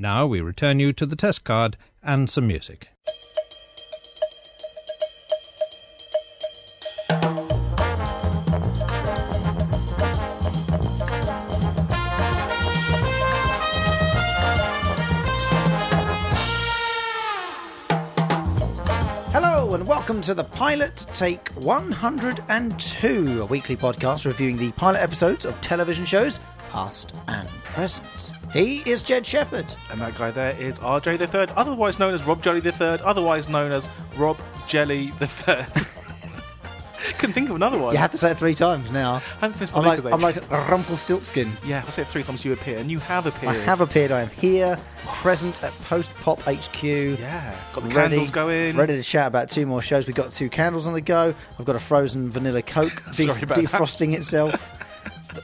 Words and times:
Now 0.00 0.28
we 0.28 0.40
return 0.40 0.78
you 0.78 0.92
to 0.92 1.06
the 1.06 1.16
test 1.16 1.42
card 1.42 1.76
and 2.04 2.30
some 2.30 2.46
music. 2.46 2.90
Hello 19.32 19.74
and 19.74 19.84
welcome 19.88 20.20
to 20.20 20.32
the 20.32 20.44
Pilot 20.44 21.06
Take 21.12 21.48
102, 21.48 23.42
a 23.42 23.46
weekly 23.46 23.74
podcast 23.74 24.26
reviewing 24.26 24.58
the 24.58 24.70
pilot 24.70 25.00
episodes 25.00 25.44
of 25.44 25.60
television 25.60 26.04
shows, 26.04 26.38
past 26.70 27.16
and 27.26 27.48
present. 27.48 28.37
He 28.52 28.78
is 28.90 29.02
Jed 29.02 29.26
Shepherd. 29.26 29.72
And 29.90 30.00
that 30.00 30.16
guy 30.16 30.30
there 30.30 30.52
is 30.60 30.78
RJ 30.78 31.18
the 31.18 31.26
Third, 31.26 31.50
otherwise 31.50 31.98
known 31.98 32.14
as 32.14 32.26
Rob 32.26 32.42
Jelly 32.42 32.60
the 32.60 32.72
Third, 32.72 33.00
otherwise 33.02 33.48
known 33.48 33.72
as 33.72 33.88
Rob 34.16 34.38
Jelly 34.66 35.10
the 35.18 35.26
Third. 35.26 35.66
Couldn't 37.18 37.32
think 37.34 37.48
of 37.48 37.56
another 37.56 37.78
one. 37.78 37.92
You 37.92 37.98
have 37.98 38.10
to 38.12 38.18
say 38.18 38.30
it 38.32 38.38
three 38.38 38.54
times 38.54 38.90
now. 38.90 39.14
I 39.14 39.18
haven't 39.40 39.54
finished 39.54 39.72
my 39.72 39.80
I'm 39.80 39.84
like, 39.86 40.04
I'm 40.04 40.20
like 40.20 40.50
Rumpelstiltskin. 40.50 41.50
yeah, 41.64 41.78
if 41.78 41.86
I 41.86 41.90
say 41.90 42.02
it 42.02 42.08
three 42.08 42.22
times, 42.22 42.44
you 42.44 42.52
appear, 42.52 42.78
and 42.78 42.90
you 42.90 42.98
have 43.00 43.26
appeared. 43.26 43.56
I 43.56 43.58
have 43.60 43.80
appeared. 43.80 44.10
I 44.10 44.22
am 44.22 44.28
here, 44.30 44.78
present 45.06 45.62
at 45.62 45.72
Post 45.82 46.14
Pop 46.16 46.40
HQ. 46.40 46.82
Yeah, 46.82 47.54
got 47.72 47.84
the 47.84 47.90
Ready, 47.90 48.16
candles 48.16 48.30
going. 48.30 48.76
ready 48.76 48.96
to 48.96 49.02
chat 49.02 49.26
about 49.28 49.48
two 49.48 49.64
more 49.64 49.80
shows. 49.80 50.06
We've 50.06 50.16
got 50.16 50.30
two 50.32 50.48
candles 50.50 50.86
on 50.86 50.92
the 50.92 51.00
go. 51.00 51.34
I've 51.58 51.64
got 51.64 51.76
a 51.76 51.80
frozen 51.80 52.30
vanilla 52.30 52.62
Coke 52.62 53.02
de- 53.06 53.12
Sorry 53.14 53.42
about 53.42 53.58
defrosting 53.58 54.14
itself. 54.14 54.74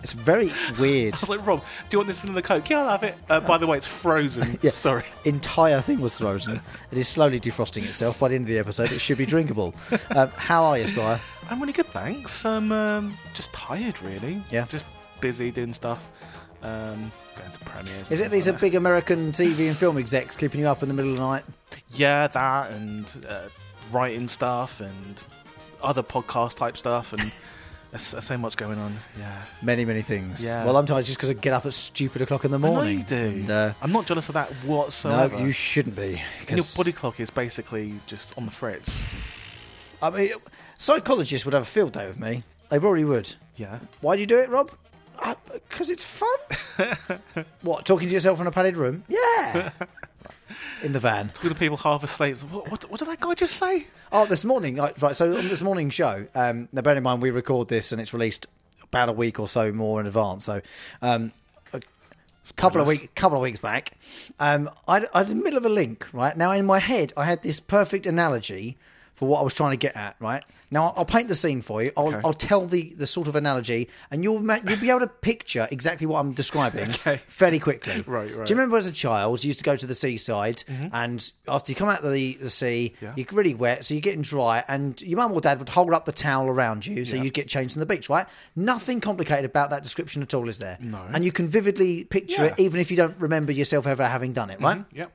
It's 0.03 0.13
very 0.13 0.53
weird. 0.79 1.15
I 1.15 1.21
was 1.21 1.29
like, 1.29 1.47
Rob, 1.47 1.61
do 1.61 1.65
you 1.93 1.99
want 1.99 2.09
this 2.09 2.21
vanilla 2.21 2.43
Coke? 2.43 2.69
Yeah, 2.71 2.81
I'll 2.81 2.91
have 2.91 3.03
it. 3.03 3.17
Uh, 3.29 3.41
by 3.41 3.59
the 3.59 3.67
way, 3.67 3.77
it's 3.77 3.87
frozen. 3.87 4.59
Yeah. 4.63 4.71
Sorry. 4.71 5.05
entire 5.25 5.81
thing 5.81 6.01
was 6.01 6.19
frozen. 6.19 6.61
It 6.91 6.97
is 6.99 7.07
slowly 7.09 7.39
defrosting 7.39 7.85
itself. 7.85 8.19
By 8.19 8.29
the 8.29 8.37
end 8.37 8.45
of 8.45 8.49
the 8.49 8.59
episode, 8.59 8.93
it 8.93 9.01
should 9.01 9.19
be 9.19 9.27
drinkable. 9.27 9.75
Um, 10.15 10.29
how 10.37 10.65
are 10.65 10.79
you, 10.79 10.87
Squire? 10.87 11.21
I'm 11.51 11.61
really 11.61 11.73
good, 11.73 11.87
thanks. 11.87 12.45
I'm 12.45 12.71
um, 12.71 13.17
just 13.33 13.53
tired, 13.53 14.01
really. 14.03 14.41
Yeah. 14.51 14.67
Just 14.69 14.85
busy 15.21 15.51
doing 15.51 15.73
stuff. 15.73 16.09
Um, 16.63 17.11
going 17.37 17.51
to 17.53 17.59
premieres. 17.65 18.11
Is 18.11 18.21
it 18.21 18.31
these 18.31 18.47
like 18.47 18.57
are 18.57 18.61
big 18.61 18.75
American 18.75 19.33
TV 19.33 19.69
and 19.69 19.77
film 19.77 19.99
execs 19.99 20.37
keeping 20.37 20.61
you 20.61 20.69
up 20.69 20.83
in 20.83 20.89
the 20.89 20.95
middle 20.95 21.13
of 21.13 21.19
the 21.19 21.25
night? 21.25 21.45
Yeah, 21.89 22.27
that 22.29 22.71
and 22.71 23.27
uh, 23.29 23.49
writing 23.93 24.29
stuff 24.29 24.81
and 24.81 25.23
other 25.83 26.03
podcast 26.03 26.57
type 26.57 26.77
stuff 26.77 27.13
and 27.13 27.33
so 28.03 28.37
much 28.39 28.57
going 28.57 28.79
on. 28.79 28.97
Yeah. 29.19 29.43
Many, 29.63 29.85
many 29.85 30.03
things. 30.03 30.45
Yeah. 30.45 30.65
Well, 30.65 30.77
I'm 30.77 30.87
tired 30.87 31.05
just 31.05 31.17
because 31.19 31.31
I 31.31 31.35
get 31.35 31.53
up 31.53 31.67
at 31.67 31.73
stupid 31.73 32.23
o'clock 32.23 32.45
in 32.45 32.51
the 32.51 32.59
I 32.59 32.61
morning. 32.61 32.99
you 32.99 33.05
do. 33.05 33.17
And, 33.17 33.51
uh, 33.51 33.73
I'm 33.83 33.93
not 33.93 34.07
jealous 34.07 34.29
of 34.29 34.35
that 34.35 34.51
whatsoever. 34.65 35.37
no, 35.37 35.45
you 35.45 35.53
shouldn't 35.53 35.97
be. 35.97 36.21
And 36.49 36.57
your 36.57 36.67
body 36.77 36.93
clock 36.93 37.21
is 37.21 37.31
basically 37.31 37.95
just 38.07 38.37
on 38.37 38.47
the 38.47 38.53
fritz. 38.53 39.05
I 40.03 40.11
mean, 40.11 40.33
psychologists 40.77 41.45
would 41.45 41.55
have 41.55 41.63
a 41.63 41.67
field 41.67 41.93
day 41.93 42.07
with 42.07 42.19
me. 42.21 42.43
They 42.69 42.79
probably 42.79 43.05
would. 43.05 43.35
Yeah. 43.57 43.79
Why 44.01 44.17
do 44.17 44.21
you 44.21 44.27
do 44.27 44.39
it, 44.39 44.51
Rob? 44.51 44.71
Because 45.53 45.91
it's 45.91 46.05
fun. 46.05 46.99
what, 47.63 47.85
talking 47.87 48.09
to 48.09 48.15
yourself 48.15 48.41
in 48.41 48.47
a 48.47 48.51
padded 48.51 48.77
room? 48.77 49.05
Yeah. 49.09 49.71
in 50.85 50.93
the 50.93 51.01
van. 51.01 51.31
Two 51.35 51.49
the 51.49 51.55
people 51.55 51.77
half 51.79 52.05
asleep. 52.05 52.39
What, 52.39 52.71
what, 52.71 52.91
what 52.91 52.99
did 53.01 53.09
that 53.09 53.21
guy 53.21 53.35
just 53.35 53.57
say? 53.57 53.87
Oh, 54.13 54.27
this 54.27 54.45
morning, 54.45 54.77
right, 54.77 55.01
right, 55.03 55.17
so 55.17 55.37
on 55.37 55.49
this 55.49 55.63
morning's 55.63 55.95
show, 55.95 56.27
um, 56.35 56.69
now 56.73 56.83
bear 56.83 56.95
in 56.95 57.03
mind 57.03 57.23
we 57.23 57.31
record 57.31 57.69
this 57.69 57.91
and 57.91 58.01
it's 58.01 58.13
released 58.13 58.47
about 58.83 59.09
a 59.09 59.13
week 59.13 59.41
or 59.41 59.49
so 59.49 59.73
more 59.73 60.01
in 60.01 60.07
advance. 60.07 60.45
So, 60.45 60.61
um, 61.03 61.33
a 61.73 62.53
couple 62.57 62.81
of 62.81 62.87
week, 62.87 63.15
couple 63.15 63.39
of 63.39 63.43
weeks 63.43 63.59
back, 63.59 63.93
um, 64.39 64.71
I, 64.87 65.07
I 65.15 65.23
was 65.23 65.31
in 65.31 65.39
the 65.39 65.45
middle 65.45 65.57
of 65.57 65.65
a 65.65 65.71
link. 65.71 66.07
Right 66.13 66.37
now, 66.37 66.53
in 66.53 66.67
my 66.67 66.79
head, 66.79 67.13
I 67.17 67.25
had 67.25 67.43
this 67.43 67.59
perfect 67.59 68.07
analogy 68.07 68.77
for 69.15 69.29
what 69.29 69.41
I 69.41 69.43
was 69.43 69.55
trying 69.55 69.73
to 69.73 69.77
get 69.77 69.97
at. 69.97 70.17
Right 70.21 70.45
now, 70.71 70.93
I'll 70.97 71.05
paint 71.05 71.29
the 71.29 71.37
scene 71.37 71.63
for 71.63 71.83
you. 71.85 71.93
I'll, 71.97 72.09
Okay. 72.09 72.21
I'll 72.25 72.33
tell 72.33 72.67
the, 72.67 72.93
the 72.95 73.07
sort 73.07 73.29
of 73.29 73.37
analogy, 73.37 73.89
and 74.11 74.25
you'll 74.25 74.43
you'll 74.43 74.79
be 74.81 74.91
able 74.91 75.01
to 75.01 75.07
picture 75.07 75.69
exactly 75.71 76.07
what 76.07 76.19
I'm 76.19 76.33
describing 76.33 76.91
Okay. 76.91 77.21
fairly 77.29 77.59
quickly. 77.61 78.03
Right, 78.07 78.35
right. 78.35 78.47
Do 78.47 78.53
you 78.53 78.59
remember 78.59 78.77
as 78.77 78.87
a 78.87 78.93
child, 78.93 79.45
you 79.45 79.49
used 79.49 79.61
to 79.61 79.65
go 79.65 79.77
to 79.77 79.87
the 79.87 79.95
seaside, 79.95 80.65
and 80.69 81.31
after 81.47 81.71
you 81.71 81.77
come 81.77 81.89
out 81.89 82.03
of 82.03 82.13
the, 82.13 82.35
the 82.35 82.51
sea, 82.51 82.95
Mm-hmm. 82.97 83.05
Yeah. 83.05 83.13
you're 83.17 83.27
really 83.33 83.55
wet, 83.55 83.85
so 83.85 83.95
you're 83.95 84.01
getting 84.01 84.23
dry, 84.23 84.65
and 84.67 85.01
your 85.03 85.19
mum 85.19 85.33
or 85.33 85.41
dad 85.41 85.59
would 85.61 85.69
hold 85.69 85.93
up 85.95 86.07
the 86.07 86.13
towel 86.13 86.49
around 86.49 86.85
you, 86.87 87.05
so 87.05 87.15
Yeah. 87.17 87.23
you'd 87.23 87.35
get 87.35 87.47
changed 87.49 87.77
on 87.77 87.81
the 87.81 87.87
beach, 87.87 88.09
right? 88.09 88.27
Nothing 88.57 89.01
complicated 89.01 89.45
about 89.45 89.71
that 89.71 89.83
description 89.85 90.23
at 90.23 90.35
all, 90.35 90.49
is 90.49 90.59
there? 90.59 90.77
No. 90.81 91.01
And 91.13 91.25
you 91.25 91.31
can 91.31 91.47
vividly 91.47 92.03
picture 92.05 92.47
it, 92.47 92.55
even 92.59 92.81
if 92.81 92.91
you 92.91 92.97
don't 92.97 93.17
remember 93.21 93.53
yourself 93.53 93.87
ever 93.87 94.07
having 94.09 94.33
done 94.33 94.51
it, 94.51 94.61
right? 94.61 94.85
Yep. 94.93 95.13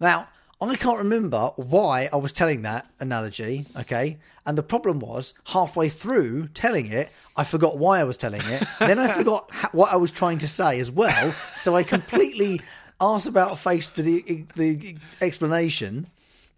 Now, 0.00 0.28
I 0.68 0.76
can't 0.76 0.98
remember 0.98 1.52
why 1.56 2.10
I 2.12 2.16
was 2.16 2.32
telling 2.32 2.62
that 2.62 2.86
analogy, 3.00 3.64
okay? 3.78 4.18
And 4.44 4.58
the 4.58 4.62
problem 4.62 5.00
was, 5.00 5.32
halfway 5.44 5.88
through 5.88 6.48
telling 6.48 6.88
it, 6.88 7.10
I 7.34 7.44
forgot 7.44 7.78
why 7.78 7.98
I 8.00 8.04
was 8.04 8.18
telling 8.18 8.42
it. 8.44 8.64
then 8.78 8.98
I 8.98 9.08
forgot 9.08 9.50
ha- 9.50 9.70
what 9.72 9.90
I 9.90 9.96
was 9.96 10.10
trying 10.10 10.38
to 10.40 10.48
say 10.48 10.78
as 10.78 10.90
well. 10.90 11.32
So 11.54 11.76
I 11.76 11.82
completely 11.82 12.60
arse 13.00 13.24
about 13.24 13.58
faced 13.58 13.96
the, 13.96 14.44
the 14.54 14.96
explanation, 15.22 16.08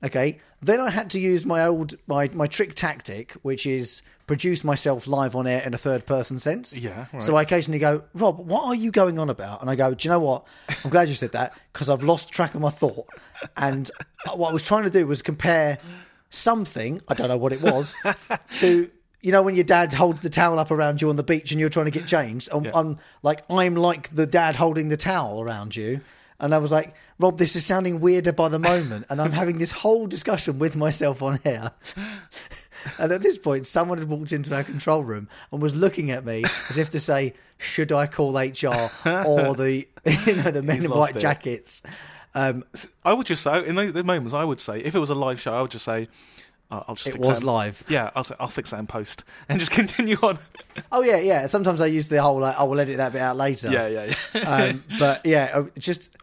okay? 0.02 0.40
Then 0.60 0.80
I 0.80 0.90
had 0.90 1.10
to 1.10 1.20
use 1.20 1.46
my 1.46 1.64
old, 1.64 1.94
my, 2.08 2.28
my 2.32 2.48
trick 2.48 2.74
tactic, 2.74 3.32
which 3.42 3.66
is 3.66 4.02
produce 4.32 4.64
myself 4.64 5.06
live 5.06 5.36
on 5.36 5.46
air 5.46 5.62
in 5.62 5.74
a 5.74 5.78
third 5.78 6.06
person 6.06 6.38
sense. 6.38 6.78
Yeah, 6.78 7.04
right. 7.12 7.20
So 7.22 7.36
I 7.36 7.42
occasionally 7.42 7.78
go, 7.78 8.02
Rob, 8.14 8.38
what 8.38 8.64
are 8.64 8.74
you 8.74 8.90
going 8.90 9.18
on 9.18 9.28
about? 9.28 9.60
And 9.60 9.68
I 9.68 9.74
go, 9.74 9.92
do 9.92 10.08
you 10.08 10.10
know 10.10 10.20
what? 10.20 10.46
I'm 10.82 10.90
glad 10.90 11.08
you 11.08 11.14
said 11.14 11.32
that 11.32 11.52
because 11.70 11.90
I've 11.90 12.02
lost 12.02 12.30
track 12.30 12.54
of 12.54 12.62
my 12.62 12.70
thought. 12.70 13.06
And 13.58 13.90
what 14.34 14.48
I 14.48 14.52
was 14.54 14.64
trying 14.64 14.84
to 14.84 14.90
do 14.90 15.06
was 15.06 15.20
compare 15.20 15.76
something, 16.30 17.02
I 17.08 17.14
don't 17.14 17.28
know 17.28 17.36
what 17.36 17.52
it 17.52 17.60
was, 17.62 17.98
to. 18.52 18.90
You 19.24 19.30
know 19.30 19.42
when 19.42 19.54
your 19.54 19.62
dad 19.62 19.92
holds 19.92 20.20
the 20.20 20.28
towel 20.28 20.58
up 20.58 20.72
around 20.72 21.00
you 21.00 21.08
on 21.08 21.14
the 21.14 21.22
beach 21.22 21.52
and 21.52 21.60
you're 21.60 21.68
trying 21.68 21.84
to 21.84 21.92
get 21.92 22.08
changed. 22.08 22.48
I'm, 22.50 22.64
Yeah. 22.64 22.72
I'm 22.74 22.98
like 23.22 23.44
I'm 23.48 23.76
like 23.76 24.08
the 24.08 24.26
dad 24.26 24.56
holding 24.56 24.88
the 24.88 24.96
towel 24.96 25.40
around 25.40 25.76
you, 25.76 26.00
and 26.40 26.52
I 26.52 26.58
was 26.58 26.72
like, 26.72 26.96
Rob, 27.20 27.38
this 27.38 27.54
is 27.54 27.64
sounding 27.64 28.00
weirder 28.00 28.32
by 28.32 28.48
the 28.48 28.58
moment, 28.58 29.06
and 29.10 29.20
I'm 29.22 29.30
having 29.30 29.58
this 29.58 29.70
whole 29.70 30.08
discussion 30.08 30.58
with 30.58 30.74
myself 30.74 31.22
on 31.22 31.38
here. 31.44 31.70
And 32.98 33.12
at 33.12 33.22
this 33.22 33.38
point, 33.38 33.66
someone 33.66 33.98
had 33.98 34.08
walked 34.08 34.32
into 34.32 34.54
our 34.54 34.64
control 34.64 35.04
room 35.04 35.28
and 35.52 35.60
was 35.62 35.74
looking 35.74 36.10
at 36.10 36.24
me 36.24 36.42
as 36.70 36.78
if 36.78 36.90
to 36.90 37.00
say, 37.00 37.34
"Should 37.58 37.92
I 37.92 38.06
call 38.06 38.36
HR 38.36 38.90
or 39.26 39.54
the 39.54 39.86
you 40.26 40.36
know 40.36 40.50
the 40.50 40.62
men 40.62 40.76
He's 40.76 40.84
in 40.86 40.90
white 40.90 41.16
it. 41.16 41.20
jackets?" 41.20 41.82
Um, 42.34 42.64
I 43.04 43.12
would 43.12 43.26
just 43.26 43.42
say, 43.42 43.66
in 43.66 43.74
those 43.74 43.92
moments, 44.04 44.32
I 44.32 44.44
would 44.44 44.58
say, 44.60 44.80
if 44.80 44.94
it 44.94 44.98
was 44.98 45.10
a 45.10 45.14
live 45.14 45.38
show, 45.38 45.54
I 45.54 45.60
would 45.60 45.70
just 45.70 45.84
say, 45.84 46.08
uh, 46.70 46.82
I'll 46.88 46.94
just 46.94 47.08
It 47.08 47.12
fix 47.12 47.28
was 47.28 47.40
that 47.40 47.46
live. 47.46 47.84
Yeah, 47.88 48.08
I'll, 48.16 48.24
say, 48.24 48.34
I'll 48.40 48.48
fix 48.48 48.70
that 48.70 48.78
in 48.78 48.86
post 48.86 49.24
and 49.50 49.60
just 49.60 49.70
continue 49.70 50.16
on. 50.22 50.38
oh 50.90 51.02
yeah, 51.02 51.18
yeah. 51.18 51.44
Sometimes 51.46 51.82
I 51.82 51.86
use 51.86 52.08
the 52.08 52.22
whole 52.22 52.38
like, 52.40 52.58
"I 52.58 52.62
will 52.62 52.80
edit 52.80 52.96
that 52.96 53.12
bit 53.12 53.20
out 53.20 53.36
later." 53.36 53.70
yeah, 53.70 53.86
yeah, 53.88 54.14
yeah. 54.34 54.40
um, 54.40 54.84
but 54.98 55.26
yeah, 55.26 55.64
just 55.78 56.16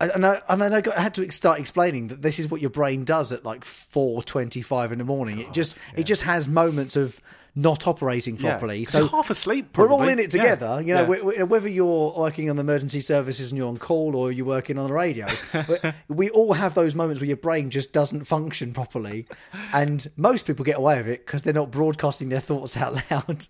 and 0.00 0.24
I, 0.26 0.40
and 0.48 0.60
then 0.62 0.72
I, 0.72 0.80
got, 0.80 0.96
I 0.96 1.02
had 1.02 1.14
to 1.14 1.30
start 1.30 1.60
explaining 1.60 2.08
that 2.08 2.22
this 2.22 2.38
is 2.38 2.50
what 2.50 2.60
your 2.60 2.70
brain 2.70 3.04
does 3.04 3.32
at 3.32 3.44
like 3.44 3.64
four 3.64 4.22
twenty-five 4.22 4.92
in 4.92 4.98
the 4.98 5.04
morning. 5.04 5.38
It 5.38 5.52
just 5.52 5.76
it 5.96 6.04
just 6.04 6.22
has 6.22 6.48
moments 6.48 6.96
of 6.96 7.20
not 7.56 7.88
operating 7.88 8.36
Yeah, 8.36 8.60
So 8.84 9.08
half 9.08 9.28
asleep. 9.28 9.76
we're 9.76 9.88
all 9.88 10.04
in 10.06 10.20
it 10.20 10.32
Yeah, 10.32 10.40
together. 10.42 10.80
You 10.80 10.94
know, 10.94 11.00
yeah. 11.02 11.08
we- 11.08 11.20
we- 11.38 11.42
whether 11.42 11.68
you're 11.68 12.14
working 12.16 12.48
on 12.48 12.54
the 12.54 12.60
emergency 12.60 13.00
services 13.00 13.50
and 13.50 13.58
you're 13.58 13.66
on 13.68 13.76
call, 13.76 14.14
or 14.14 14.30
you're 14.30 14.46
working 14.46 14.78
on 14.78 14.86
the 14.86 14.92
radio, 14.92 15.26
we- 15.68 15.92
we 16.08 16.30
all 16.30 16.52
have 16.52 16.74
those 16.74 16.94
moments 16.94 17.20
where 17.20 17.26
your 17.26 17.36
brain 17.36 17.68
just 17.68 17.92
doesn't 17.92 18.24
function 18.24 18.72
properly, 18.72 19.26
and 19.72 20.06
most 20.16 20.46
people 20.46 20.64
get 20.64 20.76
away 20.78 20.98
with 20.98 21.08
it 21.08 21.26
because 21.26 21.42
they're 21.42 21.52
not 21.52 21.72
broadcasting 21.72 22.28
their 22.28 22.38
thoughts 22.40 22.76
out 22.76 22.94
loud. 23.10 23.46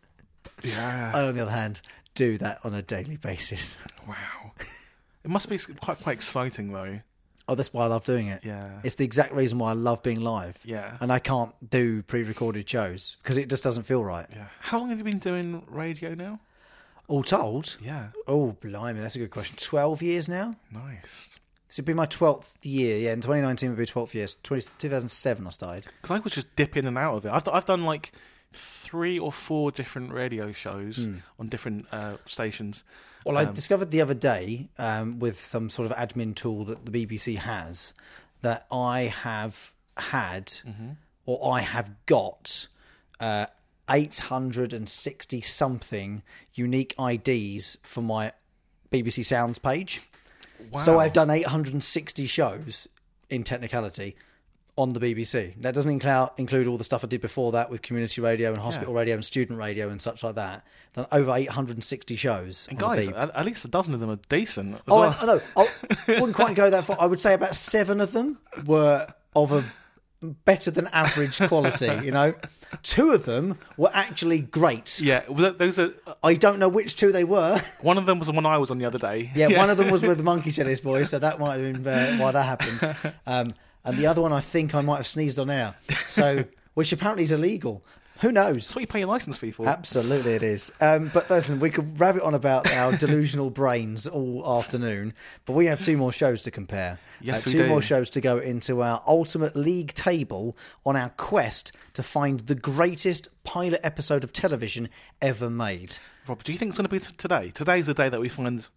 yeah. 0.63 1.13
I, 1.15 1.25
on 1.27 1.35
the 1.35 1.43
other 1.43 1.51
hand, 1.51 1.83
do 2.15 2.39
that 2.39 2.61
on 2.65 2.73
a 2.73 2.81
daily 2.83 3.19
basis. 3.19 3.77
wow. 4.09 4.53
It 5.25 5.31
must 5.31 5.49
be 5.49 5.59
quite 5.59 5.99
quite 6.01 6.13
exciting 6.15 6.73
though. 6.73 7.01
Oh, 7.49 7.55
that's 7.57 7.73
why 7.73 7.83
I 7.85 7.87
love 7.89 8.05
doing 8.05 8.29
it. 8.29 8.45
Yeah. 8.45 8.81
It's 8.85 8.95
the 8.95 9.05
exact 9.05 9.33
reason 9.33 9.59
why 9.59 9.71
I 9.71 9.73
love 9.73 10.03
being 10.05 10.21
live. 10.21 10.59
Yeah. 10.65 10.97
And 11.01 11.11
I 11.13 11.19
can't 11.19 11.53
do 11.69 12.03
pre 12.03 12.23
recorded 12.23 12.69
shows 12.69 13.17
because 13.23 13.37
it 13.37 13.49
just 13.49 13.65
doesn't 13.65 13.83
feel 13.85 14.05
right. 14.05 14.27
Yeah. 14.31 14.47
How 14.61 14.79
long 14.79 14.91
have 14.91 14.99
you 14.99 15.05
been 15.05 15.19
doing 15.19 15.63
radio 15.67 16.15
now? 16.15 16.39
All 17.09 17.25
told, 17.25 17.77
Yeah. 17.81 18.11
oh, 18.29 18.53
blimey, 18.61 19.01
that's 19.01 19.17
a 19.17 19.19
good 19.19 19.33
question. 19.33 19.57
12 19.57 20.01
years 20.01 20.29
now? 20.29 20.55
Nice. 20.71 21.35
This 21.67 21.79
would 21.79 21.85
be 21.87 21.93
my 21.95 22.07
12th 22.07 22.55
year. 22.63 22.99
Yeah, 22.99 23.13
in 23.15 23.21
2019 23.21 23.71
would 23.71 23.79
be 23.79 23.87
12 23.87 24.15
years. 24.15 24.37
20, 24.45 24.69
2007 24.79 25.45
I 25.45 25.51
started. 25.51 25.87
Because 26.01 26.13
I 26.13 26.21
was 26.21 26.33
just 26.33 26.55
dip 26.55 26.77
in 26.77 26.87
and 26.87 26.97
out 26.97 27.17
of 27.17 27.27
it. 27.27 27.33
I've 27.33 27.49
I've 27.53 27.65
done 27.65 27.83
like 27.83 28.13
three 28.53 29.19
or 29.19 29.33
four 29.33 29.71
different 29.71 30.13
radio 30.13 30.53
shows 30.53 30.97
Hmm. 30.97 31.17
on 31.39 31.49
different 31.49 31.87
uh, 31.93 32.17
stations. 32.27 32.83
Well, 33.25 33.37
I 33.39 33.45
Um, 33.45 33.53
discovered 33.55 33.91
the 33.91 34.01
other 34.01 34.15
day 34.15 34.69
um, 34.79 35.19
with 35.19 35.45
some 35.45 35.71
sort 35.71 35.91
of 35.91 35.97
admin 35.97 36.35
tool 36.35 36.65
that 36.65 36.85
the 36.87 36.91
BBC 37.07 37.37
has 37.37 37.95
that 38.41 38.67
I 38.73 39.03
have 39.03 39.75
had 39.97 40.47
Mm-hmm. 40.67 40.91
or 41.27 41.55
I 41.55 41.61
have 41.61 41.91
got 42.07 42.67
uh, 43.21 43.47
860 43.89 45.41
something 45.41 46.23
unique 46.55 46.95
IDs 46.99 47.77
for 47.83 48.03
my 48.03 48.33
BBC 48.91 49.25
Sounds 49.25 49.59
page. 49.59 50.03
So 50.83 50.99
I've 50.99 51.13
done 51.13 51.31
860 51.31 52.27
shows 52.27 52.87
in 53.29 53.45
technicality 53.45 54.17
on 54.81 54.91
the 54.91 55.01
BBC. 55.01 55.55
That 55.61 55.75
doesn't 55.75 55.91
include 55.91 56.31
include 56.39 56.67
all 56.67 56.79
the 56.79 56.85
stuff 56.85 57.05
I 57.05 57.07
did 57.07 57.21
before 57.21 57.53
that 57.53 57.71
with 57.71 57.83
community 57.83 58.21
radio 58.21 58.51
and 58.51 58.59
hospital 58.59 58.95
radio 58.95 59.15
and 59.15 59.25
student 59.25 59.59
radio 59.59 59.89
and 59.91 60.01
such 60.01 60.25
like 60.25 60.37
that. 60.37 60.65
Done 60.95 61.07
over 61.13 61.33
860 61.35 62.17
shows. 62.17 62.67
And 62.71 62.79
guys, 62.79 63.09
at, 63.09 63.45
least 63.45 63.65
a 63.65 63.69
dozen 63.69 63.95
of 63.95 64.01
them 64.01 64.11
are 64.11 64.19
decent. 64.29 64.75
As 64.77 64.81
Oh, 64.89 64.99
well. 65.01 65.17
I, 65.21 65.23
I 65.23 65.27
know. 65.27 65.41
I 65.57 65.67
wouldn't 66.21 66.35
quite 66.35 66.57
go 66.57 66.71
that 66.71 66.85
far. 66.85 66.97
I 66.99 67.07
would 67.07 67.21
say 67.21 67.35
about 67.35 67.55
seven 67.55 68.01
of 68.01 68.13
them 68.13 68.39
were 68.67 69.07
of 69.37 69.53
a 69.53 69.65
better 70.45 70.71
than 70.71 70.87
average 70.89 71.39
quality. 71.47 71.87
You 72.05 72.11
know, 72.11 72.35
two 72.83 73.11
of 73.13 73.25
them 73.27 73.59
were 73.77 73.91
actually 73.93 74.41
great. 74.41 75.01
yeah, 75.01 75.23
those 75.29 75.79
are. 75.79 75.93
I 76.23 76.35
don't 76.35 76.59
know 76.59 76.69
which 76.69 76.97
two 76.97 77.13
they 77.13 77.25
were. 77.25 77.61
One 77.83 77.99
of 77.99 78.07
them 78.07 78.19
was 78.19 78.29
the 78.29 78.33
one 78.35 78.47
I 78.47 78.59
was 78.59 78.71
on 78.71 78.79
the 78.79 78.87
other 78.87 78.99
day. 78.99 79.31
Yeah, 79.35 79.57
one 79.59 79.71
of 79.71 79.77
them 79.77 79.91
was 79.91 80.03
with 80.09 80.17
the 80.19 80.25
Monkey 80.25 80.51
Tennis 80.51 80.81
Boys, 80.81 81.11
so 81.11 81.19
that 81.19 81.39
might 81.39 81.61
have 81.61 81.83
been 81.83 81.87
uh, 81.87 82.17
why 82.17 82.33
that 82.33 82.43
happened. 82.43 83.15
Um, 83.27 83.55
and 83.85 83.99
the 83.99 84.07
other 84.07 84.21
one, 84.23 84.33
I 84.33 84.41
think 84.41 84.75
I 84.75 84.81
might 84.81 84.97
have 84.97 85.07
sneezed 85.07 85.39
on 85.39 85.51
air. 85.51 85.75
So, 86.09 86.45
which 86.75 86.93
apparently 86.93 87.25
is 87.25 87.33
illegal. 87.33 87.85
Who 88.21 88.31
knows? 88.33 88.57
That's 88.57 88.75
what 88.75 88.81
you 88.83 88.87
pay 88.87 88.99
your 88.99 89.09
license 89.09 89.39
fee 89.39 89.51
for. 89.51 89.67
Absolutely, 89.67 90.35
it 90.35 90.43
is. 90.43 90.71
Um, 90.79 91.11
but 91.15 91.31
listen, 91.31 91.59
we 91.59 91.71
could 91.71 91.99
rabbit 91.99 92.23
on 92.23 92.35
about 92.35 92.71
our 92.71 92.95
delusional 92.99 93.49
brains 93.49 94.07
all 94.07 94.59
afternoon, 94.59 95.15
but 95.47 95.55
we 95.55 95.65
have 95.67 95.81
two 95.81 95.97
more 95.97 96.13
shows 96.13 96.43
to 96.43 96.51
compare. 96.51 96.99
Yes, 97.23 97.39
Uh, 97.39 97.43
we 97.47 97.53
two 97.53 97.59
do. 97.63 97.69
more 97.69 97.81
shows 97.81 98.11
to 98.11 98.21
go 98.21 98.37
into 98.37 98.83
our 98.83 99.03
ultimate 99.07 99.57
league 99.57 99.95
table 99.95 100.55
on 100.85 100.97
our 100.97 101.09
quest 101.17 101.73
to 101.95 102.03
find 102.03 102.41
the 102.41 102.55
greatest 102.55 103.29
pilot 103.43 103.81
episode 103.83 104.23
of 104.23 104.35
television 104.35 104.91
ever 105.23 105.49
made. 105.49 105.97
Rob, 106.29 106.45
do 106.45 106.53
you 106.53 106.59
think 106.59 106.69
it's 106.71 106.77
going 106.77 106.89
to 106.89 106.95
be 106.95 106.99
t- 107.01 107.15
today? 107.17 107.51
Today's 107.55 107.87
the 107.87 107.95
day 107.95 108.11
that 108.11 108.21
we 108.21 108.29
find. 108.29 108.69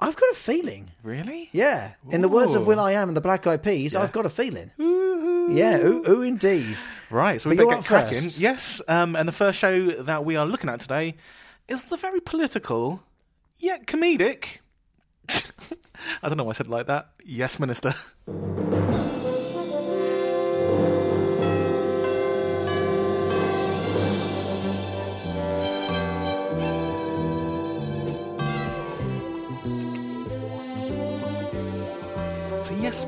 I've 0.00 0.16
got 0.16 0.30
a 0.32 0.34
feeling. 0.34 0.90
Really? 1.02 1.48
Yeah, 1.52 1.92
in 2.10 2.22
the 2.22 2.28
words 2.28 2.54
of 2.54 2.62
Ooh. 2.62 2.66
Will 2.66 2.80
I 2.80 2.92
Am 2.92 3.08
and 3.08 3.16
the 3.16 3.20
Black 3.20 3.46
Eyed 3.46 3.62
Peas, 3.62 3.94
I've 3.94 4.12
got 4.12 4.24
a 4.26 4.30
feeling. 4.30 4.70
Yeah, 4.78 5.78
ooh, 5.78 6.04
ooh 6.08 6.22
indeed. 6.22 6.78
Right, 7.10 7.40
so 7.40 7.50
we 7.50 7.56
But 7.56 7.62
better 7.64 7.74
you're 7.74 7.82
get 7.82 7.92
up 7.92 8.02
cracking. 8.04 8.22
first. 8.22 8.40
Yes, 8.40 8.80
um, 8.88 9.16
and 9.16 9.26
the 9.28 9.32
first 9.32 9.58
show 9.58 9.90
that 9.90 10.24
we 10.24 10.36
are 10.36 10.46
looking 10.46 10.70
at 10.70 10.80
today 10.80 11.16
is 11.68 11.84
the 11.84 11.96
very 11.96 12.20
political, 12.20 13.02
yet 13.58 13.86
comedic. 13.86 14.58
I 15.28 16.28
don't 16.28 16.36
know 16.36 16.44
why 16.44 16.50
I 16.50 16.54
said 16.54 16.66
it 16.66 16.70
like 16.70 16.86
that. 16.86 17.10
Yes, 17.24 17.58
Minister. 17.58 17.94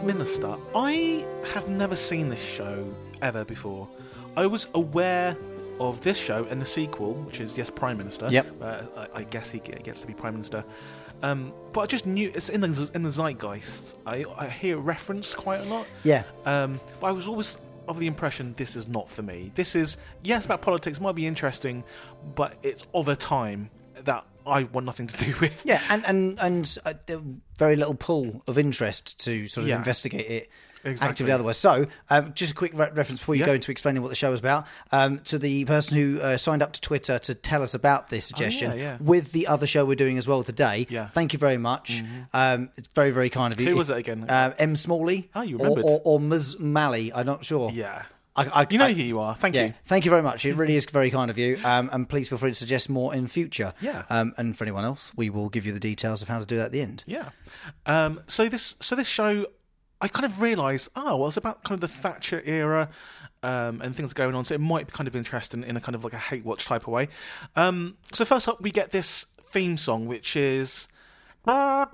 Minister. 0.03 0.57
I 0.75 1.25
have 1.53 1.69
never 1.69 1.97
seen 1.97 2.29
this 2.29 2.43
show 2.43 2.93
ever 3.21 3.45
before. 3.45 3.89
I 4.37 4.47
was 4.47 4.69
aware 4.75 5.37
of 5.81 6.01
this 6.01 6.19
show 6.19 6.45
and 6.51 6.61
the 6.61 6.67
sequel, 6.67 7.15
which 7.15 7.41
is 7.41 7.57
Yes, 7.57 7.71
Prime 7.71 7.99
Minister. 7.99 8.29
Yep. 8.29 8.47
Uh, 8.61 8.83
I, 8.97 9.07
I 9.21 9.25
guess 9.25 9.51
he 9.51 9.59
gets 9.59 10.01
to 10.01 10.07
be 10.07 10.15
Prime 10.15 10.35
Minister. 10.35 10.65
Um, 11.23 11.53
but 11.73 11.83
I 11.83 11.87
just 11.87 12.07
knew 12.07 12.33
it's 12.35 12.49
in 12.49 12.61
the 12.61 12.91
in 12.95 13.03
the 13.03 13.11
zeitgeist. 13.11 13.97
I, 14.07 14.25
I 14.37 14.49
hear 14.49 14.77
it 14.77 14.81
referenced 14.81 15.37
quite 15.37 15.61
a 15.61 15.65
lot. 15.65 15.87
Yeah. 16.03 16.25
Um, 16.47 16.81
but 17.01 17.07
I 17.09 17.13
was 17.13 17.29
always 17.29 17.59
of 17.89 17.99
the 17.99 18.07
impression 18.07 18.55
this 18.55 18.77
is 18.77 18.89
not 18.89 19.09
for 19.09 19.23
me. 19.23 19.53
This 19.55 19.75
is 19.75 19.97
yes 20.23 20.45
about 20.45 20.63
politics 20.63 21.01
might 21.01 21.15
be 21.15 21.27
interesting, 21.27 21.85
but 22.35 22.55
it's 22.63 22.87
of 22.95 23.09
a 23.09 23.17
time 23.17 23.71
that 24.05 24.25
I 24.47 24.65
want 24.65 24.87
nothing 24.87 25.07
to 25.09 25.17
do 25.25 25.35
with. 25.41 25.63
Yeah, 25.65 25.83
and 25.89 26.05
and 26.07 26.39
and 26.41 26.79
uh, 26.85 26.95
very 27.59 27.77
little 27.77 27.95
pull 27.95 28.43
of 28.49 28.59
interest 28.59 29.19
to 29.25 29.47
sort 29.49 29.63
of 29.65 29.69
Yeah. 29.69 29.77
investigate 29.79 30.27
it 30.31 30.51
Exactly. 30.85 31.11
actively 31.11 31.33
otherwise. 31.33 31.59
So, 31.59 31.87
um, 32.11 32.33
just 32.35 32.51
a 32.51 32.55
quick 32.57 32.73
re- 32.75 32.91
reference 32.93 33.21
before 33.21 33.37
you 33.37 33.41
Yeah. 33.43 33.47
go 33.47 33.53
into 33.53 33.71
explaining 33.71 34.03
what 34.03 34.09
the 34.09 34.17
show 34.17 34.33
is 34.33 34.41
about. 34.41 34.67
Um, 34.91 35.21
to 35.27 35.39
the 35.39 35.65
person 35.65 35.97
who 35.97 36.21
uh, 36.21 36.37
signed 36.37 36.61
up 36.61 36.73
to 36.73 36.81
Twitter 36.81 37.21
to 37.21 37.35
tell 37.37 37.63
us 37.63 37.75
about 37.75 38.09
this 38.09 38.25
suggestion 38.25 38.73
Oh, 38.73 38.75
yeah. 38.75 38.97
with 39.01 39.31
the 39.31 39.47
other 39.47 39.69
show 39.69 39.85
we're 39.85 39.95
doing 39.95 40.19
as 40.19 40.27
well 40.27 40.43
today. 40.43 40.89
Yeah. 40.91 41.07
Thank 41.07 41.35
you 41.35 41.39
very 41.39 41.57
much. 41.59 42.03
Um, 42.33 42.71
it's 42.77 42.89
very 42.95 43.13
very 43.13 43.31
kind 43.31 43.53
of 43.55 43.61
you. 43.61 43.69
Who 43.69 43.77
was 43.77 43.91
it 43.91 43.97
again? 43.97 44.25
Uh, 44.29 44.55
M 44.59 44.75
Smalley. 44.75 45.31
Oh, 45.37 45.43
you 45.43 45.55
or, 45.57 45.67
remembered. 45.67 45.85
or, 45.85 46.01
or 46.05 46.19
Ms 46.19 46.59
Malley. 46.59 47.13
I'm 47.13 47.27
not 47.27 47.45
sure. 47.45 47.71
Yeah. 47.71 48.03
I, 48.35 48.63
I, 48.63 48.67
You 48.71 48.79
know 48.79 48.87
I- 48.87 48.93
who 48.95 49.03
you 49.03 49.21
are. 49.21 49.35
Thank 49.35 49.55
yeah, 49.55 49.67
you. 49.67 49.75
thank 49.85 50.05
you 50.07 50.11
very 50.11 50.23
much. 50.23 50.47
It 50.47 50.57
really 50.57 50.77
is 50.77 50.87
very 50.87 51.11
kind 51.11 51.31
of 51.31 51.37
you. 51.39 51.59
Um, 51.65 51.91
and 51.93 52.09
please 52.09 52.29
feel 52.31 52.39
free 52.39 52.51
to 52.51 52.55
suggest 52.55 52.89
more 52.89 53.15
in 53.15 53.29
future. 53.29 53.75
Yeah. 53.81 54.05
Um, 54.09 54.33
and 54.39 54.57
for 54.57 54.65
anyone 54.65 54.85
else, 54.85 55.13
we 55.17 55.29
will 55.31 55.49
give 55.51 55.67
you 55.67 55.73
the 55.73 55.81
details 55.81 56.23
of 56.23 56.29
how 56.29 56.39
to 56.39 56.47
do 56.47 56.57
that 56.57 56.67
at 56.67 56.73
the 56.73 56.81
end. 56.81 57.05
Yeah. 57.07 57.29
Um, 57.87 58.21
so 58.27 58.49
this 58.49 58.75
so 58.81 58.97
this 58.97 59.09
show, 59.09 59.47
I 60.01 60.09
kind 60.09 60.25
of 60.25 60.41
realised, 60.41 60.89
oh, 60.97 61.17
well, 61.19 61.29
it's 61.29 61.37
about 61.37 61.63
kind 61.65 61.75
of 61.75 61.81
the 61.83 61.89
Thatcher 61.89 62.43
era 62.47 62.89
um, 63.43 63.83
and 63.83 63.95
things 63.95 64.15
going 64.15 64.35
on. 64.35 64.45
So 64.47 64.55
it 64.55 64.61
might 64.61 64.87
be 64.87 64.93
kind 64.93 65.09
of 65.09 65.15
interesting 65.15 65.63
in 65.63 65.77
a 65.77 65.81
kind 65.81 65.95
of 65.95 66.03
like 66.05 66.15
a 66.15 66.19
hate 66.19 66.45
watch 66.45 66.65
type 66.65 66.83
of 66.83 66.89
way. 66.89 67.09
Um, 67.55 67.99
so 68.13 68.25
first 68.25 68.49
up, 68.49 68.63
we 68.63 68.71
get 68.71 68.93
this 68.93 69.27
theme 69.45 69.77
song, 69.77 70.07
which 70.07 70.37
is. 70.37 70.89
It's 71.45 71.93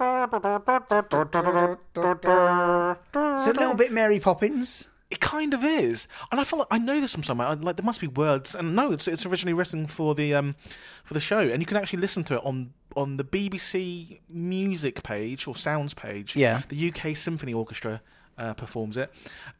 a 3.47 3.53
little 3.53 3.75
bit 3.75 3.93
Mary 3.93 4.21
Poppins. 4.21 4.89
It 5.11 5.21
kind 5.21 5.55
of 5.55 5.65
is, 5.65 6.07
and 6.31 6.39
I 6.39 6.45
feel 6.45 6.59
like 6.59 6.69
I 6.71 6.77
know 6.79 7.01
this 7.01 7.13
from 7.15 7.23
somewhere. 7.23 7.49
I- 7.49 7.55
Like 7.55 7.77
there 7.77 7.85
must 7.87 8.01
be 8.01 8.09
words, 8.09 8.55
and 8.55 8.77
no, 8.77 8.93
it's 8.93 9.09
it's 9.09 9.25
originally 9.25 9.55
written 9.55 9.87
for 9.87 10.15
the 10.15 10.35
um 10.35 10.55
for 11.03 11.15
the 11.15 11.21
show, 11.21 11.39
and 11.41 11.63
you 11.63 11.67
can 11.67 11.77
actually 11.79 12.01
listen 12.01 12.25
to 12.25 12.35
it 12.35 12.43
on 12.45 12.75
on 12.97 13.17
the 13.17 13.25
BBC 13.25 14.21
music 14.29 15.03
page 15.03 15.47
or 15.47 15.55
sounds 15.55 15.95
page. 15.95 16.37
Yeah. 16.37 16.61
the 16.69 16.89
UK 16.93 17.17
Symphony 17.17 17.55
Orchestra 17.55 18.03
uh, 18.37 18.53
performs 18.55 18.97
it. 18.97 19.11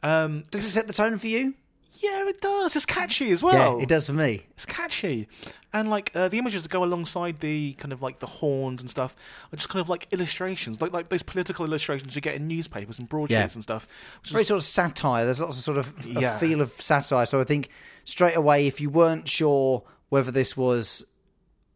Um, 0.03 0.43
Does 0.51 0.65
it 0.67 0.71
set 0.71 0.87
the 0.87 0.93
tone 0.93 1.17
for 1.17 1.27
you? 1.27 1.55
Yeah, 2.01 2.27
it 2.29 2.39
does. 2.41 2.75
It's 2.75 2.85
catchy 2.85 3.31
as 3.31 3.41
well. 3.43 3.77
yeah, 3.77 3.83
it 3.83 3.89
does 3.89 4.07
for 4.07 4.13
me. 4.13 4.45
It's 4.51 4.65
catchy, 4.65 5.27
and 5.73 5.89
like 5.89 6.11
uh, 6.15 6.27
the 6.29 6.37
images 6.37 6.63
that 6.63 6.69
go 6.71 6.83
alongside 6.83 7.39
the 7.39 7.73
kind 7.73 7.91
of 7.91 8.01
like 8.01 8.19
the 8.19 8.27
horns 8.27 8.81
and 8.81 8.89
stuff 8.89 9.15
are 9.51 9.55
just 9.55 9.69
kind 9.69 9.81
of 9.81 9.89
like 9.89 10.07
illustrations, 10.11 10.81
like 10.81 10.93
like 10.93 11.09
those 11.09 11.23
political 11.23 11.65
illustrations 11.65 12.15
you 12.15 12.21
get 12.21 12.35
in 12.35 12.47
newspapers 12.47 12.99
and 12.99 13.09
broadsheets 13.09 13.53
Yeah. 13.53 13.57
and 13.57 13.63
stuff. 13.63 13.87
Which 14.21 14.29
is 14.29 14.33
Very 14.33 14.45
sort 14.45 14.59
of 14.61 14.65
satire. 14.65 15.25
There's 15.25 15.41
lots 15.41 15.57
of 15.57 15.63
sort 15.63 15.77
of 15.77 16.05
a 16.05 16.21
Yeah. 16.21 16.37
feel 16.37 16.61
of 16.61 16.69
satire. 16.69 17.25
So 17.25 17.41
I 17.41 17.43
think 17.43 17.69
straight 18.05 18.35
away, 18.37 18.67
if 18.67 18.79
you 18.79 18.89
weren't 18.89 19.27
sure 19.27 19.83
whether 20.09 20.31
this 20.31 20.55
was 20.57 21.05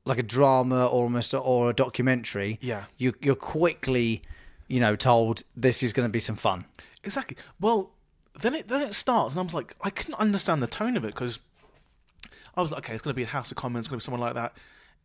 like 0.05 0.17
a 0.17 0.23
drama 0.23 0.85
or 0.87 1.03
almost 1.03 1.33
or 1.33 1.69
a 1.69 1.73
documentary, 1.73 2.59
Yeah. 2.61 2.85
you, 2.97 3.13
you're 3.21 3.35
quickly, 3.35 4.21
you 4.67 4.79
know, 4.79 4.95
told 4.95 5.43
this 5.55 5.81
is 5.83 5.93
going 5.93 6.07
to 6.07 6.11
be 6.11 6.19
some 6.19 6.35
fun. 6.35 6.65
Exactly. 7.05 7.37
Well, 7.59 7.91
then 8.39 8.55
it 8.55 8.67
then 8.67 8.81
it 8.81 8.93
starts, 8.93 9.33
and 9.33 9.39
I 9.39 9.43
was 9.43 9.53
like, 9.53 9.75
I 9.81 9.89
couldn't 9.89 10.15
understand 10.15 10.61
the 10.63 10.67
tone 10.67 10.97
of 10.97 11.03
it 11.05 11.13
because 11.13 11.39
I 12.55 12.61
was 12.61 12.71
like, 12.71 12.85
okay, 12.85 12.93
it's 12.93 13.01
going 13.01 13.13
to 13.13 13.17
be 13.17 13.23
a 13.23 13.27
House 13.27 13.51
of 13.51 13.57
Commons, 13.57 13.85
it's 13.85 13.87
going 13.89 13.99
to 13.99 14.03
be 14.03 14.05
someone 14.05 14.21
like 14.21 14.35
that. 14.35 14.55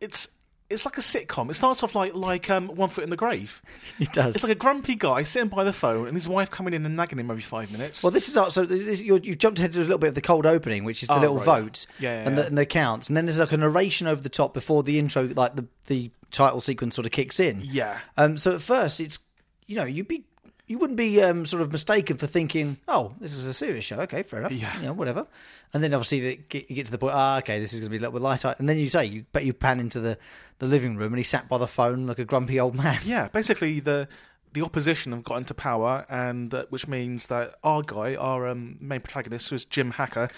It's 0.00 0.28
it's 0.70 0.84
like 0.84 0.98
a 0.98 1.00
sitcom. 1.00 1.48
It 1.48 1.54
starts 1.54 1.82
off 1.82 1.94
like 1.94 2.14
like 2.14 2.50
um, 2.50 2.68
One 2.68 2.90
Foot 2.90 3.02
in 3.04 3.08
the 3.10 3.16
Grave. 3.16 3.62
It 4.00 4.12
does. 4.12 4.34
It's 4.34 4.44
like 4.44 4.52
a 4.52 4.58
grumpy 4.58 4.94
guy 4.96 5.22
sitting 5.22 5.48
by 5.48 5.64
the 5.64 5.72
phone, 5.72 6.06
and 6.08 6.14
his 6.16 6.28
wife 6.28 6.50
coming 6.50 6.74
in 6.74 6.84
and 6.84 6.94
nagging 6.94 7.18
him 7.18 7.30
every 7.30 7.42
five 7.42 7.72
minutes. 7.72 8.02
Well, 8.02 8.10
this 8.10 8.28
is 8.28 8.36
our- 8.36 8.50
so. 8.50 8.64
This 8.66 8.86
is, 8.86 9.02
you're, 9.02 9.18
you've 9.18 9.38
jumped 9.38 9.58
ahead 9.58 9.72
to 9.72 9.78
a 9.78 9.82
little 9.82 9.98
bit 9.98 10.08
of 10.08 10.14
the 10.14 10.20
cold 10.20 10.44
opening, 10.46 10.84
which 10.84 11.02
is 11.02 11.08
the 11.08 11.14
Oh, 11.16 11.20
little 11.20 11.36
right. 11.38 11.44
vote 11.62 11.86
Yeah, 11.98 12.10
yeah, 12.22 12.26
and, 12.28 12.36
yeah. 12.36 12.42
The, 12.42 12.48
and 12.48 12.58
the 12.58 12.66
counts, 12.66 13.08
and 13.08 13.16
then 13.16 13.24
there's 13.26 13.38
like 13.38 13.52
a 13.52 13.56
narration 13.56 14.06
over 14.06 14.20
the 14.22 14.28
top 14.28 14.52
before 14.54 14.82
the 14.82 14.98
intro, 14.98 15.24
like 15.36 15.56
the 15.56 15.66
the 15.86 16.10
title 16.30 16.60
sequence 16.60 16.94
sort 16.94 17.06
of 17.06 17.12
kicks 17.12 17.40
in. 17.40 17.62
yeah, 17.64 18.00
Um, 18.18 18.36
so 18.36 18.54
at 18.54 18.60
first, 18.60 19.00
it's 19.00 19.18
you 19.66 19.76
know 19.76 19.84
you'd 19.84 20.06
be 20.08 20.24
you 20.68 20.78
wouldn't 20.78 20.98
be 20.98 21.20
um, 21.22 21.46
sort 21.46 21.62
of 21.62 21.72
mistaken 21.72 22.18
for 22.18 22.26
thinking, 22.26 22.76
oh, 22.86 23.14
this 23.20 23.34
is 23.34 23.46
a 23.46 23.54
serious 23.54 23.86
show. 23.86 23.98
Okay, 24.00 24.22
fair 24.22 24.40
enough. 24.40 24.52
Yeah. 24.52 24.76
you 24.78 24.86
know, 24.86 24.92
whatever. 24.92 25.26
And 25.72 25.82
then 25.82 25.94
obviously 25.94 26.18
you 26.18 26.36
get 26.36 26.86
to 26.86 26.92
the 26.92 26.98
point. 26.98 27.14
Ah, 27.14 27.38
okay, 27.38 27.58
this 27.58 27.72
is 27.72 27.80
going 27.80 27.88
to 27.88 27.90
be 27.90 27.96
a 27.96 28.00
little 28.00 28.20
lighter. 28.20 28.54
And 28.58 28.68
then 28.68 28.78
you 28.78 28.90
say, 28.90 29.06
you 29.06 29.24
bet 29.32 29.44
you 29.44 29.54
pan 29.54 29.80
into 29.80 29.98
the 29.98 30.18
the 30.58 30.66
living 30.66 30.96
room, 30.96 31.12
and 31.12 31.18
he 31.18 31.22
sat 31.22 31.48
by 31.48 31.56
the 31.56 31.66
phone 31.66 32.06
like 32.06 32.18
a 32.18 32.24
grumpy 32.24 32.60
old 32.60 32.74
man. 32.74 33.00
yeah. 33.04 33.28
Basically, 33.28 33.80
the 33.80 34.08
the 34.52 34.62
opposition 34.62 35.12
have 35.12 35.24
got 35.24 35.38
into 35.38 35.54
power, 35.54 36.04
and 36.10 36.52
uh, 36.54 36.66
which 36.68 36.86
means 36.86 37.28
that 37.28 37.54
our 37.64 37.82
guy, 37.82 38.14
our 38.14 38.46
um, 38.48 38.76
main 38.80 39.00
protagonist, 39.00 39.48
who's 39.50 39.64
Jim 39.64 39.92
Hacker, 39.92 40.28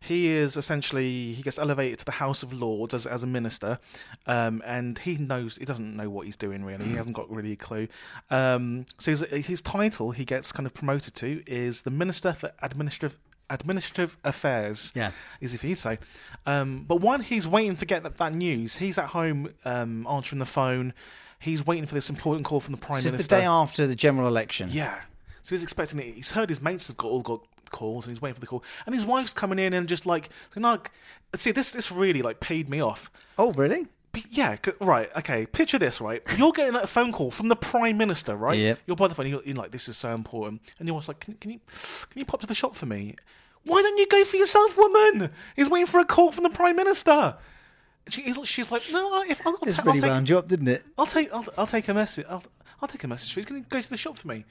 he 0.00 0.28
is 0.28 0.56
essentially 0.56 1.32
he 1.32 1.42
gets 1.42 1.58
elevated 1.58 1.98
to 2.00 2.04
the 2.04 2.12
House 2.12 2.42
of 2.42 2.52
Lords 2.52 2.94
as 2.94 3.06
as 3.06 3.22
a 3.22 3.26
minister, 3.26 3.78
um, 4.26 4.62
and 4.64 4.98
he 4.98 5.16
knows 5.16 5.56
he 5.56 5.64
doesn't 5.64 5.96
know 5.96 6.08
what 6.10 6.26
he's 6.26 6.36
doing 6.36 6.64
really. 6.64 6.84
He 6.84 6.94
hasn't 6.94 7.14
got 7.16 7.30
really 7.30 7.52
a 7.52 7.56
clue. 7.56 7.88
Um, 8.30 8.86
so 8.98 9.10
his, 9.10 9.20
his 9.46 9.60
title 9.62 10.12
he 10.12 10.24
gets 10.24 10.52
kind 10.52 10.66
of 10.66 10.74
promoted 10.74 11.14
to 11.16 11.42
is 11.46 11.82
the 11.82 11.90
Minister 11.90 12.32
for 12.32 12.52
Administrative 12.62 13.18
Administrative 13.50 14.16
Affairs. 14.24 14.92
Yeah. 14.94 15.10
easy 15.40 15.56
for 15.58 15.66
you 15.68 15.74
say. 15.74 15.98
Um, 16.46 16.84
but 16.86 16.96
while 17.00 17.18
he's 17.18 17.48
waiting 17.48 17.76
to 17.76 17.86
get 17.86 18.02
that, 18.02 18.18
that 18.18 18.34
news, 18.34 18.76
he's 18.76 18.98
at 18.98 19.06
home 19.06 19.54
um, 19.64 20.06
answering 20.08 20.38
the 20.38 20.44
phone. 20.44 20.92
He's 21.40 21.66
waiting 21.66 21.86
for 21.86 21.94
this 21.94 22.10
important 22.10 22.44
call 22.44 22.60
from 22.60 22.72
the 22.74 22.80
Prime 22.80 22.96
This 22.98 23.06
is 23.06 23.12
Minister. 23.12 23.36
the 23.36 23.40
day 23.40 23.46
after 23.46 23.86
the 23.86 23.94
general 23.94 24.28
election. 24.28 24.68
Yeah. 24.70 25.00
So 25.40 25.54
he's 25.54 25.62
expecting 25.62 25.98
it. 25.98 26.14
He's 26.14 26.32
heard 26.32 26.50
his 26.50 26.60
mates 26.60 26.88
have 26.88 26.98
got 26.98 27.08
all 27.08 27.22
got 27.22 27.40
calls, 27.68 28.06
and 28.06 28.14
he's 28.14 28.20
waiting 28.22 28.34
for 28.34 28.40
the 28.40 28.46
call. 28.46 28.64
And 28.86 28.94
his 28.94 29.04
wife's 29.06 29.32
coming 29.32 29.58
in 29.58 29.72
and 29.74 29.88
just 29.88 30.06
like, 30.06 30.30
"No, 30.56 30.78
see, 31.36 31.50
this 31.52 31.72
this 31.72 31.90
really 31.92 32.22
like 32.22 32.40
paid 32.40 32.68
me 32.68 32.80
off 32.80 33.10
Oh, 33.38 33.52
really? 33.52 33.86
But 34.10 34.24
yeah, 34.30 34.56
c- 34.64 34.72
right. 34.80 35.10
Okay, 35.16 35.44
picture 35.46 35.78
this, 35.78 36.00
right? 36.00 36.22
You're 36.36 36.52
getting 36.52 36.74
a 36.74 36.86
phone 36.86 37.12
call 37.12 37.30
from 37.30 37.48
the 37.48 37.56
prime 37.56 37.98
minister, 37.98 38.34
right? 38.34 38.58
Yep. 38.58 38.78
You're 38.86 38.96
by 38.96 39.08
the 39.08 39.14
phone. 39.14 39.26
You're, 39.26 39.42
you're 39.44 39.54
like, 39.54 39.70
"This 39.70 39.88
is 39.88 39.96
so 39.96 40.14
important," 40.14 40.62
and 40.78 40.88
you're 40.88 41.00
like, 41.06 41.20
can, 41.20 41.34
"Can 41.34 41.50
you, 41.52 41.60
can 42.10 42.18
you 42.18 42.24
pop 42.24 42.40
to 42.40 42.46
the 42.46 42.54
shop 42.54 42.74
for 42.74 42.86
me?" 42.86 43.14
Why 43.64 43.82
don't 43.82 43.98
you 43.98 44.06
go 44.06 44.24
for 44.24 44.36
yourself, 44.36 44.78
woman? 44.78 45.30
He's 45.54 45.68
waiting 45.68 45.86
for 45.86 46.00
a 46.00 46.04
call 46.04 46.32
from 46.32 46.44
the 46.44 46.50
prime 46.50 46.76
minister. 46.76 47.36
She, 48.08 48.32
she's 48.44 48.70
like, 48.70 48.82
"No, 48.90 49.22
if 49.28 49.46
I'll, 49.46 49.52
I'll, 49.52 49.58
This 49.58 49.76
ta- 49.76 49.82
I'll 49.82 49.88
really 49.92 50.00
take, 50.00 50.10
wound 50.10 50.28
you 50.30 50.38
up, 50.38 50.48
didn't 50.48 50.68
it? 50.68 50.86
I'll 50.96 51.04
take, 51.04 51.30
I'll, 51.32 51.44
I'll 51.58 51.66
take 51.66 51.86
a 51.88 51.94
message. 51.94 52.24
I'll, 52.30 52.42
I'll 52.80 52.88
take 52.88 53.04
a 53.04 53.08
message 53.08 53.34
for 53.34 53.40
you. 53.40 53.44
He's 53.44 53.50
going 53.50 53.62
to 53.62 53.68
go 53.68 53.80
to 53.80 53.90
the 53.90 53.96
shop 53.98 54.16
for 54.16 54.28
me." 54.28 54.46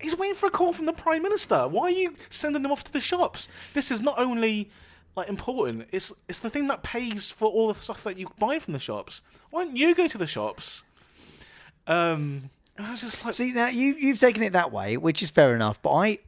He's 0.00 0.16
waiting 0.16 0.36
for 0.36 0.46
a 0.46 0.50
call 0.50 0.72
from 0.72 0.86
the 0.86 0.92
prime 0.92 1.22
minister. 1.22 1.66
Why 1.66 1.84
are 1.84 1.90
you 1.90 2.14
sending 2.30 2.64
him 2.64 2.70
off 2.70 2.84
to 2.84 2.92
the 2.92 3.00
shops? 3.00 3.48
This 3.74 3.90
is 3.90 4.00
not 4.00 4.18
only 4.18 4.70
like 5.16 5.28
important. 5.28 5.88
It's 5.92 6.12
it's 6.28 6.40
the 6.40 6.50
thing 6.50 6.68
that 6.68 6.82
pays 6.82 7.30
for 7.30 7.48
all 7.48 7.68
the 7.68 7.80
stuff 7.80 8.04
that 8.04 8.16
you 8.16 8.28
buy 8.38 8.58
from 8.60 8.72
the 8.72 8.78
shops. 8.78 9.22
Why 9.50 9.64
don't 9.64 9.76
you 9.76 9.94
go 9.94 10.06
to 10.06 10.18
the 10.18 10.26
shops? 10.26 10.82
Um, 11.86 12.50
I 12.78 12.90
was 12.92 13.00
just 13.00 13.24
like, 13.24 13.34
See 13.34 13.52
now 13.52 13.68
you 13.68 13.94
you've 13.94 14.20
taken 14.20 14.42
it 14.42 14.52
that 14.52 14.72
way, 14.72 14.96
which 14.96 15.22
is 15.22 15.30
fair 15.30 15.54
enough. 15.54 15.82
But 15.82 15.92
I, 15.92 16.18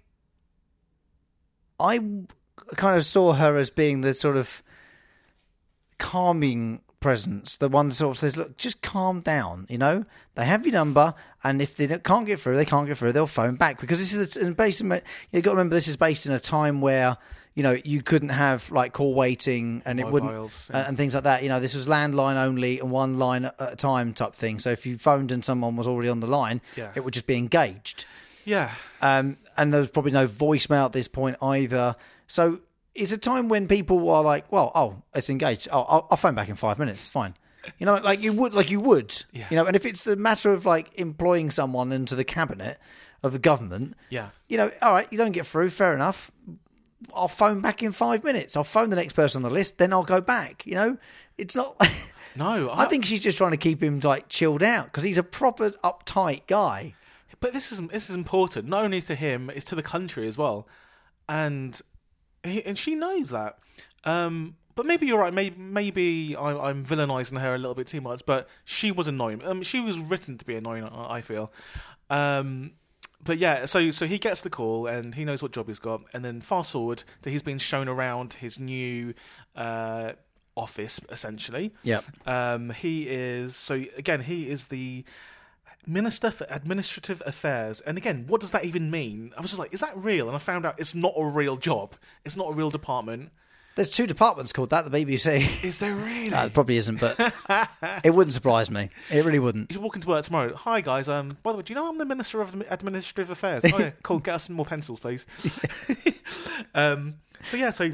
I 1.79 2.01
kind 2.77 2.97
of 2.97 3.07
saw 3.07 3.35
her 3.35 3.57
as 3.57 3.71
being 3.71 4.01
the 4.01 4.15
sort 4.15 4.37
of 4.37 4.63
calming 5.99 6.81
presence, 7.01 7.57
the 7.57 7.69
one 7.69 7.89
that 7.89 7.95
sort 7.95 8.17
of 8.17 8.19
says, 8.19 8.37
"Look, 8.37 8.57
just 8.57 8.83
calm 8.83 9.21
down." 9.21 9.67
You 9.69 9.79
know, 9.79 10.05
they 10.35 10.45
have 10.45 10.67
your 10.67 10.75
number, 10.75 11.15
and 11.43 11.61
if 11.61 11.77
they 11.77 11.89
can't 11.99 12.27
get 12.27 12.39
through, 12.41 12.57
they 12.57 12.65
can't 12.65 12.87
get 12.87 12.99
through. 12.99 13.13
They'll 13.13 13.27
phone 13.27 13.57
back 13.57 13.81
because 13.81 13.99
this 13.99 14.13
is 14.13 14.37
a, 14.37 14.51
based. 14.53 14.81
In, 14.81 14.91
you 15.33 15.41
got 15.43 15.51
to 15.53 15.57
remember 15.57 15.75
this 15.75 15.89
is 15.89 15.97
based 15.97 16.27
in 16.27 16.33
a 16.33 16.41
time 16.41 16.81
where. 16.81 17.17
You 17.57 17.65
know, 17.65 17.77
you 17.85 18.01
couldn't 18.01 18.29
have 18.29 18.71
like 18.71 18.93
call 18.93 19.13
waiting, 19.13 19.83
and 19.85 19.99
it 19.99 20.07
wouldn't, 20.07 20.31
Mobiles, 20.31 20.71
and, 20.73 20.87
and 20.87 20.97
things 20.97 21.15
like 21.17 21.25
that. 21.25 21.43
You 21.43 21.49
know, 21.49 21.59
this 21.59 21.75
was 21.75 21.89
landline 21.89 22.37
only 22.37 22.79
and 22.79 22.93
one 22.93 23.19
line 23.19 23.47
at 23.47 23.55
a 23.59 23.75
time 23.75 24.15
type 24.15 24.35
thing. 24.35 24.61
So 24.61 24.71
if 24.71 24.87
you 24.87 24.97
phoned 24.97 25.33
and 25.33 25.45
someone 25.45 25.75
was 25.75 25.89
already 25.89 26.09
on 26.09 26.21
the 26.21 26.29
line, 26.29 26.63
Yeah. 26.77 26.93
it 26.95 27.01
would 27.01 27.13
just 27.13 27.27
be 27.27 27.35
engaged. 27.37 28.05
yeah, 28.45 28.71
Um, 29.03 29.37
and 29.57 29.73
there 29.75 29.81
was 29.81 29.91
probably 29.91 30.13
no 30.13 30.29
voicemail 30.29 30.85
at 30.87 30.93
this 30.93 31.09
point 31.09 31.37
either. 31.43 31.97
So 32.29 32.61
it's 33.01 33.13
a 33.13 33.19
time 33.19 33.49
when 33.49 33.67
people 33.67 34.11
are 34.11 34.23
like, 34.23 34.51
"Well, 34.53 34.71
oh, 34.75 35.03
it's 35.15 35.31
engaged. 35.31 35.69
Oh, 35.73 35.83
I'll, 35.83 36.07
I'll 36.11 36.17
phone 36.17 36.35
back 36.35 36.49
in 36.49 36.55
five 36.55 36.79
minutes. 36.79 37.01
It's 37.01 37.11
fine." 37.11 37.35
You 37.79 37.87
know, 37.87 37.97
like 37.97 38.23
you 38.23 38.33
would, 38.33 38.55
like 38.55 38.71
you 38.71 38.81
would. 38.81 39.23
Yeah. 39.33 39.47
You 39.51 39.57
know, 39.57 39.67
and 39.67 39.77
if 39.77 39.85
it's 39.85 40.07
a 40.07 40.17
matter 40.17 40.53
of 40.53 40.65
like 40.65 40.99
employing 40.99 41.51
someone 41.51 41.93
into 41.93 42.15
the 42.15 42.25
cabinet 42.25 42.79
of 43.23 43.33
the 43.33 43.39
government, 43.39 43.97
yeah. 44.09 44.31
you 44.49 44.57
know, 44.57 44.71
all 44.81 44.93
right, 44.93 45.07
you 45.11 45.19
don't 45.19 45.33
get 45.33 45.47
through, 45.47 45.71
fair 45.71 45.93
enough. 45.93 46.31
I'll 47.15 47.29
phone 47.29 47.61
back 47.61 47.83
in 47.83 47.93
five 47.93 48.25
minutes. 48.25 48.57
I'll 48.57 48.65
phone 48.65 48.91
the 48.91 48.97
next 48.97 49.15
person 49.15 49.45
on 49.45 49.51
the 49.51 49.55
list, 49.55 49.79
then 49.79 49.93
I'll 49.93 50.05
go 50.05 50.21
back. 50.21 50.67
You 50.67 50.75
know, 50.75 50.99
it's 51.39 51.57
not. 51.57 51.77
No, 52.37 52.71
I 52.73 52.87
think 52.87 53.05
she's 53.05 53.21
just 53.21 53.39
trying 53.39 53.51
to 53.51 53.57
keep 53.57 53.83
him 53.83 53.99
like 54.01 54.29
chilled 54.29 54.63
out 54.63 54.85
because 54.85 55.03
he's 55.03 55.19
a 55.19 55.23
proper 55.23 55.71
uptight 55.83 56.47
guy. 56.47 56.95
But 57.41 57.53
this 57.53 57.73
is 57.73 57.81
this 57.89 58.09
is 58.11 58.15
important 58.15 58.69
not 58.69 58.85
only 58.85 59.01
to 59.03 59.15
him, 59.15 59.51
it's 59.53 59.65
to 59.67 59.75
the 59.75 59.83
country 59.83 60.29
as 60.29 60.39
well, 60.39 60.69
and 61.29 61.81
and 62.45 62.77
she 62.79 62.95
knows 62.95 63.31
that. 63.31 63.59
Um, 64.05 64.57
but 64.75 64.87
maybe 64.87 65.07
you're 65.07 65.19
right. 65.19 65.35
Maybe 65.35 65.57
maybe 65.59 66.37
I, 66.37 66.71
I'm 66.71 66.85
villainizing 66.85 67.41
her 67.41 67.55
a 67.55 67.59
little 67.59 67.75
bit 67.75 67.87
too 67.87 68.01
much. 68.01 68.25
But 68.25 68.49
she 68.65 68.91
was 68.91 69.09
annoying. 69.09 69.45
Um, 69.45 69.63
she 69.63 69.81
was 69.81 69.99
written 69.99 70.39
to 70.39 70.45
be 70.45 70.57
annoying. 70.57 70.85
I 70.85 71.17
I 71.17 71.21
feel. 71.21 71.53
Um, 72.09 72.73
but 73.23 73.39
yeah, 73.39 73.67
so 73.67 73.91
so 73.91 74.07
he 74.07 74.19
gets 74.19 74.41
the 74.41 74.51
call 74.51 74.87
and 74.87 75.15
he 75.15 75.25
knows 75.25 75.43
what 75.43 75.53
job 75.53 75.69
he's 75.69 75.79
got, 75.79 76.03
and 76.15 76.25
then 76.25 76.41
fast 76.41 76.73
forward 76.73 77.05
to 77.23 77.31
he's 77.31 77.43
been 77.43 77.59
shown 77.59 77.89
around 77.89 78.35
his 78.35 78.59
new 78.59 79.15
uh, 79.55 80.13
office 80.57 81.01
essentially. 81.11 81.73
Yep. 81.83 82.05
Um, 82.27 82.71
he 82.71 83.09
is 83.09 83.55
so 83.57 83.75
again. 83.97 84.23
He 84.23 84.49
is 84.49 84.69
the 84.69 85.05
Minister 85.87 86.31
for 86.31 86.47
Administrative 86.51 87.23
Affairs, 87.27 87.81
and 87.81 87.97
again, 87.99 88.25
what 88.29 88.41
does 88.41 88.51
that 88.53 88.65
even 88.65 88.91
mean? 88.91 89.33
I 89.37 89.41
was 89.41 89.51
just 89.51 89.59
like, 89.59 89.73
is 89.73 89.81
that 89.81 89.97
real? 89.97 90.27
And 90.29 90.35
I 90.37 90.39
found 90.39 90.67
out 90.67 90.79
it's 90.79 90.95
not 90.95 91.15
a 91.17 91.25
real 91.25 91.57
job. 91.57 91.95
It's 92.25 92.37
not 92.37 92.49
a 92.51 92.53
real 92.53 92.71
department. 92.71 93.31
There's 93.77 93.89
two 93.89 94.07
departments 94.07 94.53
called 94.53 94.71
that. 94.71 94.91
The 94.91 95.05
BBC. 95.05 95.65
Is 95.65 95.79
there 95.79 95.95
really? 95.95 96.29
No, 96.31 96.45
it 96.45 96.53
probably 96.53 96.77
isn't, 96.77 97.01
but 97.01 97.17
it 98.05 98.11
wouldn't 98.11 98.33
surprise 98.33 98.71
me. 98.71 98.91
It 99.11 99.25
really 99.25 99.39
wouldn't. 99.39 99.71
you 99.71 99.75
should 99.75 99.83
walk 99.83 99.95
into 99.97 100.09
work 100.09 100.25
tomorrow. 100.25 100.55
Hi 100.55 100.81
guys. 100.81 101.09
Um, 101.09 101.39
by 101.43 101.53
the 101.53 101.59
way, 101.59 101.63
do 101.63 101.73
you 101.73 101.77
know 101.77 101.89
I'm 101.89 101.97
the 101.97 102.05
Minister 102.05 102.43
of 102.43 102.55
Administrative 102.69 103.31
Affairs? 103.31 103.65
Oh 103.73 103.79
yeah, 103.79 103.91
cool. 104.03 104.19
Get 104.19 104.35
us 104.35 104.45
some 104.45 104.57
more 104.57 104.67
pencils, 104.67 104.99
please. 105.01 105.25
um, 106.75 107.15
so 107.51 107.57
yeah, 107.57 107.71
so 107.71 107.91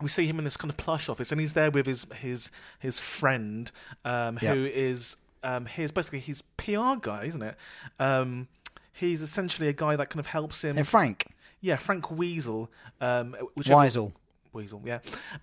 we 0.00 0.08
see 0.08 0.26
him 0.26 0.38
in 0.38 0.44
this 0.44 0.56
kind 0.56 0.70
of 0.70 0.76
plush 0.76 1.08
office, 1.08 1.30
and 1.32 1.40
he's 1.40 1.52
there 1.52 1.70
with 1.70 1.86
his 1.86 2.06
his 2.16 2.50
his 2.80 2.98
friend, 2.98 3.70
um, 4.04 4.38
Yeah. 4.42 4.54
who 4.54 4.64
is 4.66 5.16
um, 5.44 5.66
his 5.66 5.92
basically 5.92 6.20
his 6.20 6.42
PR 6.56 6.96
guy, 7.00 7.24
isn't 7.26 7.42
it? 7.42 7.56
Um, 8.00 8.48
he's 8.92 9.22
essentially 9.22 9.68
a 9.68 9.72
guy 9.72 9.94
that 9.96 10.10
kind 10.10 10.18
of 10.20 10.26
helps 10.26 10.64
him. 10.64 10.76
And 10.76 10.86
Frank 10.86 11.26
yeah, 11.64 11.76
Frank 11.76 12.10
Weasel, 12.10 12.70
um, 13.00 13.34
Weisel. 13.56 14.12
Weasel, 14.52 14.82
yeah, 14.84 14.98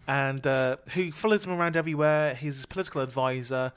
and 0.07 0.45
uh, 0.45 0.77
who 0.93 1.11
follows 1.11 1.43
him 1.45 1.51
around 1.51 1.75
everywhere. 1.75 2.35
He's 2.35 2.57
his 2.57 2.65
political 2.67 3.01
advisor 3.01 3.73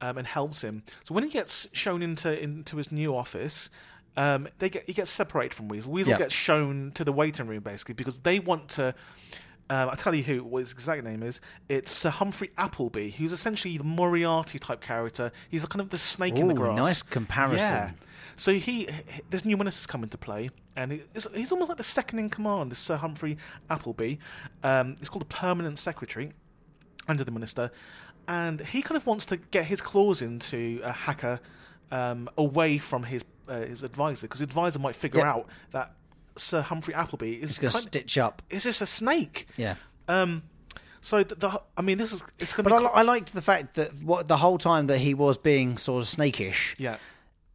um, 0.00 0.16
and 0.16 0.26
helps 0.26 0.62
him. 0.62 0.84
So 1.02 1.12
when 1.12 1.24
he 1.24 1.30
gets 1.30 1.66
shown 1.72 2.00
into 2.00 2.40
into 2.40 2.76
his 2.76 2.92
new 2.92 3.16
office, 3.16 3.68
um, 4.16 4.48
they 4.60 4.70
get 4.70 4.84
he 4.86 4.92
gets 4.92 5.10
separated 5.10 5.54
from 5.54 5.66
Weasel. 5.68 5.90
Weasel 5.90 6.12
Yeah. 6.12 6.18
gets 6.18 6.34
shown 6.34 6.92
to 6.92 7.02
the 7.02 7.12
waiting 7.12 7.48
room 7.48 7.64
basically 7.64 7.94
because 7.94 8.20
they 8.20 8.38
want 8.38 8.68
to. 8.70 8.94
Um, 9.70 9.90
I'll 9.90 9.96
tell 9.96 10.14
you 10.14 10.22
who 10.22 10.42
what 10.44 10.60
his 10.60 10.72
exact 10.72 11.04
name 11.04 11.22
is. 11.22 11.40
It's 11.68 11.90
Sir 11.90 12.08
Humphrey 12.10 12.50
Appleby, 12.56 13.10
who's 13.10 13.32
essentially 13.32 13.76
the 13.76 13.84
Moriarty 13.84 14.58
type 14.58 14.80
character. 14.80 15.30
He's 15.50 15.64
kind 15.66 15.80
of 15.82 15.90
the 15.90 15.98
snake 15.98 16.36
in 16.36 16.48
the 16.48 16.54
grass. 16.54 16.76
nice 16.78 17.02
comparison. 17.02 17.58
Yeah. 17.58 17.90
So 18.36 18.52
he, 18.52 18.88
this 19.30 19.44
new 19.44 19.56
minister's 19.56 19.86
come 19.86 20.02
into 20.04 20.16
play, 20.16 20.50
and 20.76 20.92
he's, 20.92 21.26
he's 21.34 21.52
almost 21.52 21.68
like 21.68 21.76
the 21.78 21.84
second 21.84 22.18
in 22.20 22.30
command. 22.30 22.70
This 22.70 22.78
Sir 22.78 22.96
Humphrey 22.96 23.36
Appleby. 23.68 24.16
Um, 24.62 24.96
he's 25.00 25.08
called 25.08 25.22
a 25.22 25.26
permanent 25.26 25.78
secretary 25.78 26.32
under 27.08 27.24
the 27.24 27.30
minister, 27.32 27.70
and 28.26 28.60
he 28.60 28.80
kind 28.80 28.96
of 28.96 29.06
wants 29.06 29.26
to 29.26 29.36
get 29.36 29.64
his 29.64 29.80
claws 29.82 30.22
into 30.22 30.80
a 30.84 30.92
hacker 30.92 31.40
um, 31.90 32.28
away 32.38 32.78
from 32.78 33.02
his 33.02 33.22
uh, 33.48 33.60
his 33.60 33.82
advisor 33.82 34.26
because 34.28 34.40
his 34.40 34.46
advisor 34.46 34.78
might 34.78 34.94
figure 34.94 35.20
Yeah. 35.20 35.32
out 35.32 35.46
that 35.72 35.92
Sir 36.38 36.60
Humphrey 36.62 36.94
Appleby 36.94 37.34
is 37.34 37.58
going 37.58 37.70
to 37.72 37.78
stitch 37.78 38.18
up. 38.18 38.42
is 38.50 38.64
just 38.64 38.82
a 38.82 38.86
snake. 38.86 39.46
Yeah. 39.56 39.74
Um, 40.08 40.42
so 41.00 41.22
the, 41.22 41.34
the 41.34 41.62
I 41.76 41.82
mean, 41.82 41.98
this 41.98 42.12
is 42.12 42.24
it's 42.38 42.52
going 42.52 42.64
But 42.64 42.72
I, 42.72 42.78
li- 42.78 42.90
I 42.94 43.02
liked 43.02 43.32
the 43.32 43.42
fact 43.42 43.74
that 43.76 43.90
what 44.02 44.26
the 44.26 44.36
whole 44.36 44.58
time 44.58 44.86
that 44.88 44.98
he 44.98 45.14
was 45.14 45.38
being 45.38 45.76
sort 45.78 46.02
of 46.02 46.08
snakish, 46.08 46.74
yeah. 46.78 46.96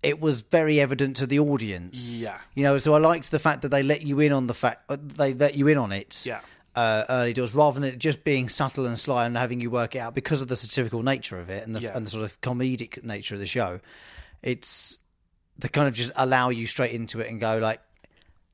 it 0.01 0.19
was 0.21 0.41
very 0.43 0.79
evident 0.79 1.17
to 1.17 1.27
the 1.27 1.39
audience. 1.39 2.21
Yeah. 2.23 2.37
You 2.55 2.63
know, 2.63 2.77
so 2.77 2.93
I 2.93 2.99
liked 2.99 3.31
the 3.31 3.39
fact 3.39 3.61
that 3.63 3.69
they 3.69 3.83
let 3.83 4.01
you 4.03 4.19
in 4.19 4.31
on 4.31 4.47
the 4.47 4.53
fact 4.53 4.83
uh, 4.89 4.97
they 4.99 5.33
let 5.33 5.55
you 5.55 5.67
in 5.67 5.77
on 5.77 5.91
it. 5.91 6.25
Yeah. 6.25 6.39
Uh, 6.75 7.05
early 7.07 7.33
doors, 7.33 7.53
rather 7.53 7.79
than 7.79 7.87
it 7.87 7.99
just 7.99 8.23
being 8.23 8.49
subtle 8.49 8.87
and 8.87 8.97
sly 8.97 9.27
and 9.27 9.37
having 9.37 9.61
you 9.61 9.69
work 9.69 9.93
it 9.95 9.99
out 9.99 10.15
because 10.15 10.41
of 10.41 10.47
the 10.47 10.55
satirical 10.55 11.03
nature 11.03 11.39
of 11.39 11.49
it 11.51 11.67
and 11.67 11.75
the 11.75 11.81
Yeah. 11.81 11.95
and 11.95 12.03
the 12.03 12.09
sort 12.09 12.23
of 12.23 12.41
comedic 12.41 13.03
nature 13.03 13.35
of 13.35 13.39
the 13.39 13.45
show. 13.45 13.79
It's 14.41 14.99
they 15.59 15.67
kind 15.67 15.87
of 15.87 15.93
just 15.93 16.11
allow 16.15 16.49
you 16.49 16.65
straight 16.65 16.91
into 16.93 17.19
it 17.19 17.29
and 17.29 17.39
go 17.39 17.57
like, 17.59 17.79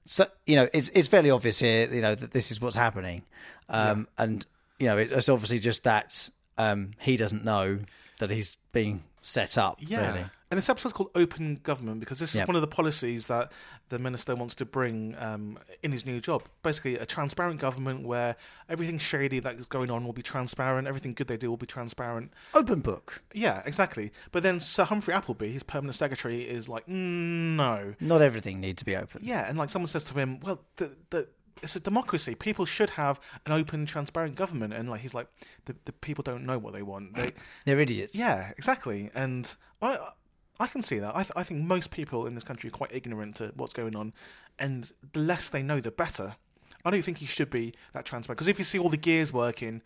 so 0.09 0.25
you 0.47 0.55
know, 0.55 0.67
it's 0.73 0.89
it's 0.95 1.07
fairly 1.07 1.29
obvious 1.29 1.59
here, 1.59 1.87
you 1.93 2.01
know, 2.01 2.15
that 2.15 2.31
this 2.31 2.49
is 2.49 2.59
what's 2.59 2.75
happening, 2.75 3.21
um, 3.69 4.07
and 4.17 4.43
you 4.79 4.87
know, 4.87 4.97
it, 4.97 5.11
it's 5.11 5.29
obviously 5.29 5.59
just 5.59 5.83
that 5.83 6.31
um, 6.57 6.93
he 6.99 7.15
doesn't 7.15 7.45
know 7.45 7.77
that 8.17 8.31
he's 8.31 8.57
being 8.71 9.03
set 9.21 9.57
up. 9.57 9.77
Yeah. 9.79 10.11
really. 10.11 10.25
And 10.51 10.57
this 10.57 10.67
episode's 10.67 10.93
called 10.93 11.11
Open 11.13 11.59
Government 11.61 11.99
because 11.99 12.17
this 12.17 12.33
is 12.33 12.47
one 12.47 12.55
of 12.55 12.61
the 12.61 12.67
policies 12.67 13.27
that 13.27 13.51
the 13.89 13.99
minister 13.99 14.35
wants 14.35 14.55
to 14.55 14.65
bring 14.65 15.15
um, 15.19 15.59
in 15.83 15.91
his 15.91 16.07
new 16.07 16.19
job. 16.19 16.43
Basically, 16.63 16.95
a 16.97 17.05
transparent 17.05 17.59
government 17.59 18.03
where 18.03 18.35
everything 18.67 18.97
shady 18.97 19.39
that 19.41 19.55
is 19.57 19.67
going 19.67 19.91
on 19.91 20.05
will 20.05 20.13
be 20.13 20.23
transparent, 20.23 20.87
everything 20.87 21.13
good 21.13 21.27
they 21.27 21.37
do 21.37 21.51
will 21.51 21.57
be 21.57 21.67
transparent. 21.67 22.33
Open 22.55 22.79
book. 22.79 23.21
Yeah, 23.31 23.61
exactly. 23.63 24.11
But 24.31 24.41
then 24.41 24.59
Sir 24.59 24.85
Humphrey 24.85 25.13
Appleby, 25.13 25.51
his 25.51 25.61
permanent 25.61 25.95
secretary, 25.95 26.41
is 26.41 26.67
like, 26.67 26.87
"Mm, 26.87 27.55
no. 27.55 27.93
Not 27.99 28.23
everything 28.23 28.59
needs 28.59 28.79
to 28.79 28.85
be 28.85 28.95
open. 28.95 29.21
Yeah, 29.23 29.47
and 29.47 29.55
like 29.55 29.69
someone 29.69 29.87
says 29.87 30.05
to 30.05 30.15
him, 30.15 30.39
well, 30.39 30.61
the, 30.77 30.95
the, 31.11 31.27
it's 31.61 31.75
a 31.75 31.79
democracy. 31.79 32.35
People 32.35 32.65
should 32.65 32.91
have 32.91 33.19
an 33.45 33.51
open, 33.51 33.85
transparent 33.85 34.35
government. 34.35 34.73
And 34.73 34.89
like 34.89 35.01
he's 35.01 35.13
like, 35.13 35.27
the, 35.65 35.75
the 35.85 35.91
people 35.93 36.21
don't 36.23 36.45
know 36.45 36.57
what 36.57 36.73
they 36.73 36.81
want. 36.81 37.15
They, 37.15 37.31
They're 37.65 37.79
idiots. 37.79 38.15
yeah, 38.15 38.51
exactly. 38.57 39.09
And 39.15 39.53
I 39.81 39.97
I 40.59 40.67
can 40.67 40.81
see 40.81 40.99
that. 40.99 41.15
I, 41.15 41.23
th- 41.23 41.31
I 41.35 41.43
think 41.43 41.63
most 41.63 41.89
people 41.91 42.25
in 42.25 42.35
this 42.35 42.43
country 42.43 42.67
are 42.67 42.71
quite 42.71 42.91
ignorant 42.93 43.35
to 43.37 43.53
what's 43.55 43.73
going 43.73 43.95
on, 43.95 44.13
and 44.57 44.91
the 45.13 45.19
less 45.21 45.49
they 45.49 45.63
know, 45.63 45.79
the 45.79 45.91
better. 45.91 46.35
I 46.83 46.91
don't 46.91 47.01
think 47.01 47.17
he 47.19 47.25
should 47.25 47.49
be 47.49 47.73
that 47.93 48.05
transparent 48.05 48.37
because 48.37 48.47
if 48.47 48.57
you 48.57 48.63
see 48.65 48.79
all 48.79 48.89
the 48.89 48.97
gears 48.97 49.31
working, 49.33 49.81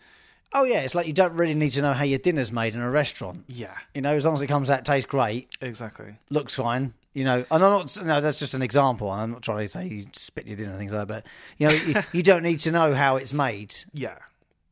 Oh 0.55 0.63
yeah, 0.65 0.81
it's 0.81 0.93
like 0.93 1.07
you 1.07 1.13
don't 1.13 1.33
really 1.33 1.55
need 1.55 1.71
to 1.71 1.81
know 1.81 1.93
how 1.93 2.03
your 2.03 2.19
dinner's 2.19 2.51
made 2.51 2.75
in 2.75 2.81
a 2.81 2.89
restaurant. 2.91 3.43
yeah, 3.47 3.75
You 3.95 4.01
know, 4.01 4.15
as 4.15 4.25
long 4.25 4.35
as 4.35 4.41
it 4.43 4.47
comes 4.47 4.69
out, 4.69 4.85
tastes 4.85 5.07
great, 5.09 5.49
exactly. 5.61 6.15
looks 6.29 6.53
fine. 6.55 6.93
You 7.13 7.23
know, 7.25 7.37
and 7.39 7.45
I'm 7.51 7.59
not. 7.59 7.97
No, 8.03 8.21
that's 8.21 8.39
just 8.39 8.53
an 8.55 8.61
example. 8.63 9.09
I'm 9.11 9.31
not 9.31 9.41
trying 9.43 9.59
to 9.65 9.67
say 9.69 9.87
you 9.87 10.05
spit 10.13 10.47
your 10.47 10.55
dinner 10.57 10.71
and 10.71 10.79
things 10.79 10.93
like 10.93 11.07
that. 11.07 11.23
But 11.23 11.27
you 11.57 11.67
know, 11.67 11.73
you, 11.73 12.01
you 12.11 12.23
don't 12.23 12.41
need 12.43 12.59
to 12.59 12.71
know 12.71 12.93
how 12.95 13.17
it's 13.17 13.33
made. 13.33 13.75
Yeah, 13.93 14.17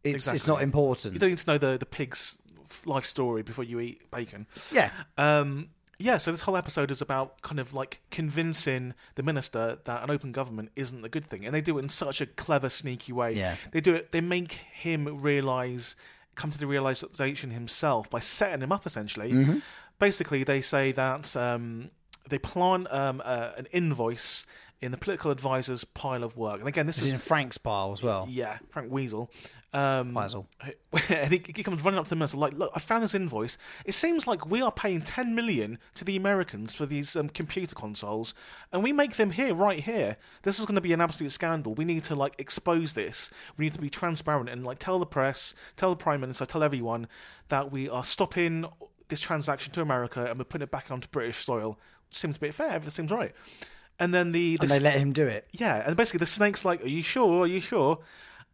It's 0.04 0.28
it's 0.32 0.48
not 0.48 0.62
important. 0.64 1.14
you 1.14 1.20
don't 1.20 1.30
need 1.30 1.38
to 1.38 1.48
know 1.48 1.58
the 1.60 1.78
the 1.78 1.86
pig's 1.86 2.38
life 2.86 3.06
story 3.06 3.44
before 3.44 3.64
you 3.64 3.80
eat 3.80 4.10
bacon. 4.10 4.48
Yeah. 4.72 4.90
Um, 5.18 5.70
yeah, 6.00 6.18
so 6.18 6.32
this 6.32 6.42
whole 6.42 6.58
episode 6.58 6.90
is 6.90 7.00
about 7.04 7.42
kind 7.44 7.60
of 7.60 7.76
like 7.76 8.02
convincing 8.10 8.96
the 9.14 9.22
minister 9.22 9.78
that 9.86 10.04
an 10.04 10.10
open 10.10 10.32
government 10.32 10.72
isn't 10.76 11.06
a 11.06 11.10
good 11.10 11.28
thing, 11.28 11.46
and 11.46 11.54
they 11.54 11.62
do 11.62 11.78
it 11.78 11.84
in 11.84 11.90
such 11.90 12.22
a 12.22 12.26
clever, 12.26 12.70
sneaky 12.70 13.14
way. 13.14 13.34
Yeah. 13.34 13.56
they 13.72 13.82
do 13.82 13.94
it. 13.94 14.12
They 14.12 14.22
make 14.22 14.54
him 14.54 15.22
realize, 15.22 15.96
come 16.34 16.50
to 16.50 16.58
the 16.58 16.66
realization 16.66 17.52
himself 17.52 18.10
by 18.10 18.20
setting 18.20 18.62
him 18.64 18.72
up. 18.72 18.88
Essentially, 18.88 19.32
Mm-hmm. 19.32 19.60
basically, 20.00 20.44
they 20.44 20.62
say 20.62 20.92
that 20.94 21.36
um, 21.38 21.92
they 22.30 22.38
plant 22.38 22.88
um, 22.92 23.22
uh, 23.24 23.52
an 23.58 23.68
invoice 23.72 24.46
in 24.82 24.92
the 24.92 24.98
political 24.98 25.30
advisor's 25.30 25.84
pile 25.84 26.24
of 26.24 26.36
work, 26.36 26.60
and 26.60 26.68
again, 26.68 26.88
this 26.88 26.98
is 26.98 27.12
in 27.12 27.20
Frank's 27.20 27.58
pile 27.58 27.92
as 27.92 28.02
well. 28.02 28.28
yeah, 28.30 28.58
Frank 28.70 28.92
Weasel. 28.92 29.30
Um, 29.74 30.14
Weasel. 30.14 30.48
and 31.10 31.32
he, 31.32 31.42
he 31.56 31.64
comes 31.64 31.84
running 31.86 31.98
up 31.98 32.06
to 32.06 32.10
the 32.10 32.16
minister 32.16 32.38
like, 32.38 32.54
"Look, 32.54 32.72
I 32.76 32.80
found 32.80 33.04
this 33.04 33.16
invoice. 33.16 33.58
It 33.86 33.94
seems 33.94 34.28
like 34.28 34.50
we 34.50 34.62
are 34.62 34.72
paying 34.72 35.02
ten 35.02 35.36
million 35.36 35.78
to 35.96 36.04
the 36.04 36.16
Americans 36.16 36.76
for 36.76 36.86
these 36.86 37.16
um, 37.16 37.30
computer 37.30 37.76
consoles, 37.76 38.34
and 38.74 38.84
we 38.84 38.92
make 38.92 39.16
them 39.16 39.32
here, 39.32 39.54
right 39.54 39.80
here. 39.80 40.18
This 40.42 40.60
is 40.60 40.66
going 40.66 40.76
to 40.76 40.82
be 40.82 40.94
an 40.94 41.02
absolute 41.02 41.32
scandal. 41.32 41.74
We 41.74 41.86
need 41.86 42.04
to 42.06 42.16
like 42.16 42.34
expose 42.38 42.96
this. 42.96 43.30
We 43.58 43.66
need 43.66 43.74
to 43.76 43.82
be 43.82 43.90
transparent 43.90 44.50
and 44.50 44.66
like 44.66 44.80
tell 44.80 45.00
the 45.00 45.06
press, 45.06 45.54
tell 45.78 45.92
the 45.92 45.96
prime 45.96 46.22
minister, 46.22 46.46
tell 46.46 46.64
everyone 46.64 47.08
that 47.50 47.72
we 47.72 47.88
are 47.88 48.04
stopping 48.04 48.66
this 49.08 49.20
transaction 49.20 49.72
to 49.74 49.82
America 49.82 50.26
and 50.26 50.40
we're 50.40 50.46
putting 50.46 50.64
it 50.64 50.72
back 50.72 50.90
onto 50.90 51.08
British 51.10 51.38
soil. 51.38 51.78
Seems 52.12 52.38
a 52.38 52.40
bit 52.40 52.54
fair. 52.54 52.70
Everything 52.70 52.92
seems 52.92 53.12
right." 53.12 53.34
And 54.00 54.14
then 54.14 54.32
the, 54.32 54.58
the 54.58 54.64
And 54.64 54.70
they 54.72 54.80
let 54.80 54.96
him 54.96 55.12
do 55.14 55.28
it. 55.28 55.48
yeah, 55.52 55.84
and 55.86 55.96
basically 55.96 56.20
the 56.20 56.26
snake's 56.26 56.66
like, 56.66 56.84
"Are 56.84 56.88
you 56.88 57.04
sure? 57.04 57.44
Are 57.44 57.48
you 57.48 57.60
sure?" 57.62 58.00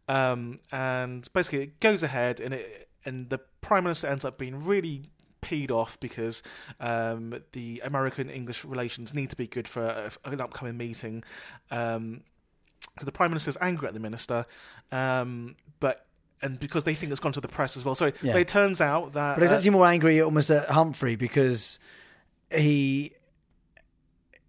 Um, 0.08 0.56
and 0.72 1.26
basically 1.32 1.62
it 1.64 1.80
goes 1.80 2.02
ahead, 2.02 2.40
and 2.40 2.54
it 2.54 2.88
and 3.04 3.28
the 3.30 3.38
prime 3.60 3.84
minister 3.84 4.06
ends 4.08 4.24
up 4.24 4.38
being 4.38 4.58
really 4.64 5.02
peed 5.40 5.70
off 5.70 5.98
because 6.00 6.42
um, 6.80 7.34
the 7.52 7.80
American 7.84 8.28
English 8.28 8.64
relations 8.64 9.14
need 9.14 9.30
to 9.30 9.36
be 9.36 9.46
good 9.46 9.68
for 9.68 9.82
a, 9.84 10.10
an 10.24 10.40
upcoming 10.40 10.76
meeting. 10.76 11.22
Um, 11.70 12.22
so 12.98 13.04
the 13.06 13.12
prime 13.12 13.30
minister's 13.30 13.56
angry 13.60 13.86
at 13.88 13.94
the 13.94 14.00
minister, 14.00 14.44
um, 14.92 15.54
but 15.80 16.04
and 16.42 16.58
because 16.58 16.84
they 16.84 16.94
think 16.94 17.10
it's 17.12 17.20
gone 17.20 17.32
to 17.32 17.40
the 17.40 17.48
press 17.48 17.76
as 17.76 17.84
well. 17.84 17.94
So 17.94 18.12
Yeah. 18.22 18.36
it 18.36 18.48
turns 18.48 18.80
out 18.80 19.12
that 19.14 19.36
But 19.36 19.42
he's 19.42 19.52
uh, 19.52 19.56
actually 19.56 19.70
more 19.70 19.86
angry 19.86 20.20
almost 20.20 20.50
at 20.50 20.68
Humphrey 20.68 21.16
because 21.16 21.78
he 22.50 23.12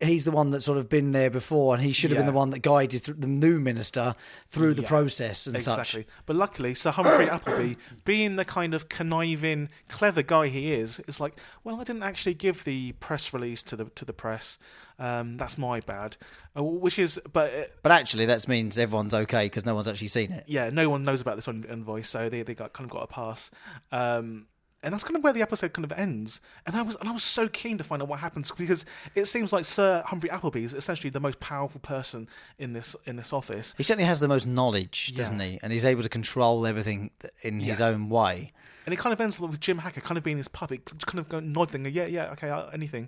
he's 0.02 0.24
the 0.26 0.32
one 0.32 0.50
that's 0.52 0.66
sort 0.66 0.78
of 0.78 0.88
been 0.88 1.12
there 1.12 1.30
before 1.30 1.74
and 1.76 1.84
he 1.84 1.92
should 1.92 2.12
have 2.12 2.18
been 2.18 2.26
the 2.26 2.32
one 2.32 2.52
that 2.52 2.60
guided 2.60 3.04
th- 3.04 3.18
the 3.20 3.28
new 3.28 3.60
minister 3.60 4.16
through 4.48 4.74
the 4.74 4.82
Yeah, 4.84 4.88
process 4.88 5.46
and 5.48 5.56
exactly. 5.56 6.04
such. 6.04 6.08
But 6.26 6.36
luckily, 6.38 6.74
Sir 6.74 6.92
Humphrey 6.92 7.30
Appleby, 7.30 7.76
being 8.06 8.36
the 8.38 8.46
kind 8.46 8.74
of 8.74 8.88
conniving, 8.88 9.70
clever 9.90 10.22
guy 10.22 10.48
he 10.48 10.74
is, 10.74 11.00
is 11.08 11.20
like, 11.20 11.38
well, 11.64 11.82
I 11.82 11.84
didn't 11.84 12.04
actually 12.04 12.36
give 12.36 12.64
the 12.64 12.94
press 12.94 13.34
release 13.34 13.62
to 13.64 13.76
the 13.76 13.86
to 13.86 14.06
the 14.06 14.14
press. 14.14 14.58
Um, 15.00 15.38
that's 15.38 15.58
my 15.58 15.80
bad. 15.80 16.18
Uh, 16.58 16.64
which 16.64 17.00
is, 17.00 17.20
but 17.32 17.54
uh, 17.54 17.64
But 17.84 17.92
actually, 17.94 18.26
that 18.26 18.48
means 18.48 18.78
everyone's 18.78 19.14
okay 19.14 19.46
because 19.46 19.66
no 19.66 19.74
one's 19.76 19.88
actually 19.88 20.08
seen 20.10 20.32
it. 20.32 20.44
yeah, 20.48 20.70
no 20.70 20.90
one 20.90 21.04
knows 21.04 21.22
about 21.22 21.36
this 21.38 21.48
on 21.48 21.64
invoice, 21.70 22.10
so 22.10 22.30
they 22.30 22.44
they 22.44 22.54
got 22.54 22.74
kind 22.74 22.90
of 22.90 22.92
got 22.92 23.04
a 23.04 23.08
pass. 23.08 23.50
Um, 23.92 24.48
and 24.82 24.94
that's 24.94 25.04
kind 25.04 25.16
of 25.16 25.24
where 25.24 25.34
the 25.34 25.42
episode 25.42 25.74
kind 25.74 25.84
of 25.86 25.92
ends. 25.98 26.40
And 26.66 26.76
I 26.76 26.82
was 26.82 26.96
and 26.98 27.10
I 27.10 27.12
was 27.12 27.24
so 27.24 27.48
keen 27.48 27.78
to 27.78 27.84
find 27.84 28.02
out 28.02 28.08
what 28.08 28.20
happens 28.20 28.52
because 28.52 28.86
it 29.16 29.26
seems 29.26 29.52
like 29.52 29.66
Sir 29.66 30.02
Humphrey 30.06 30.30
Appleby 30.30 30.64
is 30.64 30.74
essentially 30.74 31.10
the 31.10 31.20
most 31.20 31.40
powerful 31.40 31.82
person 31.82 32.28
in 32.58 32.74
this 32.74 32.96
in 33.06 33.16
this 33.16 33.34
office. 33.34 33.74
He 33.78 33.84
certainly 33.84 34.06
has 34.08 34.20
the 34.20 34.28
most 34.28 34.48
knowledge, 34.48 35.14
doesn't 35.16 35.40
Yeah. 35.40 35.46
he? 35.48 35.60
And 35.64 35.74
he's 35.74 35.86
able 35.86 36.04
to 36.04 36.10
control 36.10 36.66
everything 36.66 37.12
th- 37.20 37.34
in 37.42 37.60
his 37.60 37.82
own 37.82 38.10
way. 38.10 38.54
And 38.86 38.94
it 38.94 38.98
kind 38.98 39.14
of 39.14 39.22
ends 39.22 39.40
with 39.40 39.60
Jim 39.60 39.78
Hacker 39.80 40.02
kind 40.02 40.18
of 40.18 40.24
being 40.24 40.38
his 40.38 40.48
puppet, 40.48 40.86
just 40.86 41.06
kind 41.06 41.20
of 41.20 41.30
going 41.30 41.52
nodding, 41.52 41.86
yeah, 41.86 42.06
yeah, 42.08 42.32
okay, 42.32 42.50
uh, 42.50 42.68
anything. 42.70 43.08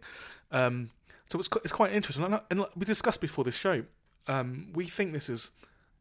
Um, 0.52 0.92
so 1.30 1.40
it's 1.40 1.50
it's 1.64 1.72
quite 1.74 1.94
interesting. 1.94 2.26
And, 2.26 2.40
and 2.50 2.60
like 2.60 2.72
we 2.76 2.86
discussed 2.86 3.22
before 3.22 3.44
this 3.44 3.56
show, 3.56 3.84
um, 4.28 4.68
we 4.74 4.86
think 4.86 5.14
this 5.14 5.30
is 5.30 5.50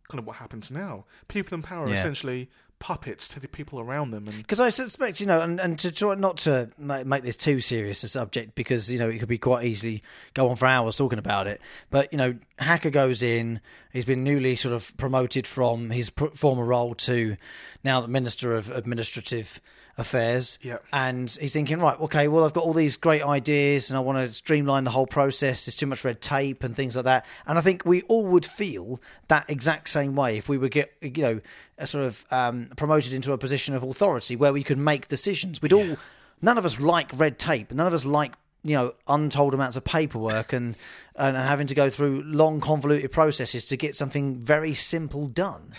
kind 0.08 0.18
of 0.18 0.26
what 0.26 0.36
happens 0.36 0.70
now. 0.70 1.04
People 1.28 1.54
in 1.54 1.62
power 1.62 1.84
are 1.84 1.88
Yeah. 1.88 1.94
essentially 1.94 2.50
puppets 2.80 3.28
to 3.28 3.38
the 3.38 3.46
people 3.46 3.78
around 3.78 4.10
them, 4.10 4.24
Because 4.24 4.58
I 4.58 4.70
suspect, 4.70 5.20
you 5.20 5.26
know, 5.26 5.40
and, 5.40 5.60
and 5.60 5.78
to 5.78 5.92
try 5.92 6.14
not 6.14 6.38
to 6.38 6.70
make 6.78 7.22
this 7.22 7.36
too 7.36 7.60
serious 7.60 8.02
a 8.02 8.08
subject, 8.08 8.56
because 8.56 8.90
you 8.90 8.98
know 8.98 9.08
it 9.08 9.18
could 9.18 9.28
be 9.28 9.38
quite 9.38 9.66
easily 9.66 10.02
go 10.34 10.48
on 10.48 10.56
for 10.56 10.66
hours 10.66 10.96
talking 10.96 11.18
about 11.18 11.46
it. 11.46 11.60
But 11.90 12.12
you 12.12 12.16
know, 12.16 12.34
Hacker 12.58 12.90
goes 12.90 13.22
in. 13.22 13.60
He's 13.92 14.04
been 14.04 14.24
newly 14.24 14.56
sort 14.56 14.74
of 14.74 14.96
promoted 14.96 15.46
from 15.46 15.90
his 15.90 16.10
pr- 16.10 16.26
former 16.34 16.64
role 16.64 16.94
to 16.96 17.36
now 17.84 18.00
the 18.00 18.08
Minister 18.08 18.56
of 18.56 18.70
Administrative 18.70 19.60
Affairs. 20.00 20.58
Yeah. 20.62 20.78
And 20.92 21.30
he's 21.40 21.52
thinking, 21.52 21.78
right, 21.78 21.98
okay, 22.00 22.26
well, 22.28 22.44
I've 22.44 22.52
got 22.52 22.64
all 22.64 22.72
these 22.72 22.96
great 22.96 23.22
ideas, 23.22 23.90
and 23.90 23.96
I 23.96 24.00
want 24.00 24.18
to 24.18 24.34
streamline 24.34 24.84
the 24.84 24.90
whole 24.90 25.06
process. 25.06 25.66
There's 25.66 25.76
too 25.76 25.86
much 25.86 26.04
red 26.04 26.20
tape 26.20 26.64
and 26.64 26.74
things 26.74 26.96
like 26.96 27.04
that. 27.04 27.26
And 27.46 27.58
I 27.58 27.60
think 27.60 27.84
we 27.84 28.02
all 28.02 28.24
would 28.26 28.46
feel 28.46 29.00
that 29.28 29.48
exact 29.48 29.88
same 29.88 30.16
way 30.16 30.38
if 30.38 30.48
we 30.48 30.58
were 30.58 30.68
get, 30.68 30.92
you 31.00 31.22
know, 31.22 31.40
a 31.78 31.86
sort 31.86 32.04
of 32.04 32.24
um, 32.30 32.70
promoted 32.76 33.12
into 33.12 33.32
a 33.32 33.38
position 33.38 33.74
of 33.74 33.82
authority 33.82 34.36
where 34.36 34.52
we 34.52 34.62
could 34.62 34.78
make 34.78 35.08
decisions. 35.08 35.60
We'd 35.62 35.72
all, 35.72 35.96
none 36.42 36.58
of 36.58 36.64
us 36.64 36.80
like 36.80 37.10
red 37.16 37.38
tape. 37.38 37.72
None 37.72 37.86
of 37.86 37.94
us 37.94 38.04
like 38.04 38.32
you 38.62 38.74
know 38.74 38.92
untold 39.08 39.54
amounts 39.54 39.76
of 39.76 39.84
paperwork 39.84 40.52
and 40.52 40.76
and 41.16 41.34
having 41.36 41.66
to 41.66 41.74
go 41.74 41.88
through 41.88 42.22
long 42.24 42.60
convoluted 42.60 43.10
processes 43.10 43.64
to 43.66 43.76
get 43.76 43.96
something 43.96 44.38
very 44.38 44.74
simple 44.74 45.28
done. 45.28 45.74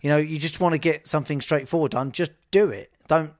You 0.00 0.10
know, 0.10 0.16
you 0.16 0.38
just 0.38 0.58
want 0.60 0.72
to 0.72 0.78
get 0.78 1.06
something 1.06 1.40
straightforward 1.40 1.92
done. 1.92 2.10
Just 2.10 2.32
do 2.50 2.70
it. 2.70 2.90
Don't 3.06 3.32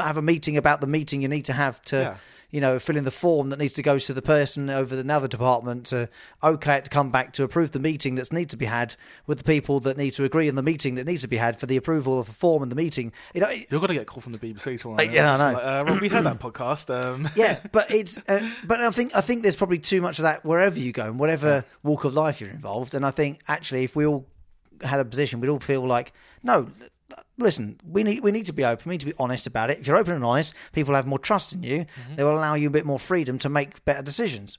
have 0.00 0.16
a 0.16 0.22
meeting 0.22 0.56
about 0.56 0.80
the 0.80 0.86
meeting 0.86 1.22
you 1.22 1.28
need 1.28 1.44
to 1.46 1.52
have 1.52 1.80
to, 1.82 1.96
Yeah. 1.96 2.16
you 2.50 2.60
know, 2.60 2.78
fill 2.78 2.96
in 2.96 3.04
the 3.04 3.10
form 3.10 3.50
that 3.50 3.58
needs 3.58 3.74
to 3.74 3.82
go 3.82 3.98
to 3.98 4.12
the 4.14 4.22
person 4.22 4.70
over 4.70 4.94
the 4.94 5.02
another 5.02 5.28
department 5.28 5.86
to 5.86 6.08
okay 6.42 6.76
it 6.76 6.84
to 6.84 6.90
come 6.90 7.10
back 7.10 7.32
to 7.34 7.42
approve 7.44 7.70
the 7.72 7.78
meeting 7.78 8.14
that 8.16 8.32
needs 8.32 8.50
to 8.52 8.56
be 8.56 8.64
had 8.66 8.94
with 9.26 9.38
the 9.38 9.44
people 9.44 9.78
that 9.80 9.96
need 9.96 10.10
to 10.12 10.24
agree 10.24 10.48
on 10.48 10.54
the 10.54 10.62
meeting 10.62 10.94
that 10.96 11.06
needs 11.06 11.22
to 11.22 11.28
be 11.28 11.36
had 11.36 11.58
for 11.58 11.66
the 11.66 11.76
approval 11.76 12.18
of 12.18 12.26
the 12.26 12.32
form 12.32 12.62
and 12.62 12.70
the 12.72 12.76
meeting. 12.76 13.12
You 13.34 13.40
know, 13.42 13.50
You're 13.50 13.80
going 13.80 13.88
to 13.88 13.94
get 13.94 14.02
a 14.02 14.06
call 14.06 14.20
from 14.20 14.32
the 14.32 14.38
BBC 14.38 14.80
tomorrow. 14.80 15.02
yeah, 15.02 15.34
I 15.34 15.36
know. 15.52 15.58
Like, 15.58 15.64
uh, 15.88 15.98
we 16.00 16.08
heard 16.08 16.24
that 16.24 16.38
podcast. 16.40 16.88
Um, 17.04 17.28
yeah, 17.36 17.60
but 17.72 17.90
it's 17.90 18.18
uh, 18.28 18.48
but 18.64 18.80
I 18.80 18.90
think 18.90 19.14
I 19.14 19.20
think 19.20 19.42
there's 19.42 19.56
probably 19.56 19.78
too 19.78 20.00
much 20.00 20.18
of 20.18 20.22
that 20.24 20.44
wherever 20.44 20.78
you 20.78 20.92
go 20.92 21.04
and 21.04 21.18
whatever 21.18 21.64
walk 21.82 22.04
of 22.04 22.14
life 22.14 22.40
you're 22.40 22.50
involved. 22.50 22.94
And 22.94 23.04
I 23.06 23.10
think 23.10 23.40
actually, 23.48 23.84
if 23.84 23.94
we 23.94 24.06
all 24.06 24.26
had 24.82 25.00
a 25.00 25.04
position, 25.04 25.40
we'd 25.40 25.48
all 25.48 25.60
feel 25.60 25.86
like 25.86 26.12
no. 26.42 26.68
Listen, 27.38 27.78
we 27.88 28.02
need 28.02 28.20
we 28.20 28.32
need 28.32 28.46
to 28.46 28.52
be 28.52 28.64
open. 28.64 28.88
We 28.88 28.94
need 28.94 29.00
to 29.00 29.06
be 29.06 29.14
honest 29.18 29.46
about 29.46 29.70
it. 29.70 29.78
If 29.78 29.86
you're 29.86 29.96
open 29.96 30.14
and 30.14 30.24
honest, 30.24 30.54
people 30.72 30.94
have 30.94 31.06
more 31.06 31.18
trust 31.18 31.52
in 31.52 31.62
you. 31.62 31.86
They 32.16 32.24
will 32.24 32.32
allow 32.36 32.54
you 32.54 32.68
a 32.68 32.70
bit 32.70 32.84
more 32.86 32.98
freedom 32.98 33.38
to 33.40 33.48
make 33.48 33.84
better 33.84 34.02
decisions, 34.02 34.58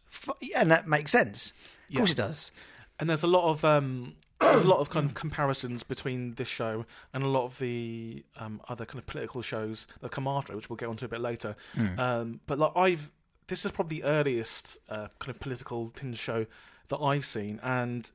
and 0.55 0.71
that 0.71 0.87
makes 0.87 1.11
sense. 1.11 1.53
Of 1.89 1.97
course, 1.97 2.11
it 2.11 2.17
does. 2.17 2.51
and 2.99 3.09
there's 3.09 3.23
a 3.23 3.27
lot 3.27 3.49
of 3.49 3.65
um, 3.65 4.15
there's 4.41 4.63
a 4.63 4.67
lot 4.67 4.79
of 4.79 4.89
kind 4.89 5.05
of 5.05 5.13
comparisons 5.15 5.83
between 5.83 6.35
this 6.35 6.47
show 6.47 6.85
and 7.13 7.23
a 7.23 7.27
lot 7.27 7.43
of 7.45 7.57
the 7.59 8.23
um, 8.37 8.61
other 8.69 8.85
kind 8.85 8.99
of 8.99 9.07
political 9.07 9.41
shows 9.41 9.87
that 10.01 10.11
come 10.11 10.27
after, 10.27 10.53
it, 10.53 10.55
which 10.55 10.69
we'll 10.69 10.77
get 10.77 10.87
onto 10.89 11.05
a 11.05 11.09
bit 11.09 11.21
later. 11.21 11.55
Um, 11.97 12.39
but 12.45 12.59
like 12.59 12.71
I've 12.75 13.11
this 13.47 13.65
is 13.65 13.71
probably 13.71 14.01
the 14.01 14.07
earliest 14.07 14.77
uh, 14.89 15.07
kind 15.19 15.33
of 15.33 15.39
political 15.39 15.89
tinge 15.89 16.17
show 16.19 16.45
that 16.89 16.97
I've 16.97 17.25
seen, 17.25 17.59
and 17.63 18.09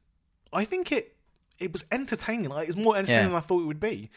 I 0.53 0.65
think 0.65 0.93
it 0.93 1.17
it 1.59 1.73
was 1.73 1.85
entertaining. 1.93 2.51
Like 2.51 2.69
it's 2.69 2.77
more 2.77 2.97
entertaining 2.97 3.25
Yeah. 3.25 3.29
than 3.29 3.37
I 3.37 3.41
thought 3.41 3.63
it 3.63 3.67
would 3.67 3.81
be. 3.81 4.11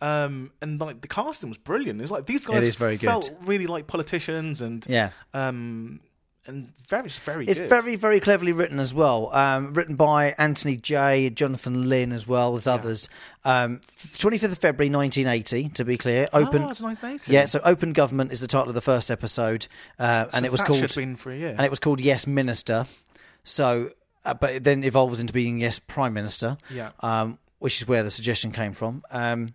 Um, 0.00 0.50
and 0.60 0.80
like 0.80 1.00
the 1.00 1.08
casting 1.08 1.48
was 1.48 1.58
brilliant. 1.58 2.00
It 2.00 2.02
was 2.02 2.10
like 2.10 2.26
these 2.26 2.44
guys 2.46 2.74
very 2.76 2.96
good. 2.96 3.06
felt 3.06 3.30
really 3.44 3.66
like 3.68 3.86
politicians 3.86 4.60
and 4.60 4.84
Yeah. 4.88 5.10
um, 5.32 6.00
and 6.44 6.72
very 6.88 7.08
very 7.08 7.46
It's 7.46 7.60
good. 7.60 7.68
very, 7.70 7.94
very 7.94 8.18
cleverly 8.18 8.50
written 8.50 8.80
as 8.80 8.92
well. 8.92 9.32
Um, 9.32 9.74
written 9.74 9.94
by 9.94 10.34
Antony 10.38 10.76
Jay, 10.76 11.30
Jonathan 11.30 11.88
Lynn, 11.88 12.12
as 12.12 12.26
well 12.26 12.56
as 12.56 12.66
others. 12.66 13.08
Um, 13.44 13.78
25th 13.86 14.50
of 14.50 14.58
February 14.58 14.90
1980, 14.90 15.68
to 15.74 15.84
be 15.84 15.96
clear. 15.96 16.26
Open. 16.32 16.62
Oh, 16.62 16.72
nice. 17.00 17.28
Yeah, 17.28 17.44
so 17.44 17.60
Open 17.64 17.92
Government 17.92 18.32
is 18.32 18.40
the 18.40 18.48
title 18.48 18.70
of 18.70 18.74
the 18.74 18.80
first 18.80 19.08
episode, 19.08 19.68
uh, 20.00 20.26
and 20.32 20.44
it 20.44 20.50
was 20.50 20.60
called 20.62 20.92
been 20.96 21.14
for 21.14 21.30
a 21.30 21.36
year. 21.36 21.50
and 21.56 21.60
it 21.60 21.70
was 21.70 21.78
called 21.78 22.00
Yes 22.00 22.26
Minister. 22.26 22.86
So, 23.44 23.90
uh, 24.24 24.34
but 24.34 24.54
it 24.54 24.64
then 24.64 24.84
evolves 24.84 25.20
into 25.20 25.32
being 25.32 25.58
Yes 25.58 25.78
Prime 25.78 26.14
Minister. 26.14 26.56
Yeah. 26.70 26.90
um, 27.00 27.38
which 27.58 27.80
is 27.80 27.86
where 27.86 28.02
the 28.02 28.10
suggestion 28.10 28.50
came 28.50 28.72
from. 28.72 29.02
Um, 29.12 29.54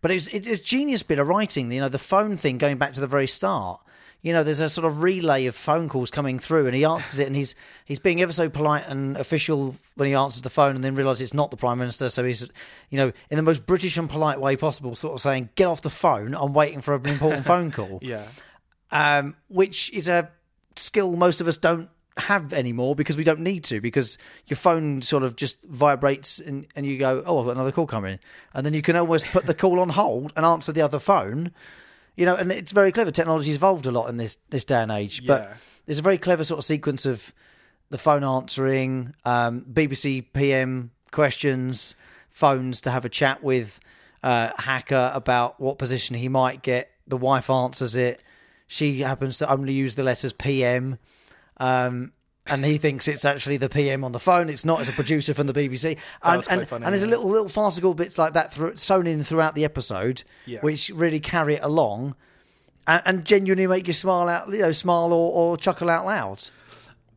but 0.00 0.10
it's 0.10 0.26
it's 0.28 0.46
a 0.46 0.62
genius 0.62 1.02
bit 1.02 1.18
of 1.18 1.28
writing. 1.28 1.70
You 1.72 1.80
know, 1.80 1.88
the 1.88 1.98
phone 1.98 2.36
thing 2.36 2.58
going 2.58 2.76
back 2.78 2.92
to 2.92 3.00
the 3.00 3.06
very 3.06 3.26
start. 3.26 3.80
You 4.22 4.32
know, 4.32 4.44
there's 4.44 4.60
a 4.60 4.68
sort 4.68 4.84
of 4.84 5.02
relay 5.02 5.46
of 5.46 5.56
phone 5.56 5.88
calls 5.88 6.08
coming 6.08 6.38
through, 6.38 6.66
and 6.66 6.74
he 6.76 6.84
answers 6.84 7.18
it, 7.18 7.26
and 7.26 7.34
he's 7.34 7.56
he's 7.84 7.98
being 7.98 8.22
ever 8.22 8.32
so 8.32 8.48
polite 8.48 8.84
and 8.86 9.16
official 9.16 9.74
when 9.96 10.06
he 10.08 10.14
answers 10.14 10.42
the 10.42 10.50
phone, 10.50 10.76
and 10.76 10.84
then 10.84 10.94
realizes 10.94 11.22
it's 11.22 11.34
not 11.34 11.50
the 11.50 11.56
prime 11.56 11.78
minister. 11.78 12.08
So 12.08 12.22
he's, 12.22 12.48
you 12.90 12.98
know, 12.98 13.12
in 13.30 13.36
the 13.36 13.42
most 13.42 13.66
British 13.66 13.96
and 13.96 14.08
polite 14.08 14.40
way 14.40 14.54
possible, 14.56 14.94
sort 14.94 15.14
of 15.14 15.20
saying, 15.20 15.48
"Get 15.56 15.66
off 15.66 15.82
the 15.82 15.90
phone! 15.90 16.34
I'm 16.34 16.52
waiting 16.52 16.80
for 16.80 16.94
an 16.94 17.06
important 17.08 17.44
phone 17.44 17.72
call." 17.72 17.98
Yeah. 18.02 18.26
um, 18.92 19.34
which 19.48 19.90
is 19.92 20.08
a 20.08 20.30
skill 20.76 21.16
most 21.16 21.40
of 21.40 21.48
us 21.48 21.56
don't 21.58 21.88
have 22.18 22.52
anymore 22.52 22.94
because 22.94 23.16
we 23.16 23.24
don't 23.24 23.40
need 23.40 23.64
to 23.64 23.80
because 23.80 24.18
your 24.46 24.56
phone 24.56 25.00
sort 25.02 25.22
of 25.22 25.34
just 25.34 25.64
vibrates 25.64 26.38
and, 26.38 26.66
and 26.76 26.84
you 26.84 26.98
go 26.98 27.22
oh 27.24 27.40
I've 27.40 27.46
got 27.46 27.54
another 27.54 27.72
call 27.72 27.86
coming 27.86 28.18
and 28.52 28.66
then 28.66 28.74
you 28.74 28.82
can 28.82 28.96
almost 28.96 29.30
put 29.30 29.46
the 29.46 29.54
call 29.54 29.80
on 29.80 29.88
hold 29.88 30.32
and 30.36 30.44
answer 30.44 30.72
the 30.72 30.82
other 30.82 30.98
phone 30.98 31.52
You 32.14 32.26
know, 32.26 32.36
and 32.36 32.52
it's 32.52 32.72
very 32.72 32.92
clever. 32.92 33.10
Technology's 33.10 33.56
evolved 33.56 33.86
a 33.86 33.90
lot 33.90 34.08
in 34.10 34.18
this 34.18 34.36
this 34.50 34.64
day 34.66 34.82
and 34.82 34.90
age, 34.92 35.24
but 35.26 35.40
there's 35.86 35.98
a 35.98 36.02
very 36.02 36.18
clever 36.18 36.44
sort 36.44 36.58
of 36.58 36.64
sequence 36.66 37.06
of 37.06 37.32
the 37.88 37.96
phone 37.96 38.22
answering, 38.24 39.14
um, 39.24 39.64
BBC 39.72 40.26
PM 40.34 40.90
questions, 41.10 41.96
phones 42.30 42.82
to 42.82 42.90
have 42.90 43.06
a 43.06 43.08
chat 43.08 43.42
with 43.42 43.80
uh, 44.22 44.50
hacker 44.58 45.10
about 45.14 45.58
what 45.58 45.78
position 45.78 46.14
he 46.16 46.28
might 46.28 46.60
get. 46.62 46.90
The 47.06 47.16
wife 47.16 47.48
answers 47.48 47.96
it. 47.96 48.22
She 48.66 49.00
happens 49.00 49.38
to 49.38 49.50
only 49.50 49.72
use 49.72 49.94
the 49.94 50.02
letters 50.02 50.32
PM. 50.34 50.98
Um, 51.58 52.12
and 52.46 52.64
he 52.64 52.76
thinks 52.76 53.06
it's 53.06 53.24
actually 53.24 53.56
the 53.56 53.68
PM 53.68 54.02
on 54.02 54.10
the 54.10 54.18
phone. 54.18 54.48
It's 54.48 54.64
not. 54.64 54.80
It's 54.80 54.88
a 54.88 54.92
producer 54.92 55.32
from 55.32 55.46
the 55.46 55.52
BBC. 55.52 55.96
And, 56.24 56.44
and, 56.50 56.66
funny, 56.68 56.84
and 56.84 56.92
there's 56.92 57.04
a 57.04 57.08
little 57.08 57.28
little 57.28 57.48
farcical 57.48 57.94
bits 57.94 58.18
like 58.18 58.32
that 58.32 58.52
thro- 58.52 58.74
sewn 58.74 59.06
in 59.06 59.22
throughout 59.22 59.54
the 59.54 59.64
episode, 59.64 60.24
Yeah. 60.46 60.58
which 60.60 60.90
really 60.92 61.20
carry 61.20 61.54
it 61.54 61.62
along, 61.62 62.16
and, 62.88 63.02
and 63.06 63.24
genuinely 63.24 63.68
make 63.68 63.86
you 63.86 63.92
smile 63.92 64.28
out, 64.28 64.48
you 64.50 64.58
know, 64.58 64.72
smile 64.72 65.12
or, 65.12 65.32
or 65.32 65.56
chuckle 65.56 65.88
out 65.88 66.04
loud. 66.04 66.42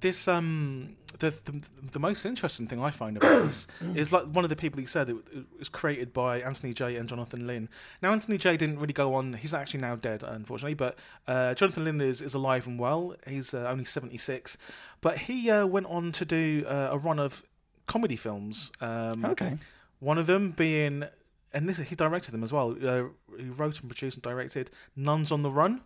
this 0.01 0.27
um 0.27 0.95
the, 1.19 1.29
the 1.45 1.61
the 1.93 1.99
most 1.99 2.25
interesting 2.25 2.67
thing 2.67 2.81
I 2.81 2.91
find 2.91 3.17
about 3.17 3.45
this 3.45 3.67
is 3.95 4.11
like 4.11 4.25
one 4.25 4.43
of 4.43 4.49
the 4.49 4.55
people 4.55 4.79
who 4.81 4.87
said 4.87 5.09
it, 5.09 5.15
it 5.33 5.45
was 5.59 5.69
created 5.69 6.13
by 6.13 6.41
Antony 6.41 6.73
Jay 6.73 6.95
and 6.95 7.07
Jonathan 7.07 7.47
Lynn. 7.47 7.69
Now 8.01 8.11
Antony 8.11 8.37
Jay 8.37 8.57
didn't 8.57 8.79
really 8.79 8.93
go 8.93 9.13
on; 9.15 9.33
he's 9.33 9.53
actually 9.53 9.81
now 9.81 9.95
dead, 9.95 10.23
unfortunately. 10.23 10.73
But 10.73 10.97
uh, 11.27 11.53
Jonathan 11.55 11.85
Lynn 11.85 12.01
is, 12.01 12.21
is 12.21 12.33
alive 12.33 12.67
and 12.67 12.79
well. 12.79 13.15
He's 13.27 13.53
uh, 13.53 13.67
only 13.69 13.85
seventy 13.85 14.17
six, 14.17 14.57
but 15.01 15.17
he 15.17 15.49
uh, 15.49 15.65
went 15.65 15.85
on 15.87 16.11
to 16.13 16.25
do 16.25 16.65
uh, 16.67 16.89
a 16.91 16.97
run 16.97 17.19
of 17.19 17.43
comedy 17.87 18.15
films. 18.15 18.71
Um, 18.81 19.23
Okay. 19.25 19.57
One 19.99 20.17
of 20.17 20.27
them 20.27 20.51
being, 20.51 21.05
and 21.53 21.69
this 21.69 21.77
he 21.77 21.95
directed 21.95 22.31
them 22.31 22.43
as 22.43 22.51
well. 22.51 22.75
Uh, 22.83 23.05
he 23.37 23.49
wrote 23.49 23.79
and 23.79 23.89
produced 23.89 24.17
and 24.17 24.23
directed 24.23 24.69
Nuns 24.95 25.31
on 25.31 25.41
the 25.41 25.49
Run. 25.51 25.81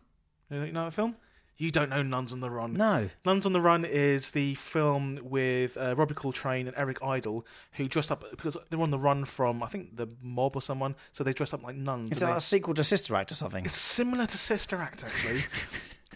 You 0.50 0.72
know 0.72 0.86
that 0.86 0.94
film? 0.94 1.16
You 1.60 1.72
don't 1.72 1.90
know 1.90 2.02
Nuns 2.02 2.32
on 2.32 2.40
the 2.40 2.50
Run. 2.50 2.74
No. 2.74 3.10
Nuns 3.26 3.46
on 3.46 3.52
the 3.52 3.60
Run 3.60 3.84
is 3.84 4.32
the 4.32 4.56
film 4.56 5.20
with 5.22 5.78
uh, 5.78 5.94
Robbie 5.98 6.14
Coltrane 6.14 6.68
and 6.68 6.78
Eric 6.78 7.04
Idle, 7.04 7.46
who 7.74 7.86
dressed 7.90 8.14
up 8.14 8.24
because 8.32 8.56
they're 8.70 8.82
on 8.82 8.92
the 8.92 8.98
run 8.98 9.26
from 9.26 9.62
I 9.62 9.68
think 9.68 9.98
the 9.98 10.08
mob 10.22 10.56
or 10.56 10.62
someone, 10.62 10.96
so 11.12 11.24
they 11.26 11.34
dress 11.34 11.54
up 11.54 11.62
like 11.62 11.76
nuns. 11.76 12.12
It's 12.12 12.22
and 12.22 12.30
like 12.30 12.36
they- 12.36 12.38
a 12.38 12.42
sequel 12.42 12.74
to 12.76 12.84
Sister 12.84 13.14
Act 13.14 13.34
or 13.34 13.36
something. 13.36 13.66
it's 13.66 13.74
similar 13.76 14.26
to 14.26 14.38
Sister 14.38 14.78
Act 14.78 15.04
actually. 15.04 15.44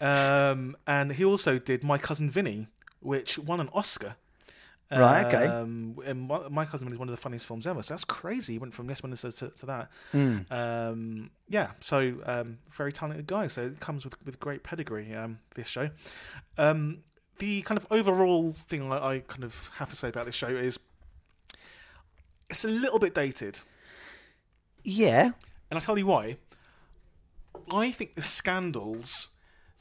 um, 0.00 0.76
and 0.86 1.12
he 1.12 1.26
also 1.26 1.58
did 1.58 1.84
My 1.84 1.98
Cousin 1.98 2.30
Vinny, 2.30 2.68
which 3.00 3.38
won 3.38 3.60
an 3.60 3.68
Oscar. 3.74 4.16
Right, 4.90 5.24
okay. 5.26 5.46
Um, 5.46 5.96
and 6.04 6.28
my, 6.50 6.64
cousin 6.66 6.86
is 6.92 6.98
one 6.98 7.08
of 7.08 7.12
the 7.12 7.20
funniest 7.20 7.46
films 7.46 7.66
ever. 7.66 7.82
So 7.82 7.94
that's 7.94 8.04
crazy. 8.04 8.52
He 8.52 8.58
went 8.58 8.74
from 8.74 8.88
Yes 8.88 9.02
Minister 9.02 9.30
to, 9.32 9.48
to 9.48 9.66
that. 9.66 9.90
Hmm. 10.12 10.38
Um, 10.50 11.30
yeah, 11.48 11.70
so 11.80 12.14
um, 12.24 12.58
very 12.70 12.92
talented 12.92 13.26
guy. 13.26 13.48
So 13.48 13.64
it 13.66 13.80
comes 13.80 14.04
with 14.04 14.14
with 14.24 14.38
great 14.38 14.62
pedigree. 14.62 15.12
Um, 15.14 15.38
this 15.54 15.68
show. 15.68 15.90
Um, 16.58 16.98
the 17.38 17.62
kind 17.62 17.76
of 17.78 17.86
overall 17.90 18.52
thing 18.52 18.92
I, 18.92 19.14
I 19.14 19.18
kind 19.20 19.42
of 19.42 19.68
have 19.78 19.88
to 19.90 19.96
say 19.96 20.08
about 20.08 20.26
this 20.26 20.34
show 20.36 20.48
is 20.48 20.78
it's 22.50 22.64
a 22.64 22.68
little 22.68 22.98
bit 23.00 23.14
dated, 23.14 23.58
Yeah. 24.84 25.24
and 25.24 25.32
I'll 25.72 25.80
tell 25.80 25.98
you 25.98 26.06
why. 26.06 26.36
I 27.72 27.90
think 27.90 28.14
the 28.14 28.22
scandals. 28.22 29.28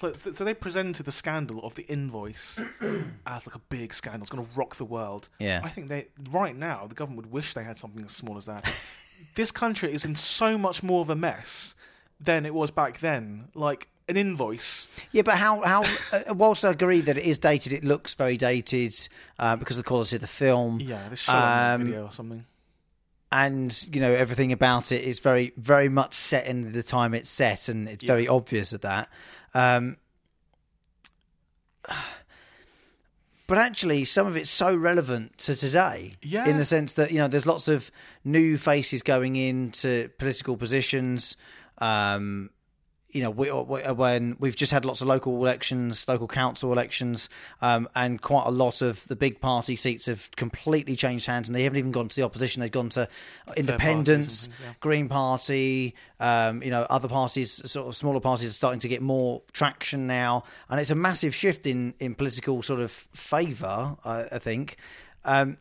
So, 0.04 0.14
so 0.18 0.32
so 0.34 0.44
they 0.44 0.54
presented 0.54 1.06
the 1.06 1.14
scandal 1.14 1.64
of 1.64 1.76
the 1.76 1.84
invoice 1.84 2.60
as 3.26 3.48
like 3.48 3.56
a 3.56 3.62
big 3.70 3.94
scandal. 3.94 4.22
It's 4.24 4.30
going 4.30 4.44
to 4.44 4.50
rock 4.54 4.76
the 4.76 4.84
world. 4.84 5.30
Yeah. 5.40 5.62
I 5.64 5.70
think 5.70 5.88
they 5.88 6.08
right 6.30 6.56
now 6.56 6.88
the 6.88 6.96
government 6.96 7.22
would 7.26 7.32
wish 7.32 7.54
they 7.54 7.64
had 7.64 7.78
something 7.78 8.04
as 8.04 8.12
small 8.12 8.38
as 8.38 8.48
that. 8.48 8.70
this 9.36 9.50
country 9.50 9.94
is 9.94 10.04
in 10.04 10.16
so 10.16 10.58
much 10.58 10.84
more 10.84 11.00
of 11.00 11.10
a 11.10 11.16
mess 11.16 11.76
than 12.20 12.46
it 12.46 12.54
was 12.54 12.70
back 12.70 13.00
then. 13.00 13.46
Like 13.54 13.88
an 14.10 14.18
invoice. 14.18 14.90
Yeah, 15.14 15.22
but 15.22 15.36
how 15.36 15.62
how 15.62 15.84
uh, 16.12 16.34
whilst 16.36 16.66
I 16.66 16.72
agree 16.72 17.00
that 17.00 17.18
it 17.18 17.24
is 17.24 17.40
dated, 17.40 17.72
it 17.72 17.86
looks 17.86 18.14
very 18.14 18.36
dated 18.36 18.94
uh, 19.40 19.56
because 19.56 19.78
of 19.78 19.86
the 19.86 19.88
quality 19.88 20.18
of 20.18 20.22
the 20.22 20.28
film. 20.28 20.82
Yeah, 20.82 21.08
this 21.08 21.22
shot 21.22 21.36
on 21.36 21.82
Um, 21.82 21.88
video 21.88 22.06
or 22.08 22.12
something. 22.12 22.46
And 23.34 23.88
you 23.92 24.00
know 24.00 24.14
everything 24.14 24.52
about 24.52 24.92
it 24.92 25.04
is 25.04 25.20
very 25.20 25.52
very 25.58 25.90
much 25.90 26.14
set 26.14 26.46
in 26.46 26.72
the 26.72 26.84
time 26.84 27.16
it's 27.16 27.32
set 27.32 27.68
and 27.68 27.90
it's 27.90 28.04
very 28.04 28.28
obvious 28.28 28.72
of 28.74 28.82
that. 28.82 29.10
Um 29.56 29.98
but 33.48 33.58
actually 33.58 34.06
some 34.06 34.28
of 34.28 34.38
it's 34.38 34.50
so 34.50 34.76
relevant 34.76 35.38
to 35.40 35.56
today 35.56 36.12
Yeah. 36.22 36.48
in 36.48 36.58
the 36.58 36.64
sense 36.66 36.94
that 36.94 37.12
you 37.12 37.18
know 37.18 37.28
there's 37.28 37.46
lots 37.48 37.68
of 37.68 37.92
new 38.24 38.56
faces 38.58 39.02
going 39.02 39.36
into 39.36 40.10
political 40.20 40.56
positions. 40.56 41.36
Um 41.80 42.52
you 43.14 43.22
know, 43.22 43.30
we, 43.30 43.50
we- 43.52 43.82
when 43.82 44.36
we've 44.40 44.56
just 44.56 44.72
had 44.72 44.84
lots 44.86 45.02
of 45.02 45.08
local 45.08 45.36
elections, 45.38 46.08
local 46.08 46.28
council 46.28 46.72
elections, 46.72 47.30
um, 47.62 47.88
and 47.96 48.22
quite 48.22 48.46
a 48.48 48.52
lot 48.52 48.82
of 48.82 49.08
the 49.08 49.16
big 49.16 49.40
party 49.40 49.76
seats 49.76 50.08
have 50.08 50.30
completely 50.36 50.96
changed 50.96 51.28
hands, 51.28 51.48
and 51.48 51.56
they 51.56 51.64
haven't 51.64 51.78
even 51.80 51.92
gone 51.92 52.08
to 52.08 52.16
the 52.16 52.24
opposition; 52.24 52.60
they've 52.62 52.72
gone 52.72 52.90
to 52.90 53.08
things, 54.26 54.50
yeah. 54.66 54.74
Green 54.82 55.08
Party, 55.08 55.96
um, 56.20 56.62
you 56.64 56.72
know, 56.72 56.82
other 56.90 57.08
parties, 57.08 57.52
sort 57.72 57.88
of 57.88 57.96
smaller 57.96 58.20
parties, 58.20 58.50
are 58.50 58.52
starting 58.52 58.80
to 58.80 58.88
get 58.90 59.02
more 59.02 59.42
traction 59.54 60.08
now, 60.08 60.44
and 60.70 60.80
it's 60.80 60.92
a 60.92 60.96
massive 60.96 61.34
shift 61.36 61.66
in 61.68 61.94
in 62.00 62.16
political 62.16 62.62
sort 62.64 62.80
of 62.80 62.92
favour, 62.92 63.96
I, 64.04 64.26
I 64.32 64.40
think, 64.40 64.78
um, 65.24 65.58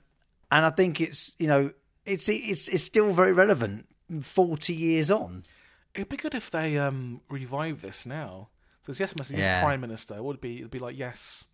and 0.50 0.64
I 0.66 0.70
think 0.70 1.00
it's 1.00 1.36
you 1.38 1.48
know, 1.48 1.70
it's 2.06 2.28
it's 2.28 2.68
it's 2.68 2.82
still 2.82 3.12
very 3.12 3.32
relevant 3.34 3.86
forty 4.22 4.74
years 4.74 5.10
on. 5.10 5.44
It'd 5.94 6.08
be 6.08 6.16
good 6.16 6.34
if 6.34 6.50
they 6.50 6.78
um, 6.78 7.20
revive 7.28 7.82
this 7.82 8.06
now. 8.06 8.48
So 8.82 8.90
it's 8.90 9.00
yes, 9.00 9.14
Mr. 9.14 9.30
Yes, 9.30 9.38
Yeah. 9.40 9.62
Prime 9.62 9.80
Minister. 9.80 10.16
It 10.16 10.24
would 10.24 10.40
be. 10.40 10.58
It'd 10.58 10.70
be 10.70 10.78
like 10.78 10.96
yes, 10.98 11.44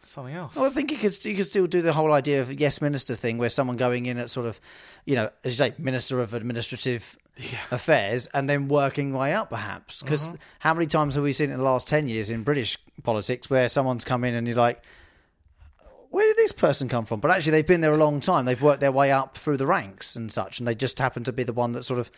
something 0.00 0.34
else. 0.34 0.54
Well, 0.56 0.66
I 0.66 0.68
think 0.70 0.90
you 0.90 0.98
could 0.98 1.24
you 1.24 1.34
could 1.34 1.46
still 1.46 1.66
do 1.66 1.82
the 1.82 1.92
whole 1.92 2.12
idea 2.12 2.40
of 2.42 2.52
yes 2.60 2.80
minister 2.80 3.14
thing, 3.14 3.38
where 3.38 3.48
someone 3.48 3.76
going 3.76 4.06
in 4.06 4.18
at 4.18 4.30
sort 4.30 4.46
of, 4.46 4.60
you 5.04 5.14
know, 5.14 5.30
as 5.44 5.58
you 5.58 5.66
say, 5.66 5.74
minister 5.78 6.20
of 6.20 6.34
administrative 6.34 7.16
affairs, 7.70 8.28
and 8.34 8.48
then 8.48 8.68
working 8.68 9.12
way 9.12 9.32
up, 9.32 9.50
perhaps. 9.50 10.02
Because 10.02 10.30
how 10.58 10.74
many 10.74 10.86
times 10.86 11.14
have 11.14 11.24
we 11.24 11.32
seen 11.32 11.50
in 11.50 11.58
the 11.58 11.64
last 11.64 11.88
ten 11.88 12.08
years 12.08 12.30
in 12.30 12.42
British 12.42 12.76
politics 13.02 13.48
where 13.48 13.68
someone's 13.68 14.04
come 14.04 14.24
in 14.24 14.34
and 14.34 14.46
you're 14.46 14.56
like, 14.56 14.82
where 16.12 16.26
did 16.26 16.36
this 16.36 16.52
person 16.52 16.88
come 16.88 17.06
from? 17.06 17.20
But 17.20 17.30
actually, 17.30 17.52
they've 17.52 17.66
been 17.66 17.80
there 17.80 17.94
a 17.94 17.96
long 17.96 18.20
time. 18.20 18.44
They've 18.44 18.60
worked 18.60 18.80
their 18.80 18.92
way 18.92 19.10
up 19.10 19.36
through 19.36 19.56
the 19.56 19.66
ranks 19.66 20.14
and 20.14 20.30
such, 20.30 20.58
and 20.58 20.68
they 20.68 20.74
just 20.74 20.98
happen 20.98 21.24
to 21.24 21.32
be 21.32 21.42
the 21.42 21.54
one 21.54 21.72
that 21.72 21.84
sort 21.84 21.98
of 21.98 22.10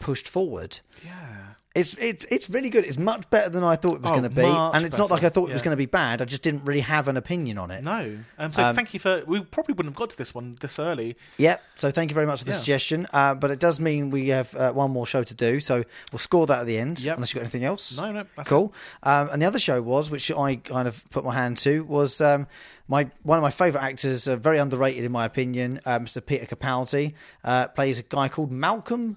pushed 0.00 0.26
forward. 0.26 0.80
yeah. 1.04 1.31
It's 1.74 1.94
it's 1.94 2.26
it's 2.30 2.50
really 2.50 2.68
good. 2.68 2.84
It's 2.84 2.98
much 2.98 3.28
better 3.30 3.48
than 3.48 3.64
I 3.64 3.76
thought 3.76 3.94
it 3.96 4.02
was 4.02 4.10
Oh, 4.10 4.14
going 4.14 4.24
to 4.24 4.28
be, 4.28 4.42
and 4.44 4.84
it's 4.84 4.98
not 4.98 5.10
like 5.10 5.24
I 5.24 5.30
thought 5.30 5.48
it 5.48 5.54
was 5.54 5.62
going 5.62 5.72
to 5.72 5.78
be 5.78 5.86
bad. 5.86 6.20
I 6.20 6.26
just 6.26 6.42
didn't 6.42 6.64
really 6.64 6.80
have 6.80 7.08
an 7.08 7.16
opinion 7.16 7.56
on 7.56 7.70
it. 7.70 7.82
No. 7.82 8.18
Um, 8.38 8.52
so 8.52 8.72
thank 8.74 8.92
you 8.92 9.00
for. 9.00 9.22
We 9.26 9.40
probably 9.40 9.72
wouldn't 9.72 9.94
have 9.94 9.98
got 9.98 10.10
to 10.10 10.18
this 10.18 10.34
one 10.34 10.54
this 10.60 10.78
early. 10.78 11.16
Yep. 11.38 11.62
So 11.76 11.90
thank 11.90 12.10
you 12.10 12.14
very 12.14 12.26
much 12.26 12.40
for 12.40 12.44
the 12.44 12.50
Yeah. 12.50 12.56
suggestion. 12.58 13.06
Uh, 13.12 13.34
but 13.34 13.50
it 13.50 13.58
does 13.58 13.80
mean 13.80 14.10
we 14.10 14.28
have 14.28 14.54
uh, 14.54 14.72
one 14.72 14.90
more 14.90 15.06
show 15.06 15.22
to 15.22 15.34
do. 15.34 15.60
So 15.60 15.82
we'll 16.12 16.18
score 16.18 16.46
that 16.46 16.60
at 16.60 16.66
the 16.66 16.78
end. 16.78 17.00
Yep. 17.00 17.16
Unless 17.16 17.30
you've 17.32 17.40
got 17.40 17.44
anything 17.44 17.64
else. 17.64 17.96
No, 17.96 18.12
no. 18.12 18.24
That's 18.36 18.48
Cool. 18.48 18.74
Um, 19.02 19.30
and 19.32 19.40
the 19.40 19.46
other 19.46 19.58
show 19.58 19.80
was, 19.80 20.10
which 20.10 20.30
I 20.30 20.56
kind 20.56 20.86
of 20.86 21.08
put 21.10 21.24
my 21.24 21.32
hand 21.34 21.56
to, 21.58 21.84
was 21.84 22.20
um, 22.20 22.46
my 22.86 23.10
one 23.22 23.38
of 23.38 23.42
my 23.42 23.50
favourite 23.50 23.84
actors, 23.84 24.28
uh, 24.28 24.36
very 24.36 24.58
underrated 24.58 25.04
in 25.04 25.12
my 25.12 25.24
opinion, 25.24 25.80
uh, 25.86 25.98
Mr. 26.00 26.24
Peter 26.24 26.44
Capaldi, 26.44 27.14
uh, 27.44 27.68
plays 27.68 27.98
a 27.98 28.02
guy 28.02 28.28
called 28.28 28.52
Malcolm 28.52 29.16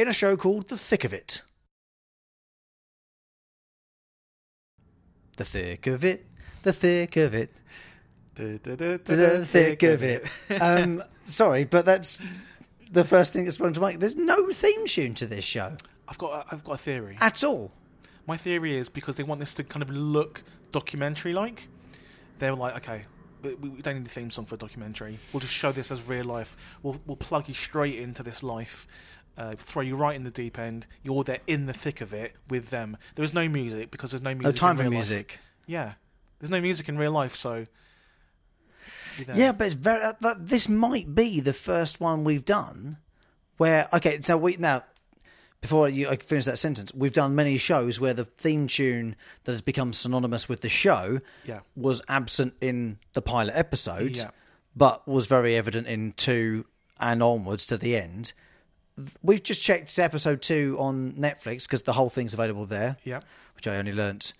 in 0.00 0.08
a 0.08 0.12
show 0.12 0.36
called 0.36 0.68
The 0.68 0.78
Thick 0.78 1.04
of 1.04 1.12
It. 1.12 1.42
The 5.36 5.44
thick 5.44 5.86
of 5.86 6.04
it, 6.04 6.26
the 6.62 6.72
thick 6.72 7.16
of 7.16 7.34
it, 7.34 7.50
it. 8.34 9.04
the 9.06 9.46
thick 9.46 9.82
of 9.82 10.02
it. 10.02 10.26
Um, 10.60 11.02
sorry, 11.24 11.64
but 11.64 11.84
that's 11.84 12.20
the 12.92 13.04
first 13.04 13.32
thing 13.32 13.44
that 13.46 13.52
sprung 13.52 13.72
to 13.72 13.80
mind. 13.80 14.00
There's 14.00 14.16
no 14.16 14.50
theme 14.50 14.86
tune 14.86 15.14
to 15.14 15.26
this 15.26 15.44
show 15.44 15.74
I've 16.08 16.18
got. 16.18 16.46
I've 16.50 16.62
got 16.64 16.72
a 16.72 16.78
theory. 16.78 17.16
at 17.20 17.42
all. 17.42 17.72
My 18.26 18.36
theory 18.36 18.76
is 18.76 18.88
because 18.90 19.16
they 19.16 19.22
want 19.22 19.40
this 19.40 19.54
to 19.54 19.64
kind 19.64 19.82
of 19.82 19.88
look 19.90 20.42
documentary 20.72 21.32
like. 21.32 21.68
They 22.38 22.50
were 22.50 22.56
like, 22.56 22.76
okay, 22.76 23.04
we, 23.42 23.54
we 23.54 23.82
don't 23.82 23.96
need 23.96 24.06
a 24.06 24.10
theme 24.10 24.30
song 24.30 24.44
for 24.44 24.56
a 24.56 24.58
documentary. 24.58 25.18
We'll 25.32 25.40
just 25.40 25.54
show 25.54 25.72
this 25.72 25.90
as 25.90 26.06
real 26.06 26.26
life. 26.26 26.56
We'll 26.82 27.00
we'll 27.06 27.16
plug 27.16 27.48
you 27.48 27.54
straight 27.54 27.98
into 27.98 28.22
this 28.22 28.42
life. 28.42 28.86
Uh, 29.40 29.54
throw 29.56 29.80
you 29.80 29.96
right 29.96 30.14
in 30.16 30.24
the 30.24 30.30
deep 30.30 30.58
end. 30.58 30.86
You're 31.02 31.24
there 31.24 31.38
in 31.46 31.64
the 31.64 31.72
thick 31.72 32.02
of 32.02 32.12
it 32.12 32.34
with 32.50 32.68
them. 32.68 32.98
There 33.14 33.24
is 33.24 33.32
no 33.32 33.48
music 33.48 33.90
because 33.90 34.10
there's 34.10 34.22
no 34.22 34.34
music. 34.34 34.44
No 34.44 34.52
time 34.52 34.72
in 34.72 34.76
for 34.76 34.82
real 34.82 34.90
life. 34.90 35.08
music. 35.08 35.38
Yeah, 35.66 35.92
there's 36.38 36.50
no 36.50 36.60
music 36.60 36.90
in 36.90 36.98
real 36.98 37.12
life, 37.12 37.34
so. 37.34 37.66
Yeah, 39.34 39.52
but 39.52 39.66
it's 39.68 39.76
very. 39.76 40.02
Uh, 40.02 40.12
that, 40.20 40.46
this 40.46 40.68
might 40.68 41.14
be 41.14 41.40
the 41.40 41.52
first 41.52 42.00
one 42.00 42.24
we've 42.24 42.44
done 42.44 42.98
where. 43.56 43.88
Okay, 43.94 44.20
so 44.20 44.36
we 44.36 44.56
now. 44.58 44.84
Before 45.62 45.90
you 45.90 46.08
I 46.08 46.16
finish 46.16 46.46
that 46.46 46.58
sentence, 46.58 46.92
we've 46.94 47.12
done 47.12 47.34
many 47.34 47.58
shows 47.58 48.00
where 48.00 48.14
the 48.14 48.24
theme 48.24 48.66
tune 48.66 49.14
that 49.44 49.52
has 49.52 49.60
become 49.60 49.92
synonymous 49.92 50.48
with 50.48 50.60
the 50.62 50.70
show 50.70 51.20
Yeah. 51.44 51.60
was 51.76 52.00
absent 52.08 52.54
in 52.62 52.98
the 53.12 53.20
pilot 53.20 53.52
episode, 53.54 54.16
Yeah. 54.16 54.30
but 54.74 55.06
was 55.06 55.26
very 55.26 55.56
evident 55.56 55.86
in 55.86 56.12
two 56.12 56.64
and 56.98 57.22
onwards 57.22 57.66
to 57.66 57.76
the 57.76 57.94
end. 57.96 58.32
We've 59.22 59.42
just 59.42 59.62
checked 59.62 59.98
episode 59.98 60.42
two 60.42 60.76
on 60.78 61.12
Netflix 61.12 61.64
because 61.64 61.82
the 61.82 61.92
whole 61.92 62.10
thing's 62.10 62.34
available 62.34 62.66
there, 62.66 62.96
Yeah. 63.04 63.20
which 63.56 63.66
I 63.66 63.76
only 63.76 63.92
learnt 63.92 64.34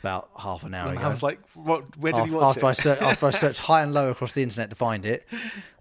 about 0.00 0.30
half 0.38 0.62
an 0.64 0.72
hour 0.72 0.92
ago. 0.92 1.00
I 1.02 1.08
was 1.08 1.22
like, 1.22 1.40
what, 1.54 1.96
where 1.98 2.12
did 2.12 2.20
after, 2.20 2.30
you 2.30 2.36
watch 2.38 2.56
after 2.56 2.66
I 2.66 2.70
it? 2.70 2.76
ser- 2.76 2.98
after 3.00 3.26
I 3.26 3.30
searched 3.30 3.60
high 3.60 3.82
and 3.82 3.92
low 3.92 4.10
across 4.10 4.32
the 4.32 4.42
internet 4.42 4.70
to 4.70 4.76
find 4.76 5.04
it. 5.04 5.26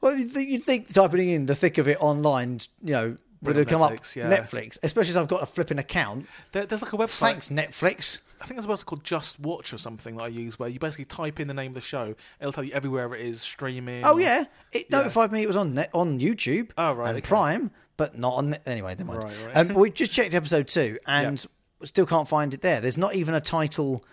Well, 0.02 0.16
you'd 0.18 0.30
think, 0.32 0.50
you'd 0.50 0.64
think 0.64 0.92
typing 0.92 1.30
in 1.30 1.46
the 1.46 1.56
thick 1.56 1.78
of 1.78 1.88
it 1.88 1.98
online, 2.02 2.60
you 2.82 2.92
know, 2.94 3.18
would 3.42 3.56
have 3.56 3.68
come 3.68 3.82
up 3.82 3.94
Netflix, 3.94 4.16
yeah. 4.18 4.30
Netflix, 4.30 4.78
especially 4.84 5.12
as 5.12 5.18
I've 5.18 5.28
got 5.30 5.42
a 5.42 5.46
flipping 5.46 5.80
account. 5.80 6.28
There, 6.52 6.66
there's 6.66 6.82
like 6.82 6.92
a 6.92 6.98
website. 6.98 7.20
Thanks, 7.20 7.50
Netflix. 7.50 8.22
I 8.42 8.46
think 8.46 8.60
there's 8.60 8.66
a 8.66 8.68
website 8.68 8.86
called 8.86 9.04
JustWatch 9.06 9.74
or 9.74 9.78
something 9.78 10.18
that 10.18 10.24
I 10.24 10.28
use 10.28 10.58
where 10.60 10.68
you 10.68 10.80
basically 10.80 11.06
type 11.06 11.40
in 11.40 11.48
the 11.48 11.54
name 11.54 11.72
of 11.72 11.76
the 11.76 11.82
show. 11.82 12.16
It'll 12.42 12.52
tell 12.52 12.64
you 12.66 12.74
everywhere 12.74 13.14
it 13.16 13.22
is 13.26 13.42
streaming. 13.42 14.04
Oh 14.06 14.16
or- 14.16 14.22
yeah, 14.22 14.44
it 14.74 14.92
notified 14.92 15.32
me 15.32 15.42
it 15.42 15.48
was 15.48 15.56
on 15.56 15.76
net, 15.76 15.90
on 15.94 16.20
YouTube 16.20 16.72
Oh, 16.78 16.92
right, 16.94 17.10
and 17.10 17.18
okay. 17.20 17.28
Prime, 17.28 17.72
but 18.00 18.18
not 18.18 18.34
on. 18.34 18.50
Net- 18.52 18.64
anyway, 18.66 18.96
never 18.98 19.12
mind. 19.12 19.24
Right, 19.24 19.46
right. 19.46 19.58
Um, 19.58 19.74
we 19.76 19.92
just 19.92 20.12
checked 20.12 20.34
episode 20.34 20.68
two 20.68 20.98
and 21.08 21.46
still 21.84 22.08
can't 22.08 22.28
find 22.28 22.54
it 22.56 22.62
there. 22.62 22.82
There's 22.82 22.98
not 22.98 23.14
even 23.14 23.36
a 23.36 23.42
title 23.42 24.04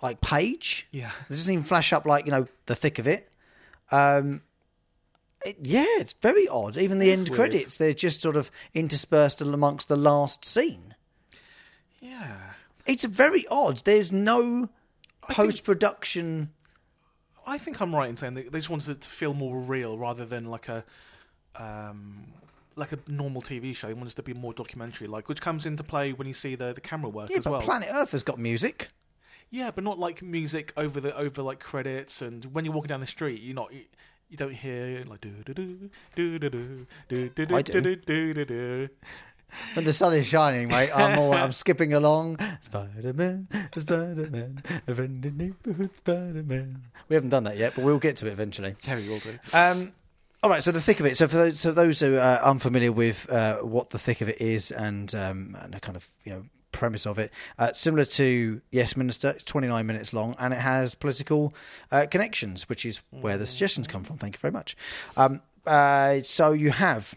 like 0.00 0.20
page. 0.20 0.86
Yeah. 0.92 1.10
It 1.22 1.30
doesn't 1.30 1.52
even 1.52 1.64
flash 1.64 1.92
up 1.92 2.06
like 2.06 2.26
you 2.26 2.30
know 2.30 2.46
the 2.66 2.76
thick 2.76 3.00
of 3.00 3.08
it. 3.08 3.28
Um, 3.90 4.42
it, 5.44 5.56
yeah, 5.62 5.84
it's 5.98 6.12
very 6.12 6.46
odd. 6.46 6.76
Even 6.78 6.98
the 7.00 7.08
It 7.10 7.14
is 7.14 7.18
end 7.18 7.28
weird. 7.30 7.36
credits, 7.36 7.76
they're 7.78 7.92
just 7.94 8.22
sort 8.22 8.36
of 8.36 8.50
interspersed 8.74 9.40
amongst 9.40 9.88
the 9.88 9.96
last 9.96 10.44
scene. 10.44 10.94
Yeah. 12.00 12.36
It's 12.86 13.04
very 13.04 13.46
odd. 13.48 13.78
There's 13.78 14.12
no 14.12 14.68
post 15.30 15.64
production. 15.64 16.50
I 17.46 17.58
think 17.58 17.80
I'm 17.80 17.94
right 17.94 18.08
in 18.08 18.16
saying 18.16 18.34
they 18.34 18.42
just 18.44 18.70
wanted 18.70 18.90
it 18.90 19.00
to 19.00 19.08
feel 19.08 19.34
more 19.34 19.58
real 19.58 19.98
rather 19.98 20.24
than 20.24 20.46
like 20.46 20.68
a 20.68 20.84
um, 21.56 22.24
like 22.76 22.92
a 22.92 22.98
normal 23.08 23.42
TV 23.42 23.74
show. 23.74 23.88
They 23.88 23.94
wanted 23.94 24.16
to 24.16 24.22
be 24.22 24.34
more 24.34 24.52
documentary 24.52 25.06
like, 25.06 25.28
which 25.28 25.40
comes 25.40 25.66
into 25.66 25.82
play 25.82 26.12
when 26.12 26.26
you 26.26 26.34
see 26.34 26.54
the, 26.54 26.72
the 26.72 26.80
camera 26.80 27.10
work 27.10 27.30
Yeah, 27.30 27.38
as 27.38 27.44
but 27.44 27.50
well. 27.52 27.60
Planet 27.62 27.88
Earth 27.92 28.12
has 28.12 28.22
got 28.22 28.38
music. 28.38 28.88
yeah, 29.50 29.70
but 29.70 29.84
not 29.84 29.98
like 29.98 30.22
music 30.22 30.72
over 30.76 31.00
the 31.00 31.16
over 31.16 31.42
like 31.42 31.60
credits 31.60 32.22
and 32.22 32.44
when 32.46 32.64
you're 32.64 32.74
walking 32.74 32.88
down 32.88 33.00
the 33.00 33.06
street, 33.06 33.40
you're 33.42 33.54
not. 33.54 33.72
You, 33.72 33.82
you 34.28 34.36
don't 34.38 34.54
hear 34.54 35.04
like 35.06 35.20
do 35.20 35.30
do 35.44 35.52
do 35.52 35.90
do 36.16 36.38
do 36.38 36.48
do 36.48 36.48
do 36.48 36.86
do 37.08 37.46
do 37.46 37.80
do. 37.82 37.96
do 37.96 38.34
do 38.34 38.44
do. 38.46 38.88
When 39.74 39.84
the 39.84 39.92
sun 39.92 40.14
is 40.14 40.26
shining, 40.26 40.68
mate, 40.68 40.88
I'm 40.94 41.18
all, 41.18 41.34
I'm 41.34 41.52
skipping 41.62 41.92
along. 41.92 42.38
Spider 42.62 43.12
Man, 43.12 43.46
Spider 43.76 44.30
Man, 44.30 44.62
a 44.86 44.94
friend 44.94 45.26
in 45.26 45.36
neighborhood 45.36 45.94
Spider 45.98 46.42
Man. 46.42 46.80
We 47.10 47.14
haven't 47.14 47.28
done 47.28 47.44
that 47.44 47.58
yet, 47.58 47.74
but 47.74 47.84
we'll 47.84 47.98
get 47.98 48.16
to 48.16 48.26
it 48.28 48.32
eventually. 48.32 48.74
Yeah, 48.84 48.96
we 48.96 49.08
will 49.10 49.18
do. 49.18 49.38
Um, 49.52 49.92
all 50.42 50.50
right, 50.50 50.62
so 50.62 50.72
the 50.72 50.80
thick 50.80 50.98
of 50.98 51.06
it. 51.06 51.16
So 51.16 51.28
for 51.28 51.36
those, 51.36 51.60
so 51.60 51.70
those 51.72 52.00
who 52.00 52.16
are 52.16 52.38
unfamiliar 52.40 52.90
with 52.90 53.30
uh, 53.30 53.58
what 53.58 53.90
the 53.90 53.98
thick 53.98 54.20
of 54.20 54.28
it 54.28 54.40
is 54.40 54.72
and 54.72 55.14
um, 55.14 55.56
and 55.60 55.74
the 55.74 55.80
kind 55.80 55.96
of 55.96 56.08
you 56.24 56.32
know 56.32 56.44
premise 56.72 57.06
of 57.06 57.18
it, 57.18 57.30
uh, 57.58 57.72
similar 57.72 58.04
to 58.04 58.60
Yes 58.70 58.96
Minister, 58.96 59.30
it's 59.30 59.44
29 59.44 59.86
minutes 59.86 60.12
long 60.12 60.34
and 60.38 60.52
it 60.52 60.58
has 60.58 60.94
political 60.94 61.54
uh, 61.92 62.06
connections, 62.10 62.68
which 62.68 62.84
is 62.84 63.02
where 63.10 63.38
the 63.38 63.46
suggestions 63.46 63.86
come 63.86 64.02
from. 64.02 64.16
Thank 64.16 64.34
you 64.34 64.40
very 64.40 64.52
much. 64.52 64.76
Um, 65.16 65.42
uh, 65.66 66.20
so 66.22 66.52
you 66.52 66.70
have. 66.70 67.14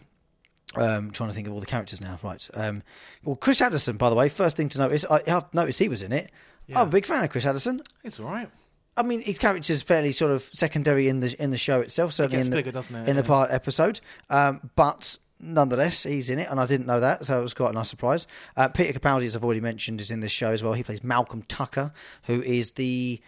Um, 0.74 1.10
trying 1.10 1.30
to 1.30 1.34
think 1.34 1.46
of 1.46 1.54
all 1.54 1.60
the 1.60 1.64
characters 1.64 2.02
now. 2.02 2.18
Right. 2.22 2.46
Um, 2.52 2.82
well, 3.24 3.36
Chris 3.36 3.62
Addison, 3.62 3.96
by 3.96 4.10
the 4.10 4.16
way, 4.16 4.28
first 4.28 4.58
thing 4.58 4.68
to 4.70 4.78
notice, 4.78 5.06
I, 5.08 5.22
I've 5.26 5.54
noticed 5.54 5.78
he 5.78 5.88
was 5.88 6.02
in 6.02 6.12
it. 6.12 6.30
I'm 6.74 6.88
a 6.88 6.90
big 6.90 7.06
fan 7.06 7.24
of 7.24 7.30
Chris 7.30 7.46
Addison. 7.46 7.82
It's 8.04 8.20
all 8.20 8.26
right. 8.26 8.50
I 8.96 9.02
mean, 9.02 9.20
his 9.20 9.38
character's 9.38 9.82
fairly 9.82 10.12
sort 10.12 10.32
of 10.32 10.42
secondary 10.42 11.08
in 11.08 11.20
the 11.20 11.34
in 11.42 11.50
the 11.50 11.56
show 11.56 11.80
itself, 11.80 12.12
certainly 12.12 12.38
gets 12.38 12.46
in 12.46 12.50
the 12.50 12.56
bigger, 12.56 12.72
doesn't 12.72 12.96
it? 12.96 13.08
in 13.08 13.16
the 13.16 13.22
Yeah. 13.22 13.28
part 13.28 13.50
episode. 13.50 14.00
Um, 14.30 14.70
but 14.74 15.18
nonetheless, 15.38 16.04
he's 16.04 16.30
in 16.30 16.38
it, 16.38 16.48
and 16.50 16.58
I 16.58 16.64
didn't 16.66 16.86
know 16.86 17.00
that, 17.00 17.26
so 17.26 17.38
it 17.38 17.42
was 17.42 17.52
quite 17.52 17.70
a 17.70 17.74
nice 17.74 17.90
surprise. 17.90 18.26
Uh, 18.56 18.68
Peter 18.68 18.98
Capaldi, 18.98 19.24
as 19.26 19.36
I've 19.36 19.44
already 19.44 19.60
mentioned, 19.60 20.00
is 20.00 20.10
in 20.10 20.20
this 20.20 20.32
show 20.32 20.50
as 20.50 20.62
well. 20.62 20.72
He 20.72 20.82
plays 20.82 21.04
Malcolm 21.04 21.42
Tucker, 21.42 21.92
who 22.24 22.42
is 22.42 22.72
the 22.72 23.20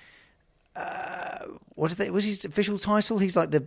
uh, 0.77 1.45
what 1.75 1.89
did 1.89 1.99
they, 1.99 2.11
was 2.11 2.25
his 2.25 2.45
official 2.45 2.79
title? 2.79 3.19
He's 3.19 3.37
like 3.37 3.51
the 3.51 3.67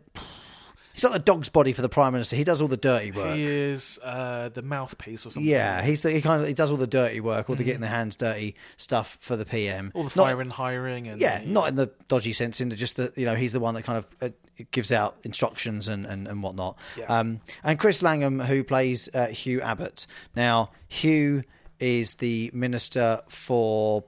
he's 0.93 1.03
like 1.03 1.13
the 1.13 1.19
dog's 1.19 1.49
body 1.49 1.73
for 1.73 1.81
the 1.81 1.89
prime 1.89 2.13
minister. 2.13 2.35
He 2.35 2.43
does 2.43 2.61
all 2.61 2.67
the 2.67 2.77
dirty 2.77 3.11
work. 3.11 3.35
He 3.35 3.43
is 3.43 3.99
uh, 4.03 4.49
the 4.49 4.61
mouthpiece 4.61 5.25
or 5.25 5.31
something. 5.31 5.43
Yeah, 5.49 5.81
he's 5.81 6.01
the, 6.03 6.11
he 6.11 6.21
kind 6.21 6.41
of 6.41 6.47
he 6.47 6.53
does 6.53 6.71
all 6.71 6.77
the 6.77 6.87
dirty 6.87 7.19
work, 7.19 7.49
all 7.49 7.55
the 7.55 7.63
getting 7.63 7.81
the 7.81 7.87
hands 7.87 8.15
dirty 8.15 8.55
stuff 8.77 9.17
for 9.21 9.35
the 9.35 9.45
PM. 9.45 9.91
All 9.93 10.03
the 10.03 10.11
Not- 10.15 10.25
firing, 10.25 10.49
hiring, 10.49 11.07
and 11.07 11.19
yeah, 11.21 11.41
not 11.45 11.67
in 11.69 11.75
the 11.75 11.91
dodgy 12.07 12.33
sense, 12.33 12.61
in 12.61 12.69
the, 12.69 12.75
just 12.75 12.97
that 12.97 13.17
you 13.17 13.25
know 13.25 13.35
he's 13.35 13.53
the 13.53 13.59
one 13.59 13.73
that 13.75 13.83
kind 13.83 13.97
of 13.97 14.07
uh, 14.21 14.29
gives 14.71 14.91
out 14.91 15.17
instructions 15.23 15.87
and 15.87 16.05
and, 16.05 16.27
and 16.27 16.43
whatnot. 16.43 16.77
Yeah. 16.97 17.05
Um, 17.05 17.41
and 17.63 17.77
Chris 17.79 18.01
Langham, 18.03 18.39
who 18.39 18.63
plays 18.63 19.09
uh, 19.13 19.27
Hugh 19.27 19.61
Abbott. 19.61 20.07
Now, 20.35 20.71
Hugh 20.87 21.43
is 21.79 22.15
the 22.15 22.51
minister 22.53 23.21
for 23.27 24.03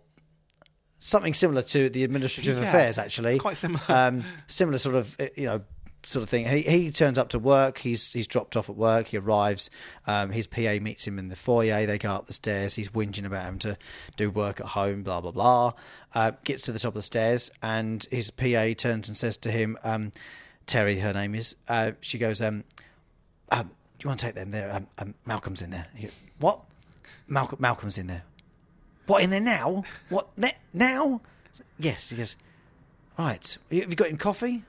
something 0.99 1.33
similar 1.33 1.61
to 1.61 1.89
the 1.89 2.03
administrative 2.03 2.57
Yeah, 2.57 2.63
affairs, 2.63 2.97
actually. 2.97 3.33
it's 3.33 3.41
quite 3.41 3.57
similar. 3.57 3.81
Um, 3.89 4.23
similar 4.47 4.77
sort 4.77 4.95
of 4.95 5.15
uh, 5.19 5.25
you 5.35 5.45
know 5.45 5.61
sort 6.05 6.23
of 6.23 6.29
thing. 6.29 6.47
He 6.47 6.61
he 6.61 6.91
turns 6.91 7.17
up 7.17 7.29
to 7.29 7.39
work. 7.39 7.79
He's 7.79 8.13
he's 8.13 8.27
dropped 8.27 8.55
off 8.55 8.69
at 8.69 8.75
work. 8.75 9.07
He 9.07 9.17
arrives. 9.17 9.69
Um, 10.07 10.31
his 10.31 10.47
PA 10.47 10.77
meets 10.81 11.07
him 11.07 11.19
in 11.19 11.29
the 11.29 11.35
foyer. 11.35 11.85
They 11.85 11.97
go 11.97 12.11
up 12.11 12.27
the 12.27 12.33
stairs. 12.33 12.75
He's 12.75 12.89
whinging 12.89 13.25
about 13.25 13.43
having 13.43 13.59
to 13.59 13.77
do 14.17 14.29
work 14.29 14.59
at 14.59 14.67
home. 14.67 15.03
Blah 15.03 15.21
blah 15.21 15.31
blah. 15.31 15.73
Uh, 16.13 16.31
gets 16.43 16.63
to 16.63 16.71
the 16.71 16.79
top 16.79 16.89
of 16.89 16.95
the 16.95 17.01
stairs, 17.01 17.51
and 17.61 18.05
his 18.11 18.31
PA 18.31 18.73
turns 18.77 19.07
and 19.07 19.17
says 19.17 19.37
to 19.37 19.51
him, 19.51 19.77
um, 19.83 20.11
"Terri, 20.67 21.01
her 21.01 21.13
name 21.13 21.35
is." 21.35 21.55
Uh, 21.67 21.91
she 22.01 22.17
goes, 22.17 22.41
um, 22.41 22.63
um, 23.51 23.67
"Do 23.99 24.03
you 24.03 24.07
want 24.09 24.19
to 24.19 24.25
take 24.27 24.35
them 24.35 24.51
there? 24.51 24.71
Um, 24.73 24.87
um, 24.99 25.15
Malcolm's 25.25 25.61
in 25.61 25.71
there." 25.71 25.87
He 25.95 26.03
goes, 26.03 26.15
what? 26.39 26.59
Malcolm 27.27 27.59
Malcolm's 27.61 27.97
in 27.97 28.07
there. 28.07 28.23
What 29.05 29.23
in 29.23 29.29
there 29.29 29.41
now? 29.41 29.83
What 30.09 30.37
ne- 30.37 30.57
now? 30.73 31.21
Yes. 31.79 32.09
He 32.09 32.15
goes. 32.15 32.35
Right. 33.17 33.57
Have 33.71 33.89
you 33.89 33.95
got 33.95 34.09
him 34.09 34.17
coffee? 34.17 34.63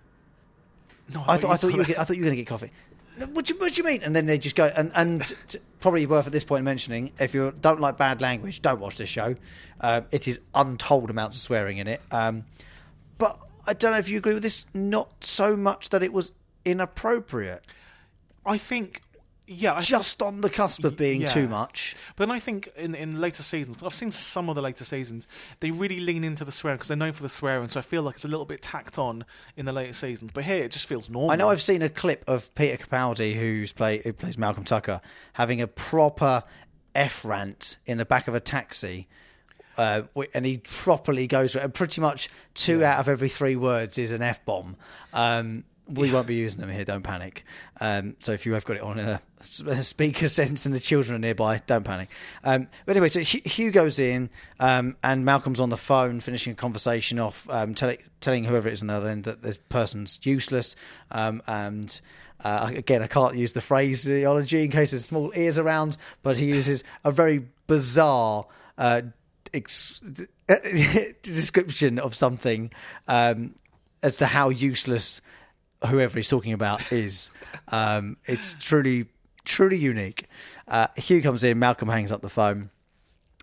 No, 1.13 1.25
I 1.27 1.37
thought 1.37 1.51
I 1.51 1.57
thought 1.57 1.73
you 1.73 1.79
were, 1.79 1.85
I 1.99 2.05
thought 2.05 2.17
you 2.17 2.23
were 2.23 2.27
going 2.27 2.37
to 2.37 2.43
get 2.43 2.47
coffee. 2.47 2.71
No, 3.19 3.27
What 3.27 3.45
do, 3.45 3.55
you, 3.55 3.61
what 3.61 3.73
do 3.75 3.83
you 3.83 3.87
mean? 3.87 4.03
And 4.03 4.15
then 4.17 4.27
they 4.27 4.39
just 4.39 4.57
go 4.57 4.67
and 4.67 4.91
and 4.95 5.23
t- 5.49 5.59
probably 5.81 6.07
worth 6.07 6.27
at 6.27 6.33
this 6.33 6.45
point 6.45 6.65
mentioning 6.65 7.13
if 7.19 7.35
you 7.35 7.53
don't 7.61 7.81
like 7.81 7.97
bad 7.97 8.21
language, 8.21 8.63
don't 8.63 8.81
watch 8.81 8.97
this 8.97 9.09
show. 9.09 9.37
Um, 9.81 10.07
it 10.11 10.27
is 10.27 10.41
untold 10.55 11.11
amounts 11.11 11.37
of 11.37 11.43
swearing 11.43 11.79
in 11.79 11.87
it. 11.87 12.01
Um, 12.11 12.45
but 13.19 13.39
I 13.67 13.75
don't 13.75 13.93
know 13.93 13.99
if 13.99 14.09
you 14.09 14.19
agree 14.19 14.35
with 14.35 14.43
this. 14.43 14.67
Not 14.75 15.13
so 15.25 15.57
much 15.57 15.91
that 15.91 16.03
it 16.03 16.13
was 16.13 16.33
inappropriate, 16.65 17.67
I 18.47 18.59
think, 18.59 19.03
yeah, 19.47 19.75
I 19.75 19.81
just 19.81 20.23
on 20.23 20.41
the 20.41 20.49
cusp 20.49 20.85
of 20.85 20.97
being 20.97 21.23
yeah. 21.23 21.27
too 21.27 21.49
much. 21.49 21.95
But 22.17 22.27
then 22.27 22.35
I 22.35 22.39
think 22.39 22.71
in 22.77 22.95
in 22.95 23.21
later 23.21 23.43
seasons, 23.43 23.83
I've 23.83 23.95
seen 23.95 24.11
some 24.11 24.49
of 24.49 24.57
the 24.57 24.63
later 24.63 24.85
seasons, 24.85 25.29
they 25.61 25.71
really 25.71 26.01
lean 26.01 26.25
into 26.25 26.45
the 26.45 26.53
swearing 26.53 26.79
because 26.79 26.89
they're 26.89 26.97
known 26.97 27.13
for 27.13 27.23
the 27.23 27.29
swearing. 27.29 27.69
So 27.69 27.79
I 27.79 27.83
feel 27.83 28.03
like 28.03 28.15
it's 28.15 28.25
a 28.25 28.29
little 28.29 28.47
bit 28.47 28.63
tacked 28.63 28.99
on 28.99 29.25
in 29.57 29.67
the 29.67 29.73
later 29.73 29.93
seasons. 29.93 30.31
But 30.33 30.45
here 30.45 30.65
it 30.65 30.73
just 30.73 30.89
feels 30.89 31.11
normal. 31.11 31.31
I 31.31 31.37
know 31.37 31.51
I've 31.51 31.61
seen 31.61 31.83
a 31.83 31.91
clip 31.91 32.25
of 32.27 32.55
Peter 32.55 32.79
Capaldi, 32.79 33.35
who's 33.35 33.73
play 33.73 34.01
who 34.03 34.13
plays 34.15 34.39
Malcolm 34.39 34.65
Tucker, 34.65 35.03
having 35.35 35.61
a 35.61 35.67
proper 35.67 36.43
f 36.95 37.25
rant 37.25 37.77
in 37.85 37.99
the 37.99 38.07
back 38.07 38.29
of 38.29 38.35
a 38.35 38.41
taxi. 38.41 39.09
Uh, 39.77 40.03
and 40.33 40.47
he 40.47 40.59
properly 40.59 41.27
goes. 41.27 41.57
And 41.57 41.75
pretty 41.75 42.01
much 42.01 42.29
two 42.55 42.85
out 42.85 43.01
of 43.01 43.09
every 43.09 43.29
three 43.29 43.57
words 43.57 43.99
is 43.99 44.13
an 44.13 44.23
f 44.23 44.45
bomb. 44.45 44.77
Um, 45.13 45.65
we 45.89 46.11
won't 46.11 46.27
be 46.27 46.35
using 46.35 46.61
them 46.61 46.71
here. 46.71 46.85
Don't 46.85 47.03
panic. 47.03 47.45
Um, 47.81 48.17
so 48.21 48.33
if 48.33 48.47
you 48.47 48.55
have 48.55 48.65
got 48.65 48.77
it 48.77 48.83
on 48.83 48.99
a 48.99 49.21
speaker 49.83 50.29
sense 50.29 50.65
and 50.67 50.75
the 50.75 50.81
children 50.81 51.15
are 51.15 51.19
nearby, 51.19 51.61
don't 51.67 51.85
panic. 51.85 52.09
Um, 52.43 52.69
but 52.87 52.97
anyway, 52.97 53.09
so 53.09 53.21
Hugh 53.21 53.43
Hugh 53.45 53.71
goes 53.71 53.99
in, 53.99 54.31
um, 54.61 54.97
and 55.03 55.25
Malcolm's 55.25 55.61
on 55.61 55.69
the 55.69 55.77
phone 55.77 56.21
finishing 56.21 56.53
a 56.53 56.57
conversation 56.57 57.19
off, 57.19 57.49
um, 57.51 57.75
telling 57.75 57.99
telling 58.21 58.45
whoever 58.45 58.69
it 58.69 58.73
is 58.73 58.83
on 58.83 58.89
the 58.89 58.95
other 58.95 59.09
end 59.09 59.25
that 59.25 59.43
this 59.43 59.59
person's 59.69 60.25
useless. 60.25 60.77
Um, 61.11 61.43
and 61.47 62.01
uh, 62.43 62.71
again, 62.75 63.03
I 63.03 63.07
can't 63.07 63.37
use 63.37 63.53
the 63.53 63.61
phraseology 63.61 64.65
in 64.65 64.71
case 64.71 64.93
there's 64.93 65.05
small 65.05 65.33
ears 65.37 65.59
around, 65.59 65.97
but 66.23 66.39
he 66.39 66.47
uses 66.47 66.85
a 67.05 67.13
very 67.13 67.47
bizarre. 67.67 68.47
Uh, 68.77 69.03
ex- 69.53 70.03
description 71.23 71.99
of 71.99 72.15
something 72.15 72.71
um, 73.09 73.55
as 74.03 74.17
to 74.17 74.27
how 74.27 74.49
useless 74.51 75.21
whoever 75.87 76.19
he's 76.19 76.29
talking 76.29 76.53
about 76.53 76.93
is. 76.93 77.31
Um, 77.69 78.17
it's 78.27 78.55
truly, 78.55 79.07
truly 79.45 79.77
unique. 79.77 80.27
Uh, 80.69 80.89
Hugh 80.97 81.23
comes 81.23 81.45
in, 81.45 81.59
Malcolm 81.59 81.89
hangs 81.89 82.13
up 82.13 82.23
the 82.23 82.29
phone. 82.29 82.71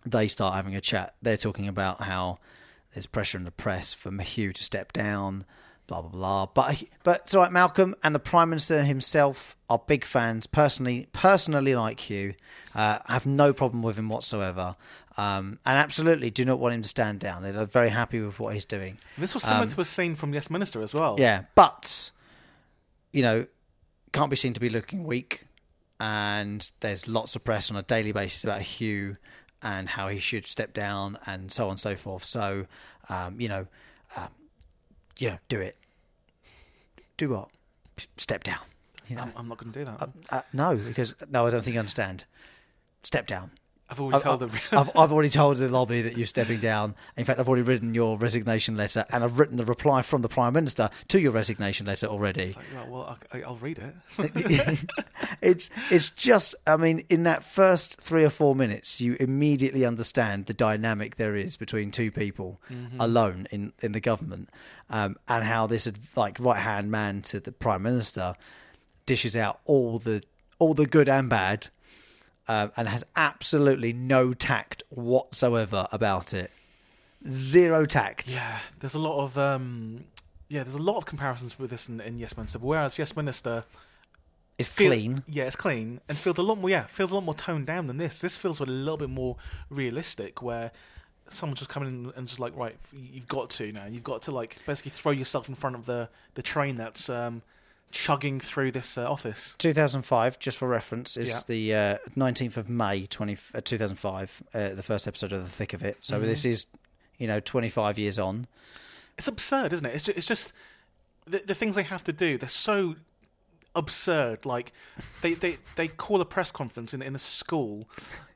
They 0.06 0.28
start 0.28 0.56
having 0.56 0.76
a 0.76 0.82
chat. 0.82 1.16
They're 1.22 1.38
talking 1.38 1.68
about 1.68 2.02
how 2.02 2.40
there's 2.94 3.06
pressure 3.06 3.38
in 3.38 3.44
the 3.46 3.52
press 3.52 3.94
for 3.94 4.12
Hugh 4.22 4.54
to 4.54 4.64
step 4.64 4.94
down, 4.94 5.46
blah 5.88 6.02
blah 6.02 6.10
blah. 6.10 6.46
But 6.48 6.84
but 7.04 7.22
it's 7.22 7.36
all 7.36 7.44
right. 7.44 7.52
Malcolm 7.52 7.96
and 8.04 8.14
the 8.16 8.20
Prime 8.20 8.50
Minister 8.50 8.84
himself 8.84 9.56
are 9.70 9.80
big 9.80 10.04
fans. 10.04 10.48
Personally, 10.48 11.08
personally 11.14 11.76
like 11.76 12.00
Hugh, 12.00 12.34
uh, 12.74 13.00
have 13.08 13.26
no 13.26 13.54
problem 13.54 13.84
with 13.84 13.98
him 13.98 14.10
whatsoever, 14.10 14.76
um, 15.18 15.60
and 15.66 15.78
absolutely 15.78 16.32
do 16.32 16.46
not 16.46 16.60
want 16.60 16.74
him 16.74 16.82
to 16.82 16.90
stand 16.90 17.20
down. 17.20 17.44
They're 17.44 17.66
very 17.66 17.90
happy 17.90 18.20
with 18.22 18.40
what 18.40 18.54
he's 18.54 18.66
doing. 18.66 18.98
this 19.18 19.34
was 19.34 19.44
similar 19.44 19.68
to 19.68 19.82
a 19.82 19.86
scene 19.86 20.16
from 20.16 20.34
Yes 20.34 20.50
Minister 20.50 20.82
as 20.82 20.94
well. 20.94 21.14
Um, 21.14 21.20
Yeah, 21.20 21.44
but 21.56 22.12
you 23.12 23.22
know, 23.22 23.46
can't 24.14 24.30
be 24.30 24.36
seen 24.36 24.54
to 24.54 24.60
be 24.60 24.70
looking 24.70 25.04
weak. 25.04 25.46
and 26.00 26.72
there's 26.80 27.08
lots 27.08 27.36
of 27.36 27.44
press 27.44 27.70
on 27.70 27.78
a 27.78 27.84
daily 27.84 28.12
basis 28.12 28.44
about 28.44 28.62
Hugh 28.62 29.18
and 29.62 29.88
how 29.88 30.08
he 30.08 30.18
should 30.18 30.48
step 30.48 30.74
down 30.74 31.20
and 31.28 31.52
so 31.52 31.66
on 31.66 31.72
and 31.72 31.80
so 31.80 31.96
forth. 31.96 32.24
So, 32.24 32.66
um, 33.10 33.40
you 33.40 33.48
know, 33.48 33.68
um, 34.16 34.30
you 35.20 35.30
know, 35.30 35.38
do 35.48 35.60
it. 35.62 35.78
Do 37.18 37.30
what? 37.30 37.50
Step 38.18 38.44
down. 38.44 38.58
You 39.08 39.16
know, 39.16 39.22
I'm, 39.24 39.34
I'm 39.36 39.48
not 39.48 39.60
going 39.60 39.72
to 39.72 39.80
do 39.80 39.86
that. 39.86 40.10
uh, 40.32 40.42
no, 40.54 40.76
because 40.76 41.14
no, 41.30 41.46
I 41.46 41.52
don't 41.52 41.62
think 41.64 41.76
you 41.76 41.80
understand. 41.80 42.26
Step 43.04 43.28
down. 43.28 43.52
I've 43.92 44.00
already 44.00 44.16
I've, 44.16 44.24
told 44.24 44.40
them. 44.40 44.52
I've, 44.72 44.90
I've 44.96 45.12
already 45.12 45.30
told 45.30 45.58
the 45.58 45.68
lobby 45.68 46.02
that 46.04 46.18
you're 46.18 46.26
stepping 46.26 46.60
down. 46.60 46.96
In 47.18 47.26
fact, 47.26 47.40
I've 47.42 47.50
already 47.50 47.64
written 47.64 47.94
your 47.94 48.18
resignation 48.18 48.78
letter, 48.78 49.06
and 49.10 49.22
I've 49.22 49.38
written 49.38 49.58
the 49.58 49.66
reply 49.66 50.02
from 50.02 50.22
the 50.22 50.30
Prime 50.30 50.54
Minister 50.54 50.90
to 51.10 51.20
your 51.20 51.34
resignation 51.34 51.86
letter 51.86 52.08
already. 52.08 52.56
Like, 52.56 52.90
well, 52.90 53.18
I, 53.34 53.42
I'll 53.42 53.58
read 53.58 53.80
it. 53.80 53.94
it's 55.42 55.70
it's 55.90 56.10
just, 56.10 56.56
I 56.66 56.78
mean, 56.78 57.04
in 57.10 57.24
that 57.24 57.44
first 57.44 58.00
three 58.00 58.24
or 58.24 58.30
four 58.30 58.56
minutes, 58.56 59.02
you 59.02 59.18
immediately 59.20 59.86
understand 59.86 60.46
the 60.46 60.54
dynamic 60.54 61.18
there 61.18 61.36
is 61.36 61.58
between 61.58 61.92
two 61.92 62.12
people 62.12 62.62
alone 62.98 63.48
in 63.52 63.74
in 63.80 63.92
the 63.92 64.00
government, 64.00 64.50
um, 64.90 65.18
and 65.28 65.44
how 65.44 65.68
this 65.68 65.92
like 66.16 66.40
right 66.40 66.62
hand 66.62 66.90
man 66.92 67.22
to 67.24 67.42
the 67.42 67.52
Prime 67.52 67.84
Minister 67.84 68.36
dishes 69.06 69.36
out 69.36 69.60
all 69.66 70.00
the 70.00 70.24
all 70.60 70.74
the 70.74 70.86
good 70.86 71.10
and 71.10 71.30
bad 71.30 71.68
um, 72.48 72.72
and 72.78 72.88
has 72.88 73.04
absolutely 73.16 73.94
no 73.94 74.34
tact 74.34 74.84
whatsoever 74.90 75.88
about 75.92 76.34
it. 76.34 76.52
Zero 77.30 77.86
tact. 77.86 78.34
Yeah, 78.34 78.58
there's 78.80 78.96
a 78.96 79.00
lot 79.00 79.22
of 79.24 79.38
um, 79.38 80.04
yeah, 80.50 80.64
there's 80.64 80.76
a 80.76 80.82
lot 80.82 80.98
of 80.98 81.06
comparisons 81.06 81.58
with 81.60 81.70
this 81.70 81.88
in, 81.88 82.02
in 82.02 82.18
Yes 82.18 82.36
Minister. 82.36 82.60
Whereas 82.60 82.98
Yes 82.98 83.16
Minister 83.16 83.64
is 84.58 84.68
feel- 84.68 84.90
clean. 84.90 85.24
yeah, 85.28 85.44
it's 85.46 85.56
clean 85.56 86.02
and 86.10 86.18
feels 86.18 86.38
a 86.40 86.42
lot 86.42 86.58
more 86.58 86.70
yeah, 86.70 86.86
feels 86.86 87.12
a 87.12 87.16
lot 87.16 87.24
more 87.24 87.36
toned 87.36 87.68
down 87.68 87.86
than 87.86 87.98
this. 87.98 88.20
This 88.20 88.38
feels 88.38 88.60
a 88.60 88.66
little 88.66 88.98
bit 88.98 89.10
more 89.10 89.38
realistic, 89.70 90.42
where 90.42 90.72
someone's 91.30 91.60
just 91.60 91.70
coming 91.70 91.90
in 91.90 92.14
and 92.16 92.28
just 92.28 92.40
like 92.40 92.56
right, 92.58 92.76
you've 92.92 93.28
got 93.28 93.50
to 93.52 93.72
now, 93.72 93.86
you've 93.86 94.04
got 94.04 94.24
to 94.24 94.32
like 94.32 94.58
basically 94.66 94.92
throw 94.92 95.12
yourself 95.12 95.48
in 95.48 95.54
front 95.56 95.76
of 95.76 95.86
the 95.86 96.10
the 96.34 96.42
train 96.42 96.76
that's 96.76 97.08
um, 97.10 97.44
chugging 97.92 98.40
through 98.40 98.72
this 98.72 98.98
uh, 98.98 99.10
office. 99.10 99.56
2005, 99.60 100.40
just 100.40 100.58
for 100.58 100.68
reference, 100.68 101.18
is 101.18 101.30
Yeah. 101.30 101.40
the 101.48 101.76
uh, 101.76 101.98
19th 102.18 102.58
of 102.58 102.70
May 102.70 103.06
20, 103.06 103.38
uh, 103.54 103.62
2005, 103.62 104.44
uh, 104.54 104.70
the 104.70 104.84
first 104.84 105.08
episode 105.08 105.32
of 105.32 105.44
The 105.44 105.50
Thick 105.50 105.74
of 105.74 105.84
It. 105.84 106.04
So 106.04 106.18
Mm-hmm. 106.18 106.26
this 106.28 106.46
is, 106.46 106.66
you 107.18 107.28
know, 107.28 107.40
25 107.40 108.00
years 108.00 108.18
on. 108.20 108.48
It's 109.18 109.28
absurd, 109.28 109.74
isn't 109.74 109.86
it? 109.86 109.94
It's 109.96 110.04
just, 110.06 110.18
it's 110.18 110.28
just 110.28 110.54
the, 111.26 111.44
the 111.46 111.54
things 111.56 111.76
they 111.76 111.84
have 111.84 112.04
to 112.06 112.14
do. 112.14 112.38
They're 112.38 112.50
so 112.50 112.96
absurd. 113.76 114.46
Like 114.46 114.74
they, 115.22 115.34
they, 115.34 115.58
they 115.76 115.88
call 115.88 116.22
a 116.22 116.26
press 116.26 116.52
conference 116.52 116.94
in 116.94 117.02
in 117.02 117.16
a 117.16 117.20
school, 117.20 117.90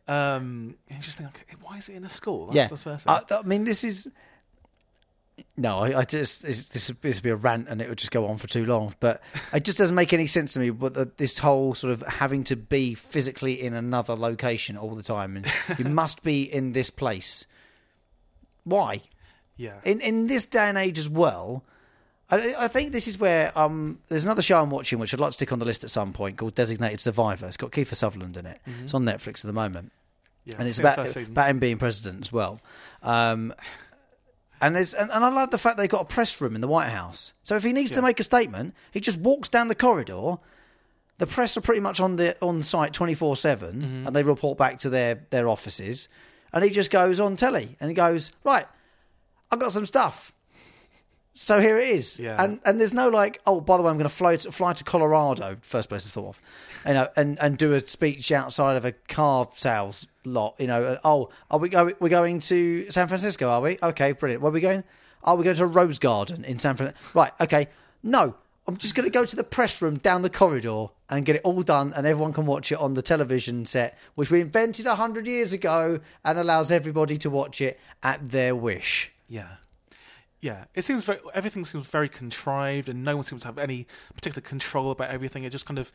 um, 0.08 0.76
and 0.90 0.98
you 0.98 1.04
just 1.04 1.18
think, 1.18 1.46
why 1.62 1.78
is 1.78 1.90
it 1.90 1.96
in 1.96 2.04
a 2.04 2.10
school? 2.10 2.48
That's 2.48 2.56
yeah. 2.56 2.68
the 2.68 2.78
first 2.78 3.06
thing. 3.06 3.14
I, 3.14 3.36
I 3.36 3.42
mean, 3.44 3.64
this 3.64 3.84
is. 3.84 4.10
No, 5.58 5.80
I, 5.80 6.00
I 6.00 6.04
just 6.06 6.44
it's, 6.44 6.70
this 6.70 6.88
this 7.02 7.18
would 7.18 7.24
be 7.24 7.30
a 7.30 7.36
rant 7.36 7.68
and 7.70 7.82
it 7.82 7.90
would 7.90 7.98
just 7.98 8.12
go 8.12 8.28
on 8.28 8.38
for 8.38 8.48
too 8.48 8.66
long. 8.66 8.94
But 9.00 9.22
it 9.54 9.64
just 9.64 9.78
doesn't 9.78 9.96
make 9.96 10.14
any 10.14 10.28
sense 10.28 10.54
to 10.54 10.60
me. 10.60 10.70
But 10.70 10.94
the, 10.94 11.12
this 11.18 11.38
whole 11.38 11.74
sort 11.74 11.94
of 11.94 12.02
having 12.04 12.44
to 12.46 12.56
be 12.56 12.94
physically 12.94 13.62
in 13.62 13.74
another 13.74 14.16
location 14.16 14.78
all 14.78 14.96
the 14.96 15.04
time, 15.04 15.38
and 15.38 15.80
you 15.80 15.86
must 15.90 16.24
be 16.24 16.44
in 16.44 16.74
this 16.74 16.90
place. 16.90 17.48
Why? 18.64 19.02
yeah, 19.58 19.76
in 19.84 20.02
in 20.02 20.28
this 20.28 20.46
day 20.46 20.68
and 20.70 20.78
age 20.78 21.00
as 21.00 21.10
well. 21.10 21.64
I, 22.30 22.56
I 22.58 22.68
think 22.68 22.92
this 22.92 23.08
is 23.08 23.20
where 23.20 23.58
um, 23.58 24.00
there's 24.08 24.26
another 24.26 24.42
show 24.42 24.60
I'm 24.60 24.72
watching 24.72 24.98
which 24.98 25.14
I'd 25.14 25.20
like 25.20 25.30
to 25.30 25.34
stick 25.34 25.52
on 25.52 25.60
the 25.60 25.66
list 25.66 25.84
at 25.84 25.92
some 25.92 26.12
point 26.12 26.38
called 26.38 26.56
Designated 26.56 27.00
Survivor. 27.00 27.46
It's 27.46 27.56
got 27.56 27.72
Kiefer 27.72 27.94
Sutherland 27.94 28.36
in 28.36 28.48
it. 28.48 28.60
It's 28.82 28.96
on 28.96 29.04
Netflix 29.04 29.46
at 29.46 29.48
the 29.48 29.54
moment, 29.54 29.92
yeah. 30.44 30.56
and 30.58 30.68
it's 30.68 30.80
about 30.80 31.16
about 31.16 31.50
him 31.50 31.60
being 31.60 31.78
president 31.78 32.22
as 32.22 32.32
well. 32.32 32.60
Um, 33.04 33.54
and 34.66 34.76
there's 34.76 34.94
and, 34.94 35.12
and 35.12 35.24
I 35.24 35.30
like 35.30 35.50
the 35.52 35.58
fact 35.58 35.78
they've 35.78 35.90
got 35.90 36.02
a 36.02 36.06
press 36.06 36.42
room 36.42 36.56
in 36.56 36.62
the 36.62 36.68
White 36.68 36.90
House. 36.90 37.34
So 37.44 37.56
if 37.56 37.64
he 37.64 37.74
needs 37.74 37.92
to 37.92 38.02
make 38.02 38.20
a 38.20 38.24
statement, 38.24 38.74
he 38.92 39.00
just 39.00 39.20
walks 39.20 39.50
down 39.50 39.68
the 39.68 39.76
corridor. 39.76 40.36
The 41.18 41.28
press 41.28 41.56
are 41.56 41.62
pretty 41.62 41.82
much 41.82 42.02
on 42.02 42.16
the 42.18 42.36
on 42.42 42.62
site 42.62 42.94
twenty 42.94 43.14
four 43.14 43.36
seven, 43.36 43.82
Mm-hmm. 43.82 44.08
and 44.08 44.16
they 44.16 44.24
report 44.24 44.58
back 44.58 44.80
to 44.80 44.90
their 44.90 45.26
their 45.30 45.48
offices. 45.48 46.10
And 46.54 46.64
he 46.64 46.70
just 46.70 46.90
goes 46.92 47.20
on 47.20 47.36
telly 47.36 47.76
and 47.80 47.90
he 47.90 47.94
goes 47.96 48.32
right. 48.44 48.66
I've 49.52 49.60
got 49.60 49.72
some 49.74 49.86
stuff. 49.86 50.34
So 51.34 51.60
here 51.60 51.78
it 51.78 51.90
is. 51.90 52.18
Yeah. 52.20 52.42
And 52.42 52.60
and 52.66 52.80
there's 52.80 52.94
no 52.94 53.10
like, 53.10 53.42
oh, 53.46 53.60
by 53.62 53.76
the 53.78 53.84
way, 53.84 53.90
I'm 53.90 53.98
going 53.98 54.10
to 54.10 54.16
fly 54.16 54.38
to, 54.38 54.52
fly 54.52 54.72
to 54.74 54.84
Colorado, 54.86 55.58
first 55.62 55.90
place 55.90 56.06
I 56.08 56.10
thought 56.10 56.30
of, 56.30 56.42
you 56.88 56.94
know, 56.94 57.08
and, 57.18 57.38
and 57.42 57.58
do 57.58 57.74
a 57.74 57.82
speech 57.82 58.32
outside 58.32 58.78
of 58.78 58.86
a 58.86 58.94
car 58.94 59.48
sales 59.54 60.08
lot, 60.26 60.56
you 60.60 60.68
know. 60.68 60.98
Oh, 61.04 61.30
are 61.50 61.60
we 61.60 61.70
going? 61.70 61.96
We're 62.00 62.10
going 62.10 62.40
to 62.40 62.90
San 62.90 63.08
Francisco, 63.08 63.50
are 63.50 63.62
we? 63.62 63.78
Okay, 63.82 64.12
brilliant. 64.12 64.42
Where 64.42 64.50
are 64.50 64.54
we 64.54 64.62
going? 64.62 64.84
Are 65.24 65.36
we 65.36 65.44
going 65.44 65.56
to 65.56 65.66
rose 65.66 66.00
garden 66.00 66.46
in 66.46 66.60
San 66.60 66.76
Francisco? 66.76 67.00
Right. 67.14 67.32
Okay. 67.42 67.68
No, 68.04 68.36
I'm 68.68 68.78
just 68.78 68.96
going 68.96 69.06
to 69.06 69.12
go 69.12 69.26
to 69.26 69.36
the 69.36 69.44
press 69.44 69.82
room 69.82 69.98
down 69.98 70.22
the 70.22 70.30
corridor 70.30 70.88
and 71.10 71.26
get 71.26 71.36
it 71.36 71.42
all 71.44 71.62
done, 71.62 71.94
and 71.96 72.08
everyone 72.08 72.34
can 72.34 72.46
watch 72.46 72.72
it 72.72 72.80
on 72.80 72.94
the 72.94 73.02
television 73.02 73.66
set, 73.66 73.98
which 74.16 74.32
we 74.32 74.42
invented 74.42 74.86
a 74.86 74.96
hundred 74.96 75.28
years 75.28 75.54
ago, 75.54 76.00
and 76.24 76.40
allows 76.40 76.72
everybody 76.72 77.18
to 77.18 77.30
watch 77.30 77.62
it 77.62 77.80
at 78.04 78.32
their 78.32 78.56
wish. 78.56 79.12
Yeah. 79.28 79.48
Yeah, 80.42 80.66
it 80.76 80.84
seems 80.84 81.06
very, 81.06 81.20
everything 81.34 81.66
seems 81.66 81.88
very 81.88 82.10
contrived, 82.10 82.88
and 82.90 83.04
no 83.04 83.16
one 83.16 83.26
seems 83.26 83.42
to 83.44 83.48
have 83.48 83.58
any 83.58 83.88
particular 84.14 84.42
control 84.48 84.92
about 84.92 85.10
everything. 85.10 85.44
It 85.44 85.50
just 85.52 85.66
kind 85.66 85.80
of 85.80 85.92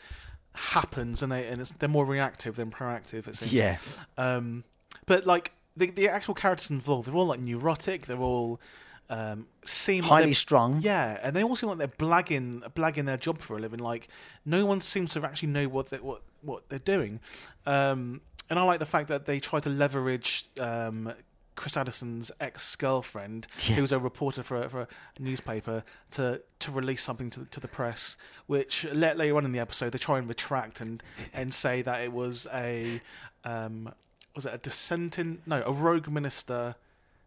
happens, 0.55 1.23
and 1.23 1.31
they 1.31 1.47
and 1.47 1.61
it's, 1.61 1.71
they're 1.71 1.89
more 1.89 2.05
reactive 2.05 2.57
than 2.57 2.71
proactive. 2.71 3.29
It 3.29 3.37
seems. 3.37 3.53
Yeah. 3.55 3.77
Um, 4.19 4.65
but 5.07 5.27
like 5.27 5.53
the 5.77 5.91
the 5.91 6.09
actual 6.09 6.35
characters 6.35 6.71
involved, 6.71 7.07
they're 7.09 7.15
all 7.15 7.27
like 7.27 7.41
neurotic. 7.41 8.07
They're 8.07 8.19
all 8.19 8.61
um, 9.09 9.47
seem 9.65 10.03
like 10.03 10.11
Highly 10.11 10.25
they're- 10.27 10.35
strung. 10.35 10.81
Yeah, 10.81 11.19
and 11.23 11.37
they 11.37 11.45
all 11.45 11.55
seem 11.55 11.69
like 11.69 11.79
they're 11.79 11.89
blagging 11.89 12.61
blagging 12.73 13.05
their 13.07 13.19
job 13.19 13.39
for 13.41 13.57
a 13.57 13.61
living. 13.61 13.79
Like 13.81 14.09
no 14.45 14.67
one 14.67 14.81
seems 14.81 15.13
to 15.15 15.25
actually 15.25 15.49
know 15.51 15.69
what 15.69 15.91
they, 15.91 15.99
what 15.99 16.23
what 16.43 16.69
they're 16.71 16.79
doing. 16.81 17.21
Um, 17.67 18.21
and 18.49 18.59
I 18.59 18.63
like 18.65 18.81
the 18.81 18.87
fact 18.87 19.09
that 19.09 19.27
they 19.27 19.39
try 19.39 19.61
to 19.61 19.69
leverage 19.69 20.47
um, 20.59 21.13
Chris 21.61 21.77
Addison's 21.77 22.33
ex 22.41 22.75
girlfriend, 22.77 23.47
Yeah. 23.69 23.77
who 23.77 23.83
was 23.83 23.93
a 23.93 23.99
reporter 23.99 24.43
for 24.43 24.63
a, 24.63 24.69
for 24.71 24.81
a 24.81 24.89
newspaper, 25.19 25.85
to 26.13 26.41
to 26.61 26.71
release 26.71 27.03
something 27.03 27.29
to 27.31 27.41
the, 27.41 27.47
to 27.47 27.61
the 27.61 27.69
press. 27.69 28.17
Which 28.47 28.87
later 28.93 29.37
on 29.37 29.45
in 29.45 29.53
the 29.53 29.59
episode, 29.61 29.91
they 29.93 29.99
try 29.99 30.17
and 30.19 30.27
retract 30.27 30.81
and 30.81 31.03
and 31.35 31.53
say 31.53 31.83
that 31.83 32.01
it 32.03 32.13
was 32.13 32.47
a 32.55 33.01
um, 33.45 33.93
was 34.35 34.47
it 34.47 34.55
a 34.55 34.59
dissenting 34.59 35.43
no 35.47 35.63
a 35.67 35.73
rogue 35.73 36.09
minister 36.09 36.77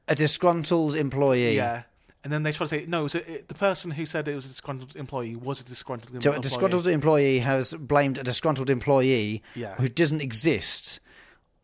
A 0.07 0.15
disgruntled 0.15 0.95
employee. 0.95 1.55
yeah. 1.55 1.83
And 2.23 2.31
then 2.33 2.41
they 2.43 2.51
try 2.53 2.65
to 2.65 2.69
say 2.69 2.85
no. 2.87 3.03
A, 3.05 3.17
it, 3.33 3.47
the 3.49 3.53
person 3.53 3.91
who 3.91 4.05
said 4.07 4.27
it 4.27 4.33
was 4.35 4.45
a 4.45 4.49
disgruntled 4.49 4.95
employee 4.95 5.35
was 5.35 5.61
a 5.61 5.63
disgruntled 5.63 6.11
So 6.23 6.31
employee. 6.31 6.37
a 6.37 6.41
disgruntled 6.41 6.87
employee 6.87 7.39
has 7.39 7.73
blamed 7.75 8.17
a 8.17 8.23
disgruntled 8.23 8.69
employee 8.71 9.43
Yeah. 9.53 9.75
who 9.75 9.87
doesn't 9.89 10.21
exist 10.21 10.99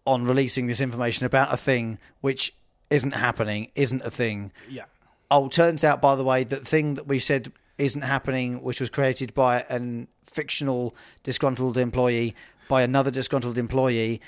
on 0.05 0.23
releasing 0.25 0.67
this 0.67 0.81
information 0.81 1.25
about 1.25 1.53
a 1.53 1.57
thing 1.57 1.97
which 2.21 2.53
isn't 2.89 3.13
happening, 3.13 3.69
isn't 3.75 4.01
a 4.03 4.11
thing. 4.11 4.51
Yeah, 4.69 4.85
Oh, 5.31 5.47
turns 5.47 5.83
out, 5.83 6.01
by 6.01 6.15
the 6.15 6.23
way, 6.23 6.43
that 6.43 6.65
thing 6.67 6.95
that 6.95 7.05
we 7.07 7.19
said 7.19 7.51
isn't 7.77 8.01
happening, 8.01 8.63
which 8.63 8.79
was 8.79 8.89
created 8.89 9.33
by 9.35 9.61
an 9.69 10.07
fictional 10.25 10.95
disgruntled 11.23 11.77
employee 11.77 12.35
by 12.67 12.81
another 12.81 13.09
disgruntled 13.11 13.57
employee, 13.57 14.21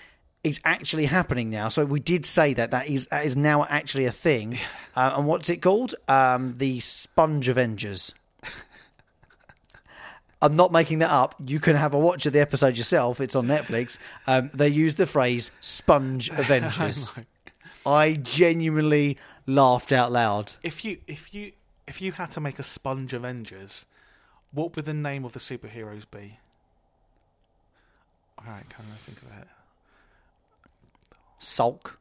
is 0.43 0.59
actually 0.65 1.05
happening 1.05 1.49
now. 1.49 1.69
So 1.69 1.85
we 1.85 1.99
did 1.99 2.25
say 2.25 2.53
that 2.55 2.71
that 2.71 2.87
is 2.87 3.07
that 3.07 3.25
is 3.25 3.35
now 3.35 3.65
actually 3.69 4.05
a 4.05 4.11
thing. 4.11 4.57
Uh, 4.95 5.13
and 5.17 5.27
what's 5.27 5.49
it 5.49 5.61
called? 5.61 5.95
Um, 6.07 6.55
the 6.57 6.79
Sponge 6.79 7.47
Avengers. 7.47 8.13
I'm 10.43 10.55
not 10.55 10.71
making 10.71 10.99
that 10.99 11.11
up. 11.11 11.35
You 11.45 11.59
can 11.59 11.75
have 11.75 11.93
a 11.93 11.99
watch 11.99 12.25
of 12.25 12.33
the 12.33 12.39
episode 12.39 12.75
yourself. 12.75 13.21
It's 13.21 13.35
on 13.35 13.45
Netflix. 13.45 13.99
Um, 14.25 14.49
they 14.53 14.69
use 14.69 14.95
the 14.95 15.05
phrase 15.05 15.51
"Sponge 15.59 16.29
Avengers." 16.37 17.11
I 17.85 18.13
genuinely 18.13 19.17
laughed 19.47 19.91
out 19.91 20.11
loud. 20.11 20.53
if 20.63 20.85
you 20.85 20.99
if 21.07 21.33
you 21.33 21.51
if 21.87 22.01
you 22.01 22.11
had 22.13 22.31
to 22.31 22.39
make 22.39 22.59
a 22.59 22.63
sponge 22.63 23.13
Avengers, 23.13 23.85
what 24.51 24.75
would 24.75 24.85
the 24.85 24.93
name 24.93 25.25
of 25.25 25.33
the 25.33 25.39
superheroes 25.39 26.05
be? 26.09 26.37
All 28.37 28.45
right, 28.51 28.67
can 28.69 28.85
I 28.93 28.97
think 29.05 29.21
of 29.21 29.27
it? 29.41 29.47
sulk. 31.39 31.99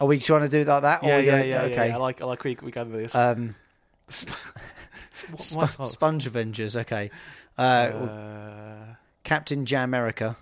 Are 0.00 0.06
we 0.06 0.18
trying 0.18 0.42
to 0.42 0.48
do 0.48 0.62
like 0.64 0.82
that? 0.82 1.02
or 1.02 1.08
Yeah, 1.08 1.18
we 1.18 1.26
yeah, 1.26 1.30
gonna- 1.32 1.44
yeah, 1.44 1.62
Okay. 1.62 1.88
yeah. 1.88 1.94
I 1.94 1.98
like 1.98 2.22
I 2.22 2.24
like 2.24 2.44
we 2.44 2.56
we 2.62 2.70
gather 2.70 2.90
this. 2.90 3.14
Um, 3.14 3.54
Sp- 4.08 4.30
Sp- 5.12 5.82
Sponge 5.84 6.26
Avengers. 6.26 6.76
Okay. 6.76 7.10
Uh, 7.56 7.60
Uh, 7.62 8.94
Captain 9.24 9.64
Jamaica. 9.64 10.36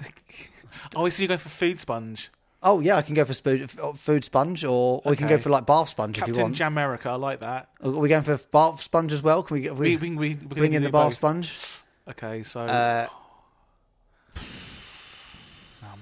oh, 0.96 1.08
so 1.08 1.22
you're 1.22 1.28
going 1.28 1.38
for 1.38 1.48
food 1.48 1.80
sponge? 1.80 2.30
Oh 2.62 2.80
yeah, 2.80 2.96
I 2.96 3.02
can 3.02 3.14
go 3.14 3.24
for 3.24 3.32
food, 3.32 3.70
food 3.96 4.22
sponge, 4.24 4.64
or, 4.64 5.00
or 5.04 5.10
we 5.10 5.16
can 5.16 5.28
go 5.28 5.38
for 5.38 5.48
like 5.48 5.64
bath 5.64 5.88
sponge 5.88 6.18
if 6.18 6.28
you 6.28 6.34
want. 6.34 6.56
Captain 6.56 6.76
want. 6.76 6.76
Jamaica, 7.00 7.08
I 7.08 7.14
like 7.14 7.40
that. 7.40 7.68
are 7.82 7.90
we 7.90 8.08
going 8.08 8.22
for 8.22 8.36
bath 8.52 8.82
sponge 8.82 9.12
as 9.14 9.22
well? 9.22 9.42
Can 9.42 9.54
we, 9.62 9.70
we, 9.70 9.96
We, 9.96 9.96
we, 9.96 10.10
we, 10.16 10.28
we're 10.34 10.34
gonna 10.36 10.54
bring 10.56 10.72
in 10.74 10.82
do 10.82 10.88
the 10.88 10.92
bath 10.92 11.06
both. 11.06 11.14
sponge? 11.14 11.82
Okay, 12.10 12.42
so 12.42 12.60
Uh, 12.60 13.06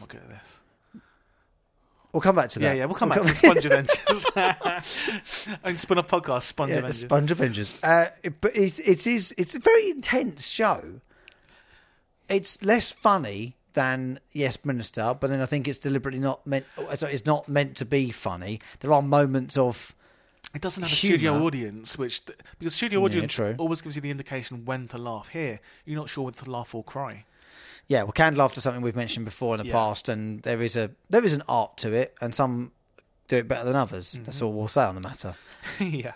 not 0.00 0.09
good 0.09 0.20
at 0.20 0.28
this. 0.28 0.54
We'll 2.12 2.22
come 2.22 2.36
back 2.36 2.48
to 2.50 2.59
that. 2.61 2.64
yeah, 2.64 2.72
yeah, 2.72 2.84
we'll 2.86 2.94
come 2.94 3.11
back 3.11 3.18
to 3.20 3.24
the 3.28 3.34
Sponge 3.34 3.66
Avengers. 3.66 4.26
and 5.64 5.78
spin 5.78 5.98
a 5.98 6.02
podcast, 6.02 6.42
Sponge 6.44 6.70
Yeah, 6.70 6.78
Avengers. 6.78 7.00
Sponge 7.00 7.30
Avengers. 7.30 7.74
Uh, 7.82 8.06
it- 8.22 8.40
but 8.40 8.56
it, 8.56 8.78
it 8.80 9.06
is 9.06 9.34
it's 9.36 9.54
a 9.54 9.59
very 9.59 9.90
intense 9.90 10.48
show. 10.48 11.00
It's 12.28 12.62
less 12.64 12.90
funny 12.90 13.56
than 13.74 14.18
Yes 14.32 14.64
Minister, 14.64 15.16
but 15.18 15.30
then 15.30 15.40
I 15.40 15.46
think 15.46 15.68
it's 15.68 15.78
deliberately 15.78 16.20
not 16.20 16.46
meant. 16.46 16.64
it's 16.78 17.26
not 17.26 17.48
meant 17.48 17.76
to 17.78 17.84
be 17.84 18.10
funny. 18.10 18.58
There 18.80 18.92
are 18.92 19.02
moments 19.02 19.56
of 19.58 19.94
It 20.54 20.60
doesn't 20.62 20.82
have 20.82 20.92
a 20.92 20.94
Humour. 20.94 21.18
studio 21.18 21.44
audience, 21.44 21.98
which 21.98 22.22
because 22.58 22.74
studio 22.74 23.04
audience 23.04 23.34
true. 23.34 23.54
always 23.58 23.80
gives 23.82 23.96
you 23.96 24.02
the 24.02 24.10
indication 24.10 24.64
when 24.64 24.86
to 24.88 24.98
laugh. 24.98 25.28
Here, 25.28 25.60
you're 25.84 25.98
not 25.98 26.08
sure 26.08 26.24
whether 26.24 26.42
to 26.44 26.50
laugh 26.50 26.74
or 26.74 26.82
cry. 26.82 27.24
yeah, 27.86 28.02
well, 28.02 28.12
canned 28.12 28.36
laughter 28.36 28.58
is 28.58 28.64
something 28.64 28.82
we've 28.82 28.96
mentioned 28.96 29.24
before 29.24 29.54
in 29.54 29.60
the 29.60 29.66
Yeah. 29.66 29.72
past, 29.74 30.08
and 30.08 30.42
there 30.42 30.62
is 30.62 30.76
a 30.76 30.90
there 31.10 31.24
is 31.24 31.34
an 31.34 31.42
art 31.48 31.76
to 31.78 31.92
it, 31.92 32.14
and 32.20 32.34
some 32.34 32.72
do 33.28 33.36
it 33.36 33.48
better 33.48 33.64
than 33.64 33.76
others. 33.76 34.14
Mm-hmm. 34.14 34.24
That's 34.24 34.40
all 34.42 34.52
we'll 34.52 34.68
say 34.68 34.82
on 34.84 34.94
the 34.94 35.00
matter. 35.02 35.34
yeah. 35.80 36.14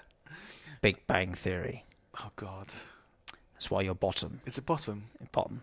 Big 0.80 1.06
Bang 1.06 1.34
Theory. 1.34 1.84
Oh 2.20 2.30
God, 2.36 2.68
That's 3.54 3.70
why 3.70 3.82
you're 3.82 3.94
bottom, 3.94 4.40
it's 4.46 4.58
a 4.58 4.62
bottom. 4.62 5.04
bottom. 5.30 5.62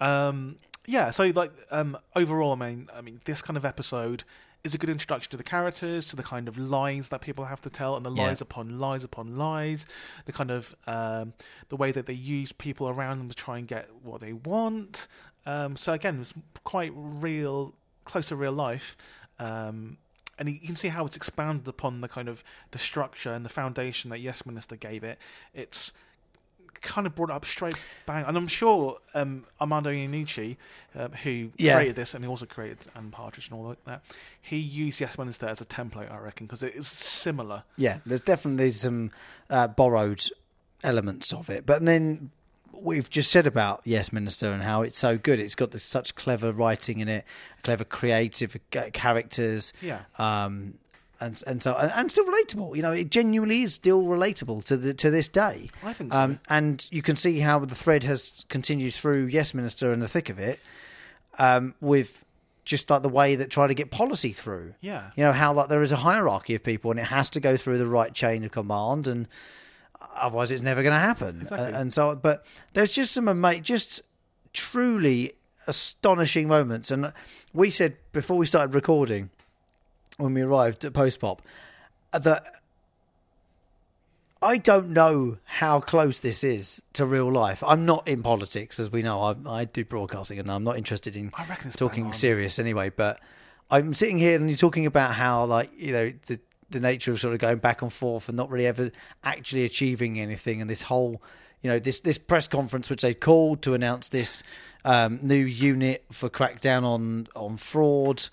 Um, 0.00 0.56
yeah. 0.86 1.10
So 1.10 1.24
like 1.34 1.52
um, 1.70 1.96
overall, 2.16 2.52
I 2.52 2.56
mean, 2.56 2.88
I 2.94 3.00
mean, 3.00 3.20
this 3.24 3.42
kind 3.42 3.56
of 3.56 3.64
episode 3.64 4.24
is 4.64 4.74
a 4.74 4.78
good 4.78 4.90
introduction 4.90 5.30
to 5.30 5.36
the 5.36 5.44
characters, 5.44 6.08
to 6.08 6.16
the 6.16 6.22
kind 6.22 6.48
of 6.48 6.58
lies 6.58 7.08
that 7.10 7.20
people 7.20 7.44
have 7.44 7.60
to 7.62 7.70
tell, 7.70 7.96
and 7.96 8.04
the 8.04 8.10
Yeah. 8.10 8.26
lies 8.26 8.40
upon 8.40 8.78
lies 8.78 9.04
upon 9.04 9.36
lies. 9.36 9.86
The 10.26 10.32
kind 10.32 10.50
of 10.50 10.74
um, 10.86 11.32
the 11.68 11.76
way 11.76 11.92
that 11.92 12.06
they 12.06 12.12
use 12.14 12.52
people 12.52 12.88
around 12.88 13.18
them 13.18 13.28
to 13.28 13.34
try 13.36 13.58
and 13.58 13.68
get 13.68 13.88
what 14.02 14.20
they 14.20 14.32
want. 14.32 15.06
Um, 15.46 15.76
so 15.76 15.92
again, 15.92 16.20
it's 16.20 16.34
quite 16.64 16.92
real, 16.94 17.74
close 18.04 18.28
to 18.28 18.36
real 18.36 18.52
life. 18.52 18.96
Um, 19.38 19.98
and 20.38 20.48
you 20.48 20.60
can 20.60 20.76
see 20.76 20.88
how 20.88 21.04
it's 21.04 21.16
expanded 21.16 21.66
upon 21.68 22.00
the 22.00 22.08
kind 22.08 22.28
of 22.28 22.44
the 22.70 22.78
structure 22.78 23.32
and 23.32 23.44
the 23.44 23.48
foundation 23.50 24.10
that 24.10 24.18
Yes 24.20 24.44
Minister 24.46 24.76
gave 24.76 25.02
it. 25.04 25.18
It's 25.54 25.92
kind 26.82 27.06
of 27.06 27.14
brought 27.14 27.30
it 27.30 27.34
up 27.34 27.44
straight 27.44 27.76
bang, 28.06 28.24
and 28.26 28.36
I'm 28.36 28.46
sure 28.48 28.98
um, 29.14 29.44
Armando 29.60 29.90
Iannucci, 29.90 30.56
um, 30.94 31.12
who 31.12 31.50
Yeah. 31.56 31.74
created 31.76 31.96
this 31.96 32.14
and 32.14 32.24
he 32.24 32.28
also 32.28 32.46
created 32.46 32.86
Alan 32.94 33.10
Partridge 33.10 33.48
and 33.48 33.58
all 33.58 33.66
like 33.68 33.84
that, 33.84 34.02
he 34.40 34.56
used 34.58 35.00
Yes 35.00 35.18
Minister 35.18 35.46
as 35.46 35.60
a 35.60 35.64
template, 35.64 36.10
I 36.12 36.18
reckon, 36.18 36.46
because 36.46 36.62
it 36.62 36.74
is 36.74 36.86
similar. 36.88 37.62
Yeah, 37.76 37.98
there's 38.06 38.20
definitely 38.20 38.70
some 38.72 39.10
uh, 39.50 39.68
borrowed 39.68 40.22
elements 40.82 41.32
of 41.32 41.50
it, 41.50 41.66
but 41.66 41.84
then 41.84 42.30
we've 42.72 43.10
just 43.10 43.30
said 43.32 43.46
about 43.46 43.80
Yes 43.84 44.12
Minister 44.12 44.52
and 44.52 44.62
how 44.62 44.82
it's 44.82 44.96
so 44.98 45.18
good. 45.18 45.40
It's 45.40 45.56
got 45.56 45.72
this 45.72 45.82
such 45.82 46.14
clever 46.14 46.52
writing 46.52 47.00
in 47.00 47.08
it, 47.08 47.24
clever 47.64 47.82
creative 47.84 48.56
uh, 48.76 48.82
characters, 48.92 49.72
Yeah. 49.82 50.02
um, 50.16 50.74
and 51.20 51.42
and 51.46 51.62
so 51.62 51.74
and, 51.74 51.92
and 51.94 52.10
still 52.10 52.26
relatable. 52.26 52.76
You 52.76 52.82
know, 52.82 52.92
it 52.92 53.10
genuinely 53.10 53.62
is 53.62 53.74
still 53.74 54.04
relatable 54.04 54.64
to 54.66 54.76
the 54.76 54.94
to 54.94 55.10
this 55.10 55.28
day. 55.28 55.70
I 55.82 55.92
think 55.92 56.12
so. 56.12 56.20
Um, 56.20 56.40
and 56.48 56.86
you 56.90 57.02
can 57.02 57.16
see 57.16 57.40
how 57.40 57.58
the 57.60 57.74
thread 57.74 58.04
has 58.04 58.44
continued 58.48 58.94
through 58.94 59.26
Yes 59.26 59.54
Minister 59.54 59.92
and 59.92 60.00
the 60.00 60.08
thick 60.08 60.30
of 60.30 60.38
it, 60.38 60.60
um, 61.38 61.74
with 61.80 62.24
just 62.64 62.90
like 62.90 63.02
the 63.02 63.08
way 63.08 63.34
that 63.34 63.50
try 63.50 63.66
to 63.66 63.74
get 63.74 63.90
policy 63.90 64.30
through. 64.30 64.74
Yeah. 64.80 65.10
You 65.16 65.24
know 65.24 65.32
how 65.32 65.52
like 65.54 65.68
there 65.68 65.82
is 65.82 65.92
a 65.92 65.96
hierarchy 65.96 66.54
of 66.54 66.62
people, 66.62 66.90
and 66.90 67.00
it 67.00 67.06
has 67.06 67.30
to 67.30 67.40
go 67.40 67.56
through 67.56 67.78
the 67.78 67.86
right 67.86 68.12
chain 68.12 68.44
of 68.44 68.50
command, 68.52 69.06
and 69.06 69.26
otherwise 70.14 70.50
it's 70.52 70.62
never 70.62 70.82
going 70.82 70.94
to 70.94 71.00
happen. 71.00 71.40
Exactly. 71.40 71.72
Uh, 71.72 71.80
and 71.80 71.94
so, 71.94 72.14
but 72.14 72.44
there's 72.74 72.92
just 72.92 73.12
some 73.12 73.28
ama- 73.28 73.60
just 73.60 74.02
truly 74.52 75.32
astonishing 75.66 76.48
moments. 76.48 76.90
And 76.90 77.12
we 77.52 77.70
said 77.70 77.96
before 78.12 78.36
we 78.36 78.46
started 78.46 78.74
recording, 78.74 79.30
when 80.18 80.34
we 80.34 80.42
arrived 80.42 80.84
at 80.84 80.92
Post 80.92 81.20
Pop, 81.20 81.42
that 82.12 82.60
I 84.42 84.58
don't 84.58 84.90
know 84.90 85.38
how 85.44 85.80
close 85.80 86.20
this 86.20 86.44
is 86.44 86.82
to 86.92 87.06
real 87.06 87.32
life. 87.32 87.64
I'm 87.64 87.86
not 87.86 88.06
in 88.06 88.22
politics, 88.22 88.78
as 88.78 88.90
we 88.90 89.02
know. 89.02 89.20
I, 89.20 89.36
I 89.46 89.64
do 89.64 89.84
broadcasting, 89.84 90.38
and 90.38 90.50
I'm 90.50 90.64
not 90.64 90.76
interested 90.76 91.16
in 91.16 91.30
talking 91.76 92.12
serious 92.12 92.58
anyway. 92.58 92.90
But 92.90 93.20
I'm 93.70 93.94
sitting 93.94 94.18
here 94.18 94.36
and 94.36 94.48
you're 94.48 94.56
talking 94.56 94.86
about 94.86 95.14
how, 95.14 95.44
like, 95.44 95.70
you 95.76 95.92
know, 95.92 96.12
the 96.26 96.38
the 96.70 96.80
nature 96.80 97.10
of 97.12 97.18
sort 97.18 97.32
of 97.32 97.40
going 97.40 97.56
back 97.56 97.80
and 97.80 97.90
forth 97.90 98.28
and 98.28 98.36
not 98.36 98.50
really 98.50 98.66
ever 98.66 98.90
actually 99.24 99.64
achieving 99.64 100.20
anything, 100.20 100.60
and 100.60 100.68
this 100.68 100.82
whole, 100.82 101.22
you 101.62 101.70
know, 101.70 101.78
this 101.78 102.00
this 102.00 102.18
press 102.18 102.46
conference 102.46 102.90
which 102.90 103.02
they 103.02 103.14
called 103.14 103.62
to 103.62 103.74
announce 103.74 104.08
this 104.08 104.42
um, 104.84 105.18
new 105.22 105.34
unit 105.34 106.04
for 106.12 106.28
crackdown 106.28 106.84
on 106.84 107.28
on 107.34 107.56
fraud. 107.56 108.28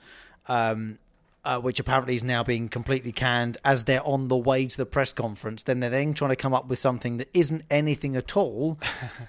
Um, 0.48 1.00
uh, 1.46 1.60
which 1.60 1.80
apparently 1.80 2.16
is 2.16 2.24
now 2.24 2.43
being 2.43 2.68
completely 2.68 3.12
canned 3.12 3.58
as 3.64 3.86
they're 3.86 4.06
on 4.06 4.28
the 4.28 4.36
way 4.38 4.66
to 4.68 4.78
the 4.78 4.86
press 4.86 5.14
conference. 5.14 5.64
Then 5.64 5.80
they're 5.80 5.89
then 5.89 6.14
trying 6.14 6.32
to 6.32 6.36
come 6.36 6.54
up 6.54 6.68
with 6.68 6.80
something 6.80 7.18
that 7.18 7.30
isn't 7.34 7.64
anything 7.70 8.16
at 8.16 8.36
all. 8.36 8.80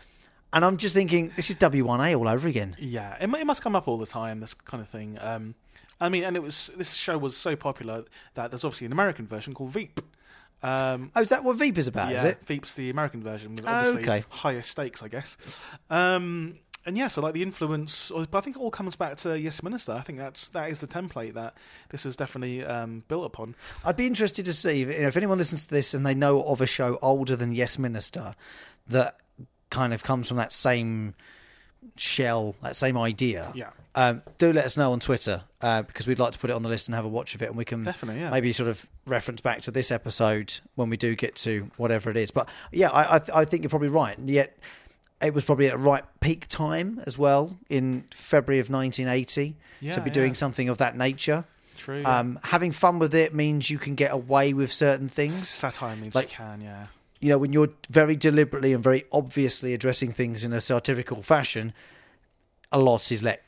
and 0.52 0.64
I'm 0.64 0.78
just 0.78 0.94
thinking, 0.94 1.30
this 1.36 1.50
is 1.50 1.56
W1A 1.56 2.18
all 2.18 2.28
over 2.28 2.48
again. 2.48 2.74
Yeah, 2.78 3.16
it, 3.20 3.28
it 3.32 3.46
must 3.46 3.62
come 3.62 3.76
up 3.76 3.86
all 3.86 3.98
the 3.98 4.06
time. 4.06 4.40
This 4.40 4.54
kind 4.54 4.80
of 4.80 4.88
thing. 4.88 5.18
Um, 5.20 5.54
I 6.00 6.08
mean, 6.08 6.24
and 6.24 6.36
it 6.36 6.42
was 6.42 6.70
this 6.76 6.94
show 6.94 7.16
was 7.18 7.36
so 7.36 7.54
popular 7.56 8.04
that 8.34 8.50
there's 8.50 8.64
obviously 8.64 8.86
an 8.86 8.92
American 8.92 9.26
version 9.26 9.54
called 9.54 9.70
Veep. 9.70 10.00
Um, 10.62 11.10
Oh, 11.14 11.20
is 11.20 11.28
that 11.28 11.44
what 11.44 11.56
Veep 11.58 11.78
is 11.78 11.86
about? 11.86 12.10
yeah, 12.10 12.16
Is 12.16 12.24
it? 12.24 12.46
Veep's 12.46 12.74
the 12.74 12.90
American 12.90 13.22
version 13.22 13.54
with 13.54 13.66
obviously 13.68 14.02
okay. 14.02 14.24
higher 14.30 14.62
stakes, 14.62 15.02
I 15.02 15.08
guess. 15.08 15.36
Um, 15.90 16.58
and 16.86 16.96
yeah, 16.96 17.08
so 17.08 17.20
like 17.20 17.34
the 17.34 17.42
influence, 17.42 18.10
or- 18.10 18.24
but 18.30 18.38
I 18.38 18.40
think 18.40 18.56
it 18.56 18.60
all 18.60 18.70
comes 18.70 18.96
back 18.96 19.16
to 19.18 19.38
Yes 19.38 19.62
Minister. 19.62 19.92
I 19.92 20.00
think 20.00 20.18
that's 20.18 20.48
that 20.48 20.70
is 20.70 20.80
the 20.80 20.86
template 20.86 21.34
that 21.34 21.54
this 21.90 22.06
is 22.06 22.16
definitely 22.16 22.64
um, 22.64 23.02
built 23.08 23.26
upon. 23.26 23.54
I'd 23.84 23.96
be 23.96 24.06
interested 24.06 24.44
to 24.46 24.52
see 24.52 24.82
if, 24.82 24.88
you 24.88 25.02
know, 25.02 25.08
if 25.08 25.16
anyone 25.16 25.38
listens 25.38 25.64
to 25.64 25.70
this 25.70 25.92
and 25.94 26.06
they 26.06 26.14
know 26.14 26.42
of 26.44 26.60
a 26.60 26.66
show 26.66 26.98
older 27.02 27.36
than 27.36 27.52
Yes 27.52 27.78
Minister 27.78 28.34
that 28.88 29.18
kind 29.70 29.92
of 29.92 30.04
comes 30.04 30.28
from 30.28 30.36
that 30.38 30.52
same 30.52 31.14
shell, 31.96 32.54
that 32.62 32.76
same 32.76 32.96
idea. 32.96 33.52
Yeah. 33.54 33.70
Um, 33.94 34.22
do 34.38 34.52
let 34.52 34.66
us 34.66 34.76
know 34.76 34.92
on 34.92 35.00
Twitter 35.00 35.42
uh, 35.62 35.82
because 35.82 36.06
we'd 36.06 36.18
like 36.18 36.32
to 36.32 36.38
put 36.38 36.50
it 36.50 36.52
on 36.52 36.62
the 36.62 36.68
list 36.68 36.86
and 36.88 36.94
have 36.94 37.06
a 37.06 37.08
watch 37.08 37.34
of 37.34 37.40
it, 37.42 37.46
and 37.48 37.56
we 37.56 37.64
can 37.64 37.82
Definitely, 37.84 38.20
yeah. 38.20 38.30
maybe 38.30 38.52
sort 38.52 38.68
of 38.68 38.86
reference 39.06 39.40
back 39.40 39.62
to 39.62 39.70
this 39.70 39.90
episode 39.90 40.52
when 40.74 40.90
we 40.90 40.98
do 40.98 41.14
get 41.16 41.34
to 41.36 41.70
whatever 41.78 42.10
it 42.10 42.16
is. 42.18 42.30
But 42.30 42.48
yeah, 42.72 42.90
I 42.90 43.14
I, 43.14 43.18
th- 43.18 43.30
I 43.34 43.44
think 43.46 43.62
you're 43.62 43.70
probably 43.70 43.88
right. 43.88 44.16
And 44.18 44.28
yet, 44.28 44.58
it 45.22 45.32
was 45.34 45.44
probably 45.44 45.68
at 45.68 45.74
a 45.74 45.78
right 45.78 46.04
peak 46.20 46.46
time 46.48 47.00
as 47.06 47.16
well 47.18 47.56
in 47.70 48.04
February 48.14 48.60
of 48.60 48.68
1980 48.70 49.50
to 49.50 49.56
Yeah, 49.80 49.98
be 50.00 50.10
doing 50.10 50.28
yeah. 50.30 50.34
something 50.34 50.68
of 50.68 50.78
that 50.78 50.96
nature. 50.96 51.44
True. 51.76 52.04
Um, 52.04 52.38
having 52.42 52.72
fun 52.72 52.98
with 52.98 53.14
it 53.14 53.34
means 53.34 53.70
you 53.70 53.78
can 53.78 53.94
get 53.94 54.12
away 54.12 54.52
with 54.52 54.72
certain 54.72 55.08
things. 55.08 55.48
Satire 55.48 55.96
means 55.96 56.14
like- 56.14 56.30
you 56.30 56.36
can, 56.36 56.60
yeah. 56.60 56.86
You 57.20 57.30
know, 57.30 57.38
when 57.38 57.52
you're 57.52 57.70
very 57.88 58.14
deliberately 58.14 58.74
and 58.74 58.82
very 58.82 59.04
obviously 59.10 59.72
addressing 59.72 60.12
things 60.12 60.44
in 60.44 60.52
a 60.52 60.60
satirical 60.60 61.22
fashion, 61.22 61.72
a 62.70 62.78
lot 62.78 63.10
is 63.10 63.22
let 63.22 63.42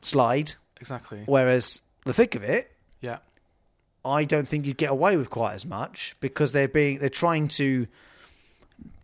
slide. 0.00 0.54
Exactly. 0.80 1.22
Whereas 1.26 1.82
the 2.04 2.12
thick 2.12 2.34
of 2.34 2.42
it, 2.42 2.72
Yeah. 3.00 3.18
I 4.04 4.24
don't 4.24 4.48
think 4.48 4.66
you'd 4.66 4.76
get 4.76 4.90
away 4.90 5.16
with 5.16 5.30
quite 5.30 5.54
as 5.54 5.64
much 5.64 6.14
because 6.20 6.50
they're 6.52 6.66
being 6.66 6.98
they're 6.98 7.08
trying 7.08 7.46
to 7.48 7.86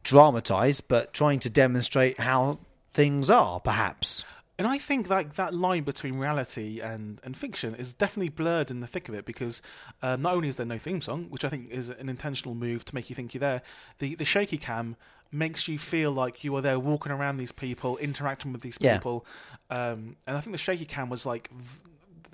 dramatize, 0.03 0.81
but 0.81 1.13
trying 1.13 1.39
to 1.41 1.51
demonstrate 1.51 2.19
how 2.21 2.59
things 2.95 3.31
are, 3.31 3.61
perhaps. 3.61 4.25
And 4.59 4.67
I 4.67 4.77
think 4.79 5.07
that 5.07 5.35
that 5.35 5.55
line 5.55 5.85
between 5.85 6.19
reality 6.19 6.81
and, 6.81 7.21
and 7.23 7.37
fiction 7.37 7.77
is 7.77 7.95
definitely 7.95 8.31
blurred 8.31 8.73
in 8.73 8.81
the 8.81 8.89
thick 8.89 9.09
of 9.09 9.15
it 9.15 9.25
because 9.25 9.63
uh, 10.03 10.17
not 10.17 10.35
only 10.35 10.49
is 10.49 10.57
there 10.57 10.67
no 10.67 10.79
theme 10.79 11.01
song, 11.01 11.27
which 11.31 11.45
I 11.45 11.49
think 11.49 11.71
is 11.71 11.91
an 11.91 12.09
intentional 12.09 12.57
move 12.57 12.85
to 12.87 12.95
make 12.95 13.09
you 13.09 13.15
think 13.15 13.35
you're 13.35 13.39
there, 13.41 13.63
the, 14.01 14.17
the 14.17 14.25
shaky 14.25 14.57
cam 14.59 14.97
makes 15.31 15.69
you 15.69 15.79
feel 15.79 16.11
like 16.11 16.43
you 16.43 16.57
are 16.57 16.61
there 16.63 16.79
walking 16.81 17.13
around 17.13 17.37
these 17.37 17.53
people, 17.53 17.99
interacting 17.99 18.53
with 18.53 18.63
these 18.63 18.77
Yeah. 18.81 18.95
people. 18.97 19.25
Um, 19.71 20.17
and 20.27 20.37
I 20.37 20.41
think 20.41 20.53
the 20.55 20.59
shaky 20.59 20.87
cam 20.87 21.09
was 21.09 21.25
like 21.25 21.51
v- 21.53 21.79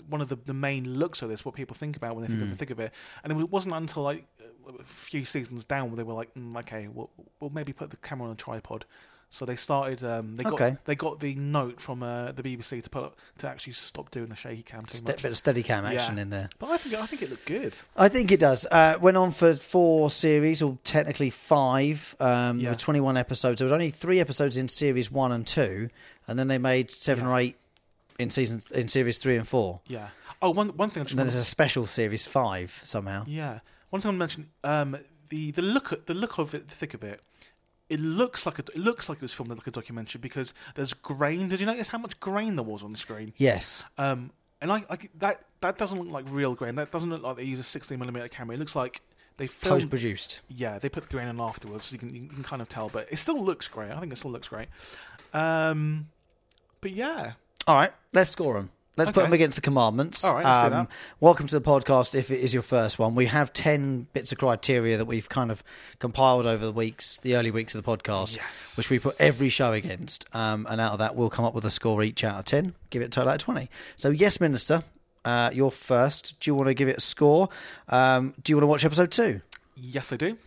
one 0.08 0.22
of 0.22 0.28
the, 0.30 0.36
the 0.36 0.54
main 0.54 0.94
looks 0.98 1.20
of 1.20 1.28
this, 1.28 1.44
what 1.44 1.54
people 1.54 1.74
think 1.74 1.94
about 1.96 2.14
when 2.14 2.22
they 2.22 2.28
think 2.28 2.40
of 2.42 2.48
Mm. 2.48 2.52
the 2.52 2.56
thick 2.56 2.70
of 2.70 2.80
it. 2.80 2.92
And 3.22 3.38
it 3.38 3.50
wasn't 3.50 3.74
until 3.74 4.02
like 4.02 4.24
a 4.68 4.84
few 4.84 5.24
seasons 5.24 5.64
down 5.64 5.88
where 5.90 5.96
they 5.96 6.02
were 6.02 6.14
like, 6.14 6.32
mm, 6.34 6.56
okay, 6.60 6.88
we'll, 6.88 7.10
we'll 7.40 7.50
maybe 7.50 7.72
put 7.72 7.90
the 7.90 7.96
camera 7.98 8.26
on 8.28 8.32
a 8.32 8.36
tripod. 8.36 8.84
So 9.30 9.44
they 9.44 9.56
started. 9.56 10.04
Um, 10.04 10.36
they 10.36 10.44
got 10.44 10.52
Okay. 10.52 10.76
they 10.84 10.94
got 10.94 11.18
the 11.18 11.34
note 11.34 11.80
from 11.80 12.04
uh, 12.04 12.30
the 12.30 12.42
BBC 12.44 12.80
to 12.84 12.90
put 12.90 13.14
to 13.38 13.48
actually 13.48 13.72
stop 13.72 14.12
doing 14.12 14.28
the 14.28 14.36
shaky 14.36 14.62
cam 14.62 14.84
too 14.84 14.98
Ste- 14.98 15.08
much. 15.08 15.22
bit 15.22 15.32
of 15.32 15.36
steady 15.36 15.64
cam 15.64 15.84
action 15.84 16.16
Yeah. 16.16 16.22
in 16.22 16.30
there. 16.30 16.50
But 16.60 16.70
I 16.70 16.76
think 16.76 16.94
I 16.94 17.06
think 17.06 17.22
it 17.22 17.30
looked 17.30 17.46
good. 17.46 17.76
I 17.96 18.08
think 18.08 18.30
it 18.30 18.38
does. 18.38 18.64
Uh, 18.70 18.96
went 19.00 19.16
on 19.16 19.32
for 19.32 19.56
four 19.56 20.08
series, 20.12 20.62
or 20.62 20.78
technically 20.84 21.30
five. 21.30 22.14
Um, 22.20 22.60
Yeah. 22.60 22.70
were 22.70 22.76
21 22.76 23.16
episodes. 23.16 23.58
There 23.58 23.64
was 23.66 23.72
only 23.72 23.90
three 23.90 24.20
episodes 24.20 24.56
in 24.56 24.68
series 24.68 25.10
one 25.10 25.32
and 25.32 25.44
two, 25.44 25.88
and 26.28 26.38
then 26.38 26.46
they 26.46 26.58
made 26.58 26.92
seven 26.92 27.26
or 27.26 27.36
eight 27.36 27.56
in 28.20 28.30
season 28.30 28.60
in 28.72 28.86
series 28.86 29.18
three 29.18 29.36
and 29.36 29.48
four. 29.48 29.80
Yeah. 29.88 30.08
Oh, 30.42 30.50
one 30.50 30.68
one 30.76 30.90
thing 30.90 31.00
I 31.00 31.04
just 31.04 31.12
And 31.12 31.18
then 31.18 31.26
there's 31.26 31.34
a 31.34 31.42
special 31.44 31.86
series 31.86 32.24
five 32.28 32.70
somehow. 32.70 33.24
Yeah, 33.26 33.60
one 33.94 34.00
thing 34.00 34.08
I 34.08 34.12
want 34.18 34.30
to 34.32 34.38
mention 34.38 34.50
um, 34.64 34.96
the 35.28 35.52
the 35.52 35.62
look 35.62 35.92
at 35.92 36.06
the 36.06 36.14
look 36.14 36.38
of 36.38 36.52
it, 36.52 36.68
the 36.68 36.74
thick 36.74 36.94
of 36.94 37.04
it. 37.04 37.20
it 37.88 38.00
looks 38.00 38.44
like 38.44 38.58
a, 38.58 38.62
it 38.62 38.78
looks 38.78 39.08
like 39.08 39.18
it 39.18 39.22
was 39.22 39.32
filmed 39.32 39.50
like 39.50 39.66
a 39.68 39.70
documentary 39.70 40.18
because 40.20 40.52
there's 40.74 40.92
grain. 40.92 41.48
Did 41.48 41.60
you 41.60 41.66
notice 41.66 41.88
how 41.90 41.98
much 41.98 42.18
grain 42.18 42.56
there 42.56 42.64
was 42.64 42.82
on 42.82 42.90
the 42.90 42.98
screen? 42.98 43.32
Yes. 43.36 43.84
Um, 43.96 44.32
and 44.60 44.72
I, 44.72 44.84
I 44.90 44.98
that 45.18 45.44
that 45.60 45.78
doesn't 45.78 45.96
look 45.96 46.10
like 46.10 46.24
real 46.28 46.56
grain. 46.56 46.74
That 46.74 46.90
doesn't 46.90 47.08
look 47.08 47.22
like 47.22 47.36
they 47.36 47.44
use 47.44 47.60
a 47.60 47.62
16 47.62 47.96
millimeter 47.96 48.26
camera. 48.26 48.56
It 48.56 48.58
looks 48.58 48.74
like 48.74 49.00
they 49.36 49.46
filmed. 49.46 49.82
Post 49.82 49.90
produced. 49.90 50.40
Yeah, 50.48 50.80
they 50.80 50.88
put 50.88 51.04
the 51.04 51.10
grain 51.10 51.28
in 51.28 51.40
afterwards, 51.40 51.84
so 51.84 51.92
you 51.92 52.00
can 52.00 52.12
you 52.12 52.26
can 52.26 52.42
kind 52.42 52.62
of 52.62 52.68
tell. 52.68 52.88
But 52.88 53.06
it 53.12 53.18
still 53.18 53.40
looks 53.40 53.68
great. 53.68 53.92
I 53.92 54.00
think 54.00 54.12
it 54.12 54.16
still 54.16 54.32
looks 54.32 54.48
great. 54.48 54.66
Um, 55.32 56.08
but 56.80 56.90
yeah, 56.90 57.34
All 57.68 57.76
right, 57.76 57.92
let's 58.12 58.30
score 58.30 58.54
them. 58.54 58.70
Let's 58.96 59.10
put 59.10 59.22
them 59.24 59.32
against 59.32 59.56
the 59.56 59.60
commandments. 59.60 60.22
Um, 60.22 60.30
All 60.30 60.36
right, 60.36 60.44
let's 60.44 60.64
do 60.64 60.70
that. 60.70 60.88
Welcome 61.18 61.48
to 61.48 61.58
the 61.58 61.64
podcast. 61.68 62.14
If 62.14 62.30
it 62.30 62.38
is 62.40 62.54
your 62.54 62.62
first 62.62 62.96
one, 62.98 63.16
we 63.16 63.26
have 63.26 63.52
ten 63.52 64.06
bits 64.12 64.30
of 64.30 64.38
criteria 64.38 64.96
that 64.98 65.06
we've 65.06 65.28
kind 65.28 65.50
of 65.50 65.64
compiled 65.98 66.46
over 66.46 66.64
the 66.64 66.72
weeks, 66.72 67.18
the 67.18 67.34
early 67.34 67.50
weeks 67.50 67.74
of 67.74 67.82
the 67.82 67.96
podcast, 67.96 68.36
Yes. 68.36 68.76
which 68.76 68.90
we 68.90 69.00
put 69.00 69.16
every 69.20 69.48
show 69.48 69.72
against. 69.72 70.26
Um, 70.32 70.66
and 70.70 70.80
out 70.80 70.92
of 70.92 70.98
that, 71.00 71.16
we'll 71.16 71.28
come 71.28 71.44
up 71.44 71.54
with 71.54 71.64
a 71.64 71.70
score 71.70 72.04
each 72.04 72.22
out 72.22 72.38
of 72.38 72.44
ten. 72.44 72.72
Give 72.90 73.02
it 73.02 73.06
a 73.06 73.08
total 73.08 73.30
out 73.30 73.34
of 73.36 73.40
twenty. 73.42 73.68
So, 73.96 74.10
yes, 74.10 74.40
Minister, 74.40 74.84
uh, 75.24 75.50
you're 75.52 75.72
first. 75.72 76.38
Do 76.38 76.50
you 76.50 76.54
want 76.54 76.68
to 76.68 76.74
give 76.74 76.86
it 76.86 76.98
a 76.98 77.00
score? 77.00 77.48
Um, 77.88 78.32
do 78.44 78.52
you 78.52 78.56
want 78.56 78.62
to 78.62 78.68
watch 78.68 78.84
episode 78.84 79.10
two? 79.10 79.40
yes, 79.76 80.12
I 80.12 80.16
do. 80.16 80.38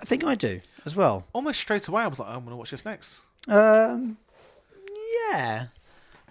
I 0.00 0.04
think 0.06 0.24
I 0.24 0.34
do 0.36 0.58
as 0.86 0.96
well. 0.96 1.26
Almost 1.34 1.60
straight 1.60 1.86
away, 1.86 2.02
I 2.02 2.06
was 2.06 2.18
like, 2.18 2.30
I'm 2.30 2.38
going 2.40 2.50
to 2.50 2.56
watch 2.56 2.70
this 2.70 2.86
next. 2.86 3.20
Um, 3.46 4.16
yeah. 5.30 5.66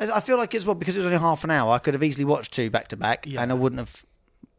I 0.10 0.20
feel 0.20 0.38
like 0.38 0.54
it's 0.56 0.66
well 0.66 0.76
because 0.76 0.96
it 0.98 1.00
was 1.00 1.06
only 1.08 1.20
half 1.20 1.44
an 1.44 1.52
hour. 1.52 1.74
I 1.74 1.80
could 1.80 1.94
have 1.94 2.04
easily 2.04 2.26
watched 2.26 2.54
two 2.54 2.70
back 2.70 2.88
to 2.90 2.98
back, 2.98 3.26
Yeah. 3.28 3.42
and 3.42 3.52
I 3.52 3.56
wouldn't 3.56 3.80
have 3.80 4.06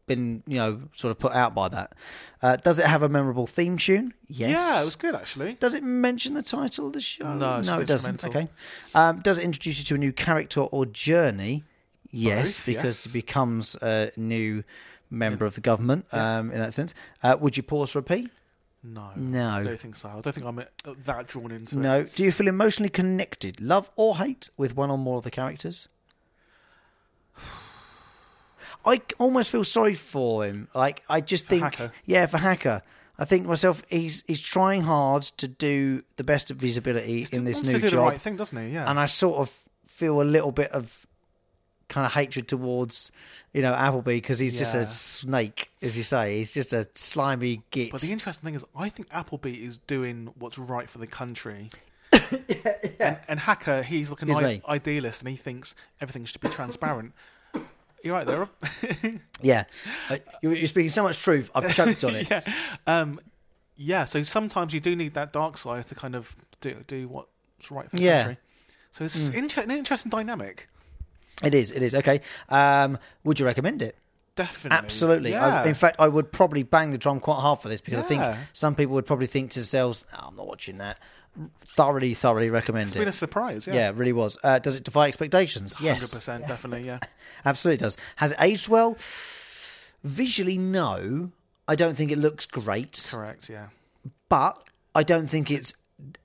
been, 0.05 0.43
you 0.47 0.57
know, 0.57 0.81
sort 0.93 1.11
of 1.11 1.19
put 1.19 1.31
out 1.33 1.55
by 1.55 1.69
that. 1.69 1.93
Uh, 2.41 2.55
does 2.57 2.77
it 2.79 2.85
have 2.85 3.03
a 3.03 3.09
memorable 3.09 3.47
theme 3.47 3.77
tune? 3.77 4.13
Yes. 4.27 4.49
Yeah, 4.51 4.81
it 4.81 4.85
was 4.85 4.95
good 4.95 5.15
actually. 5.15 5.53
Does 5.55 5.73
it 5.73 5.83
mention 5.83 6.33
the 6.33 6.43
title 6.43 6.87
of 6.87 6.93
the 6.93 7.01
show? 7.01 7.33
No, 7.35 7.59
it's 7.59 7.67
no, 7.67 7.79
it 7.79 7.87
doesn't. 7.87 8.15
instrumental. 8.15 8.41
Okay. 8.41 8.51
Um, 8.95 9.19
does 9.21 9.37
it 9.37 9.43
introduce 9.43 9.79
you 9.79 9.85
to 9.85 9.95
a 9.95 9.97
new 9.97 10.11
character 10.13 10.61
or 10.61 10.85
journey? 10.85 11.63
Yes, 12.11 12.59
Both, 12.59 12.65
because 12.67 13.05
yes. 13.05 13.11
he 13.13 13.19
becomes 13.19 13.75
a 13.81 14.11
new 14.17 14.63
member 15.09 15.45
of 15.45 15.55
the 15.55 15.61
government. 15.61 16.05
Um, 16.13 16.51
in 16.51 16.59
that 16.59 16.73
sense, 16.73 16.93
uh, 17.23 17.37
would 17.39 17.57
you 17.57 17.63
pause 17.63 17.95
repeat? 17.95 18.29
No, 18.83 19.11
No. 19.15 19.49
I 19.49 19.63
don't 19.63 19.79
think 19.79 19.95
so. 19.95 20.09
I 20.09 20.19
don't 20.19 20.33
think 20.33 20.45
I'm 20.45 20.59
uh, 20.59 20.63
that 21.05 21.27
drawn 21.27 21.51
into 21.51 21.77
it. 21.77 21.81
No. 21.81 22.03
Do 22.03 22.23
you 22.23 22.31
feel 22.33 22.47
emotionally 22.49 22.89
connected, 22.89 23.61
love 23.61 23.89
or 23.95 24.17
hate, 24.17 24.49
with 24.57 24.75
one 24.75 24.91
or 24.91 24.97
more 24.97 25.17
of 25.19 25.23
the 25.23 25.31
characters? 25.31 25.87
I 28.85 29.01
almost 29.17 29.49
feel 29.51 29.63
sorry 29.63 29.95
for 29.95 30.45
him. 30.45 30.67
Like 30.75 31.03
I 31.09 31.21
just 31.21 31.47
think, 31.47 31.63
Hacker. 31.63 31.91
yeah, 32.05 32.25
for 32.25 32.37
Hacker. 32.37 32.81
I 33.17 33.25
think 33.25 33.43
to 33.43 33.49
myself, 33.49 33.83
he's 33.89 34.23
he's 34.27 34.41
trying 34.41 34.81
hard 34.81 35.23
to 35.37 35.47
do 35.47 36.03
the 36.17 36.23
best 36.23 36.51
of 36.51 36.59
his 36.59 36.77
ability 36.77 37.27
in 37.31 37.45
this 37.45 37.57
wants 37.57 37.67
new 37.69 37.73
to 37.75 37.79
do 37.79 37.87
job, 37.87 37.99
the 38.05 38.09
right 38.11 38.21
thing, 38.21 38.35
doesn't 38.35 38.57
he? 38.67 38.73
Yeah. 38.73 38.89
and 38.89 38.99
I 38.99 39.05
sort 39.05 39.37
of 39.37 39.63
feel 39.87 40.21
a 40.21 40.23
little 40.23 40.51
bit 40.51 40.71
of 40.71 41.05
kind 41.89 42.05
of 42.05 42.13
hatred 42.13 42.47
towards 42.47 43.11
you 43.53 43.61
know 43.61 43.73
Appleby 43.73 44.15
because 44.15 44.39
he's 44.39 44.57
just 44.57 44.73
Yeah. 44.75 44.81
a 44.81 44.85
snake, 44.85 45.71
as 45.81 45.95
you 45.97 46.03
say. 46.03 46.37
He's 46.39 46.53
just 46.53 46.73
a 46.73 46.87
slimy 46.93 47.61
git. 47.71 47.91
But 47.91 48.01
the 48.01 48.11
interesting 48.11 48.45
thing 48.47 48.55
is, 48.55 48.65
I 48.75 48.89
think 48.89 49.07
Appleby 49.11 49.53
is 49.63 49.77
doing 49.87 50.33
what's 50.39 50.57
right 50.57 50.89
for 50.89 50.97
the 50.99 51.07
country. 51.07 51.69
And, 52.99 53.17
and 53.27 53.39
Hacker, 53.39 53.83
he's 53.83 54.09
looking 54.09 54.29
like 54.29 54.37
an 54.43 54.49
Excuse 54.49 54.63
I- 54.65 54.69
me. 54.71 54.75
idealist, 54.75 55.21
and 55.23 55.29
he 55.29 55.35
thinks 55.35 55.75
everything 55.99 56.23
should 56.25 56.39
be 56.41 56.47
transparent. 56.49 57.11
You're 58.03 58.13
right 58.15 58.25
there. 58.25 58.47
yeah, 59.41 59.63
Uh, 60.09 60.17
you're, 60.41 60.53
you're 60.53 60.67
speaking 60.67 60.89
so 60.89 61.03
much 61.03 61.21
truth. 61.21 61.49
I've 61.55 61.73
choked 61.73 62.03
on 62.03 62.15
it. 62.15 62.29
yeah, 62.31 62.41
um, 62.87 63.19
yeah. 63.77 64.03
So 64.05 64.21
sometimes 64.23 64.73
you 64.73 64.79
do 64.79 64.95
need 64.95 65.13
that 65.15 65.31
dark 65.33 65.57
side 65.57 65.87
to 65.87 65.95
kind 65.95 66.13
of 66.15 66.35
do 66.61 66.75
do 66.87 67.07
what's 67.07 67.71
right 67.71 67.89
for 67.89 67.95
the 67.95 68.03
Yeah. 68.03 68.23
country. 68.23 68.37
So 68.91 69.05
it's 69.05 69.29
inter- 69.29 69.61
an 69.61 69.71
interesting 69.71 70.09
dynamic. 70.09 70.67
It 71.43 71.53
is. 71.53 71.71
It 71.71 71.83
is. 71.83 71.93
Okay. 71.95 72.21
Um, 72.49 72.97
would 73.23 73.39
you 73.39 73.45
recommend 73.45 73.81
it? 73.81 73.95
Definitely, 74.35 74.77
Absolutely. 74.77 75.31
Yeah. 75.31 75.61
I, 75.61 75.67
in 75.67 75.75
fact, 75.75 75.97
I 75.99 76.07
would 76.07 76.31
probably 76.31 76.63
bang 76.63 76.89
the 76.91 76.97
drum 76.97 77.19
quite 77.19 77.39
hard 77.39 77.59
for 77.59 77.69
this 77.69 77.81
because 77.81 77.99
I 77.99 78.07
think 78.07 78.23
some 78.51 78.73
people 78.73 78.95
would 78.95 79.05
probably 79.05 79.27
think 79.27 79.51
to 79.51 79.59
themselves, 79.59 80.05
oh, 80.13 80.25
"I'm 80.29 80.35
not 80.35 80.47
watching 80.47 80.79
that." 80.79 80.97
Thoroughly, 81.59 82.13
thoroughly 82.15 82.49
recommend 82.49 82.89
it. 82.89 82.91
It's 82.93 82.97
been 82.99 83.07
a 83.07 83.11
surprise. 83.11 83.67
Yeah, 83.67 83.73
Yeah, 83.75 83.89
it 83.89 83.95
really 83.95 84.13
was. 84.13 84.37
Uh, 84.43 84.57
does 84.59 84.75
it 84.75 84.83
defy 84.83 85.07
expectations? 85.07 85.77
hundred 85.77 86.01
Yes, 86.01 86.15
percent, 86.15 86.47
definitely. 86.47 86.85
Yeah, 86.87 86.99
absolutely 87.45 87.77
does. 87.77 87.97
Has 88.15 88.31
it 88.31 88.37
aged 88.39 88.69
well? 88.69 88.95
Visually, 90.03 90.57
no. 90.57 91.31
I 91.67 91.75
don't 91.75 91.95
think 91.95 92.11
it 92.11 92.17
looks 92.17 92.45
great, 92.45 93.07
correct. 93.11 93.49
Yeah, 93.49 93.67
but 94.29 94.61
I 94.95 95.03
don't 95.03 95.27
think 95.29 95.49
it's 95.49 95.73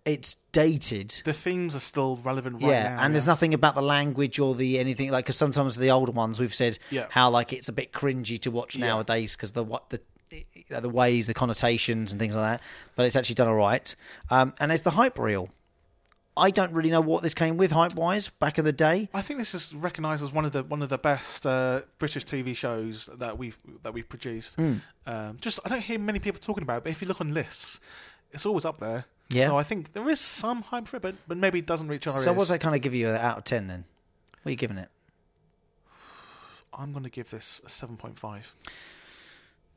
it's 0.05 0.35
dated. 0.53 1.21
the 1.25 1.33
themes 1.33 1.75
are 1.77 1.81
still 1.81 2.17
relevant 2.25 2.57
right 2.63 2.71
yeah, 2.71 2.97
now. 2.97 3.03
and 3.03 3.15
there's 3.15 3.27
nothing 3.27 3.55
about 3.55 3.75
the 3.75 3.83
language 3.83 4.39
or 4.39 4.55
the 4.55 4.79
anything 4.79 5.11
like 5.11 5.25
because 5.25 5.37
sometimes 5.37 5.77
the 5.77 5.91
older 5.91 6.13
ones 6.13 6.41
we've 6.41 6.55
said 6.55 6.79
Yeah. 6.91 7.07
how 7.11 7.31
like 7.31 7.53
it's 7.53 7.69
a 7.69 7.73
bit 7.73 7.93
cringy 7.93 8.39
to 8.41 8.51
watch 8.51 8.77
Yeah. 8.77 8.87
nowadays 8.87 9.37
because 9.37 9.53
the 9.53 9.63
what 9.65 9.91
the 9.91 10.01
you 10.31 10.45
know, 10.71 10.81
the 10.81 10.91
ways, 10.91 11.27
the 11.27 11.33
connotations, 11.33 12.13
and 12.13 12.21
things 12.21 12.37
like 12.37 12.59
that. 12.59 12.63
But 12.97 13.07
it's 13.07 13.17
actually 13.17 13.37
done 13.37 13.49
all 13.49 13.55
right. 13.55 13.97
Um, 14.29 14.53
and 14.61 14.71
it's 14.71 14.83
the 14.83 14.91
hype 14.91 15.19
reel. 15.19 15.49
I 16.37 16.51
don't 16.51 16.73
really 16.73 16.91
know 16.91 17.01
what 17.01 17.23
this 17.23 17.33
came 17.35 17.57
with 17.57 17.71
hype 17.73 17.95
wise 17.95 18.29
back 18.29 18.59
in 18.59 18.65
the 18.67 18.73
day. 18.73 19.09
I 19.15 19.23
think 19.23 19.39
this 19.39 19.55
is 19.55 19.75
recognised 19.75 20.23
as 20.23 20.31
one 20.33 20.45
of 20.45 20.53
the 20.53 20.63
one 20.65 20.83
of 20.83 20.89
the 20.91 20.99
best 20.99 21.47
uh, 21.47 21.81
British 21.99 22.25
TV 22.27 22.55
shows 22.55 23.09
that 23.17 23.39
we've 23.39 23.57
that 23.83 23.95
we've 23.95 24.09
produced. 24.09 24.57
Hmm. 24.57 24.75
Um, 25.07 25.39
just 25.41 25.59
I 25.65 25.69
don't 25.71 25.81
hear 25.81 25.99
many 25.99 26.19
people 26.19 26.41
talking 26.41 26.63
about 26.63 26.79
it, 26.79 26.85
but 26.85 26.91
if 26.93 27.01
you 27.01 27.09
look 27.09 27.21
on 27.23 27.33
lists, 27.33 27.81
it's 28.31 28.45
always 28.45 28.65
up 28.67 28.79
there. 28.79 29.07
Yeah. 29.31 29.49
So 29.49 29.59
I 29.59 29.63
think 29.63 29.93
there 29.93 30.09
is 30.09 30.21
some 30.21 30.63
hype 30.63 30.89
for 30.89 30.97
it, 30.97 31.03
but, 31.03 31.15
but 31.27 31.37
maybe 31.37 31.59
it 31.59 31.67
doesn't 31.67 31.89
reach 31.89 32.07
our 32.07 32.13
So 32.15 32.31
ears. 32.31 32.37
what's 32.39 32.51
that 32.51 32.61
kind 32.61 32.75
of 32.75 32.81
give 32.81 32.95
you 32.95 33.09
out 33.09 33.39
of 33.39 33.45
ten 33.45 33.67
then? 33.67 33.85
What 34.43 34.47
are 34.49 34.51
you 34.51 34.57
giving 34.57 34.79
it? 34.79 34.89
I'm 36.73 36.93
going 36.93 37.05
to 37.05 37.11
give 37.11 37.31
this 37.31 37.61
a 37.65 37.69
seven 37.69 37.97
point 37.97 38.17
five. 38.17 38.55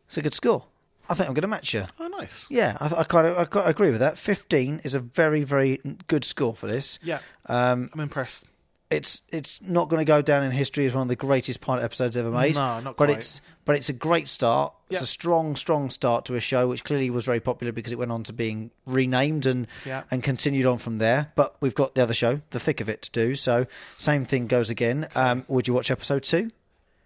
It's 0.07 0.17
a 0.17 0.21
good 0.21 0.33
score. 0.33 0.65
I 1.09 1.13
think 1.13 1.27
I'm 1.27 1.33
going 1.33 1.41
to 1.41 1.47
match 1.49 1.73
you. 1.73 1.83
Oh, 1.99 2.07
nice. 2.07 2.47
Yeah, 2.49 2.77
I, 2.79 2.99
I 2.99 3.03
kind 3.03 3.27
of 3.27 3.37
I, 3.37 3.45
quite 3.45 3.67
agree 3.67 3.89
with 3.89 3.99
that. 3.99 4.17
Fifteen 4.17 4.79
is 4.83 4.95
a 4.95 4.99
very 4.99 5.43
very 5.43 5.79
good 6.07 6.23
score 6.23 6.53
for 6.53 6.67
this. 6.67 6.99
Yeah, 7.03 7.19
Um, 7.47 7.89
I'm 7.93 7.99
impressed. 7.99 8.45
It's 8.91 9.21
it's 9.29 9.61
not 9.61 9.89
going 9.89 9.99
to 10.01 10.05
go 10.05 10.21
down 10.21 10.43
in 10.43 10.51
history 10.51 10.85
as 10.85 10.93
one 10.93 11.03
of 11.03 11.07
the 11.07 11.15
greatest 11.15 11.61
pilot 11.61 11.83
episodes 11.83 12.15
ever 12.17 12.29
made. 12.29 12.55
No, 12.55 12.79
not 12.81 12.97
but 12.97 13.09
it's 13.09 13.41
but 13.65 13.75
it's 13.75 13.89
a 13.89 13.93
great 13.93 14.27
start. 14.27 14.73
It's 14.89 14.99
Yeah. 14.99 15.03
a 15.03 15.07
strong 15.07 15.55
strong 15.55 15.89
start 15.89 16.25
to 16.25 16.35
a 16.35 16.39
show 16.39 16.67
which 16.67 16.83
clearly 16.83 17.09
was 17.09 17.25
very 17.25 17.39
popular 17.39 17.71
because 17.71 17.91
it 17.93 17.97
went 17.99 18.11
on 18.11 18.23
to 18.23 18.33
being 18.33 18.71
renamed 18.85 19.45
and 19.45 19.67
Yeah. 19.85 20.03
and 20.11 20.21
continued 20.21 20.65
on 20.65 20.77
from 20.77 20.97
there. 20.97 21.31
But 21.35 21.55
we've 21.61 21.75
got 21.75 21.95
the 21.95 22.03
other 22.03 22.13
show, 22.13 22.41
the 22.51 22.59
thick 22.59 22.81
of 22.81 22.89
it, 22.89 23.01
to 23.03 23.11
do. 23.11 23.35
So 23.35 23.65
same 23.97 24.25
thing 24.25 24.47
goes 24.47 24.69
again. 24.69 25.07
Um, 25.15 25.45
would 25.47 25.67
you 25.67 25.73
watch 25.73 25.89
episode 25.89 26.23
two? 26.23 26.51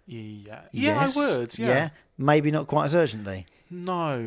Yeah, 0.06 0.60
yeah, 0.72 1.00
Yes. 1.02 1.16
I 1.16 1.36
would. 1.36 1.58
Yeah. 1.58 1.88
maybe 2.18 2.50
not 2.50 2.66
quite 2.66 2.84
as 2.86 2.94
urgently. 2.94 3.46
No, 3.70 4.18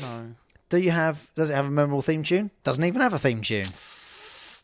no, 0.00 0.34
Do 0.68 0.78
you 0.78 0.90
have? 0.92 1.30
Does 1.34 1.50
it 1.50 1.54
have 1.54 1.66
a 1.66 1.70
memorable 1.70 2.02
theme 2.02 2.22
tune? 2.22 2.50
Doesn't 2.64 2.82
even 2.84 3.00
have 3.00 3.12
a 3.12 3.18
theme 3.18 3.40
tune. 3.42 3.66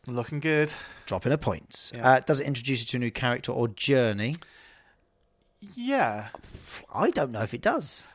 looking 0.08 0.40
good. 0.40 0.72
Dropping 1.12 1.32
a 1.32 1.36
point. 1.36 1.92
Yeah. 1.94 2.08
Uh, 2.08 2.20
does 2.20 2.40
it 2.40 2.46
introduce 2.46 2.80
you 2.80 2.86
to 2.86 2.96
a 2.96 3.00
new 3.00 3.10
character 3.10 3.52
or 3.52 3.68
journey? 3.68 4.34
Yeah, 5.74 6.28
I 6.90 7.10
don't 7.10 7.32
know 7.32 7.42
if 7.42 7.52
it 7.52 7.60
does. 7.60 8.06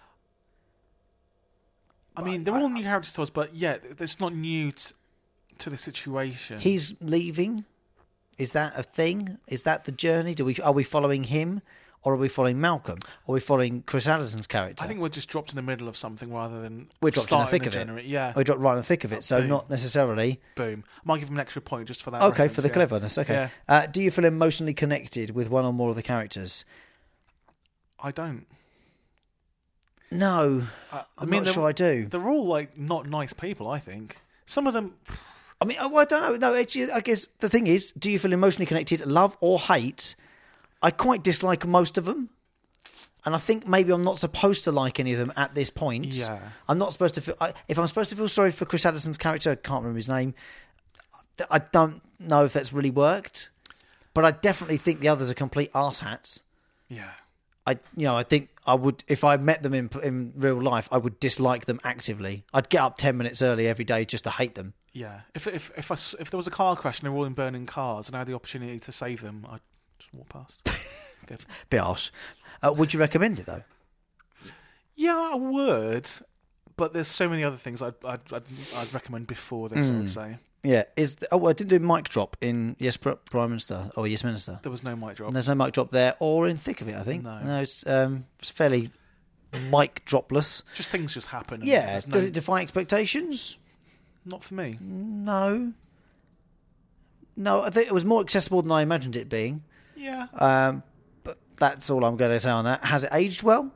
I 2.15 2.23
mean 2.23 2.43
they're 2.43 2.55
all 2.55 2.69
new 2.69 2.81
characters 2.81 3.13
to 3.13 3.21
us, 3.21 3.29
but 3.29 3.55
yeah, 3.55 3.77
it's 3.99 4.19
not 4.19 4.33
new 4.33 4.71
t- 4.71 4.95
to 5.59 5.69
the 5.69 5.77
situation. 5.77 6.59
He's 6.59 6.95
leaving. 6.99 7.65
Is 8.39 8.53
that 8.53 8.73
a 8.75 8.81
thing? 8.81 9.37
Is 9.47 9.61
that 9.61 9.85
the 9.85 9.91
journey? 9.91 10.33
Do 10.33 10.43
we 10.43 10.55
are 10.63 10.73
we 10.73 10.83
following 10.83 11.25
him, 11.25 11.61
or 12.03 12.13
are 12.13 12.17
we 12.17 12.27
following 12.27 12.59
Malcolm? 12.61 12.99
Are 13.27 13.33
we 13.33 13.39
following 13.39 13.83
Chris 13.83 14.07
Addison's 14.07 14.47
character? 14.47 14.83
I 14.83 14.87
think 14.87 14.99
we're 14.99 15.09
just 15.09 15.29
dropped 15.29 15.49
in 15.49 15.55
the 15.55 15.61
middle 15.61 15.87
of 15.87 15.97
something 15.97 16.33
rather 16.33 16.61
than 16.61 16.87
we're 17.01 17.11
dropped 17.11 17.31
in 17.31 17.39
the 17.39 17.45
thick 17.45 17.65
of 17.65 17.75
it. 17.75 18.05
Yeah, 18.05 18.33
we 18.35 18.43
dropped 18.43 18.61
right 18.61 18.71
in 18.73 18.77
the 18.77 18.83
thick 18.83 19.03
of 19.03 19.11
it. 19.11 19.23
So 19.23 19.39
Boom. 19.39 19.49
not 19.49 19.69
necessarily. 19.69 20.39
boom. 20.55 20.83
I 20.97 21.01
might 21.05 21.19
give 21.19 21.29
him 21.29 21.35
an 21.35 21.41
extra 21.41 21.61
point 21.61 21.87
just 21.87 22.03
for 22.03 22.11
that. 22.11 22.21
Okay, 22.21 22.47
for 22.47 22.61
the 22.61 22.67
yeah. 22.69 22.73
cleverness. 22.73 23.17
Okay. 23.17 23.33
Yeah. 23.33 23.49
Uh, 23.67 23.85
do 23.87 24.01
you 24.01 24.11
feel 24.11 24.25
emotionally 24.25 24.73
connected 24.73 25.31
with 25.31 25.49
one 25.49 25.65
or 25.65 25.73
more 25.73 25.89
of 25.89 25.95
the 25.95 26.03
characters? 26.03 26.65
I 27.99 28.11
don't. 28.11 28.45
No, 30.11 30.63
I, 30.91 30.97
I 30.99 31.03
I'm 31.17 31.29
mean, 31.29 31.43
not 31.43 31.53
sure 31.53 31.67
I 31.67 31.71
do. 31.73 32.05
they're 32.05 32.29
all 32.29 32.45
like 32.45 32.77
not 32.77 33.07
nice 33.07 33.33
people. 33.33 33.69
I 33.69 33.79
think 33.79 34.21
some 34.45 34.67
of 34.67 34.73
them. 34.73 34.95
I 35.59 35.65
mean, 35.65 35.77
oh, 35.81 35.95
I 35.95 36.05
don't 36.05 36.39
know. 36.39 36.49
No, 36.49 36.53
I 36.55 36.63
guess 37.01 37.25
the 37.39 37.49
thing 37.49 37.67
is, 37.67 37.91
do 37.91 38.11
you 38.11 38.19
feel 38.19 38.31
emotionally 38.31 38.67
connected, 38.67 39.05
love 39.05 39.35
or 39.41 39.59
hate? 39.59 40.15
I 40.81 40.91
quite 40.91 41.23
dislike 41.23 41.65
most 41.65 41.97
of 41.97 42.05
them, 42.05 42.29
and 43.25 43.35
I 43.35 43.39
think 43.39 43.67
maybe 43.67 43.91
I'm 43.91 44.03
not 44.03 44.17
supposed 44.17 44.63
to 44.65 44.71
like 44.71 44.99
any 44.99 45.13
of 45.13 45.19
them 45.19 45.33
at 45.35 45.55
this 45.55 45.69
point. 45.69 46.15
Yeah. 46.15 46.39
I'm 46.67 46.77
not 46.77 46.93
supposed 46.93 47.15
to 47.15 47.21
feel. 47.21 47.35
I, 47.41 47.53
if 47.67 47.77
I'm 47.77 47.87
supposed 47.87 48.09
to 48.11 48.15
feel 48.15 48.27
sorry 48.27 48.51
for 48.51 48.65
Chris 48.65 48.85
Addison's 48.85 49.17
character, 49.17 49.51
I 49.51 49.55
can't 49.55 49.81
remember 49.81 49.97
his 49.97 50.09
name. 50.09 50.33
I 51.51 51.59
don't 51.59 52.01
know 52.19 52.45
if 52.45 52.53
that's 52.53 52.73
really 52.73 52.89
worked, 52.89 53.49
but 54.13 54.25
I 54.25 54.31
definitely 54.31 54.77
think 54.77 54.99
the 54.99 55.09
others 55.09 55.29
are 55.29 55.35
complete 55.35 55.71
arse 55.73 55.99
hats. 55.99 56.41
Yeah. 56.89 57.11
I 57.65 57.71
you 57.95 58.05
know 58.05 58.15
I 58.15 58.23
think 58.23 58.49
I 58.65 58.73
would 58.75 59.03
if 59.07 59.23
I 59.23 59.35
met 59.37 59.61
them 59.61 59.73
in 59.73 59.89
in 60.01 60.33
real 60.37 60.59
life, 60.59 60.87
I 60.91 60.97
would 60.97 61.19
dislike 61.19 61.65
them 61.65 61.79
actively. 61.83 62.45
I'd 62.53 62.69
get 62.69 62.81
up 62.81 62.97
ten 62.97 63.17
minutes 63.17 63.41
early 63.41 63.67
every 63.67 63.85
day 63.85 64.05
just 64.05 64.23
to 64.23 64.29
hate 64.29 64.55
them. 64.55 64.73
Yeah. 64.93 65.21
If 65.35 65.47
if 65.47 65.71
if, 65.77 65.91
I 65.91 65.95
if 66.19 66.31
there 66.31 66.37
was 66.37 66.47
a 66.47 66.51
car 66.51 66.75
crash 66.75 66.99
and 66.99 67.05
they 67.05 67.11
were 67.11 67.17
all 67.17 67.25
in 67.25 67.33
burning 67.33 67.65
cars 67.65 68.07
and 68.07 68.15
I 68.15 68.19
had 68.19 68.27
the 68.27 68.33
opportunity 68.33 68.79
to 68.79 68.91
save 68.91 69.21
them, 69.21 69.45
I'd 69.49 69.59
just 69.99 70.13
walk 70.13 70.29
past. 70.29 70.63
Go 71.27 71.35
for- 71.35 71.47
Bit 71.69 71.79
harsh. 71.79 72.11
Uh, 72.63 72.73
would 72.73 72.93
you 72.93 72.99
recommend 72.99 73.39
it 73.39 73.45
though? 73.45 73.63
yeah, 74.95 75.29
I 75.33 75.35
would. 75.35 76.09
But 76.75 76.93
there's 76.93 77.07
so 77.07 77.27
many 77.29 77.43
other 77.43 77.57
things 77.57 77.81
I'd 77.81 77.95
I'd, 78.05 78.21
I'd, 78.31 78.43
I'd 78.77 78.93
recommend 78.93 79.27
before 79.27 79.69
this. 79.69 79.87
I 79.87 79.91
Hmm. 79.91 79.99
would 79.99 80.09
say 80.09 80.37
Yeah. 80.63 80.83
Is 80.95 81.17
the, 81.17 81.27
oh 81.31 81.45
I 81.47 81.53
didn't 81.53 81.69
do 81.69 81.79
mic 81.79 82.09
drop 82.09 82.37
in 82.41 82.75
Yes 82.79 82.97
Pri- 82.97 83.15
Prime 83.29 83.49
Minister 83.49 83.91
or 83.95 84.07
Yes 84.07 84.23
Minister. 84.23 84.59
there 84.63 84.71
was 84.71 84.83
no 84.83 84.95
mic 84.95 85.15
drop. 85.15 85.27
And 85.29 85.35
there's 85.35 85.49
no 85.49 85.55
mic 85.55 85.73
drop 85.73 85.91
there 85.91 86.15
or 86.19 86.47
in 86.47 86.57
thick 86.57 86.81
of 86.81 86.87
it. 86.87 86.95
I 86.95 87.01
think 87.03 87.23
No. 87.23 87.59
it's 87.61 87.85
um 87.87 88.25
it's 88.39 88.51
fairly 88.51 88.91
mic 89.71 90.03
dropless. 90.05 90.61
Just 90.75 90.89
things 90.89 91.13
just 91.13 91.27
happen. 91.27 91.61
and 91.61 91.67
Yeah. 91.69 91.85
there's 91.87 92.07
no- 92.07 92.13
Does 92.13 92.25
it 92.25 92.33
defy 92.33 92.61
expectations? 92.61 93.57
not 94.25 94.43
for 94.43 94.55
me. 94.55 94.77
No. 94.81 95.71
No, 97.35 97.61
I 97.61 97.69
think 97.69 97.87
it 97.87 97.93
was 97.93 98.03
more 98.05 98.21
accessible 98.21 98.61
than 98.61 98.71
I 98.71 98.81
imagined 98.81 99.15
it 99.15 99.29
being. 99.29 99.63
Yeah. 99.97 100.27
Um, 100.33 100.83
but 101.23 101.37
that's 101.57 101.89
all 101.89 102.05
I'm 102.05 102.15
going 102.17 102.31
to 102.31 102.39
say 102.39 102.49
on 102.51 102.65
that. 102.65 102.83
Has 102.85 103.03
it 103.03 103.09
aged 103.11 103.43
well? 103.43 103.71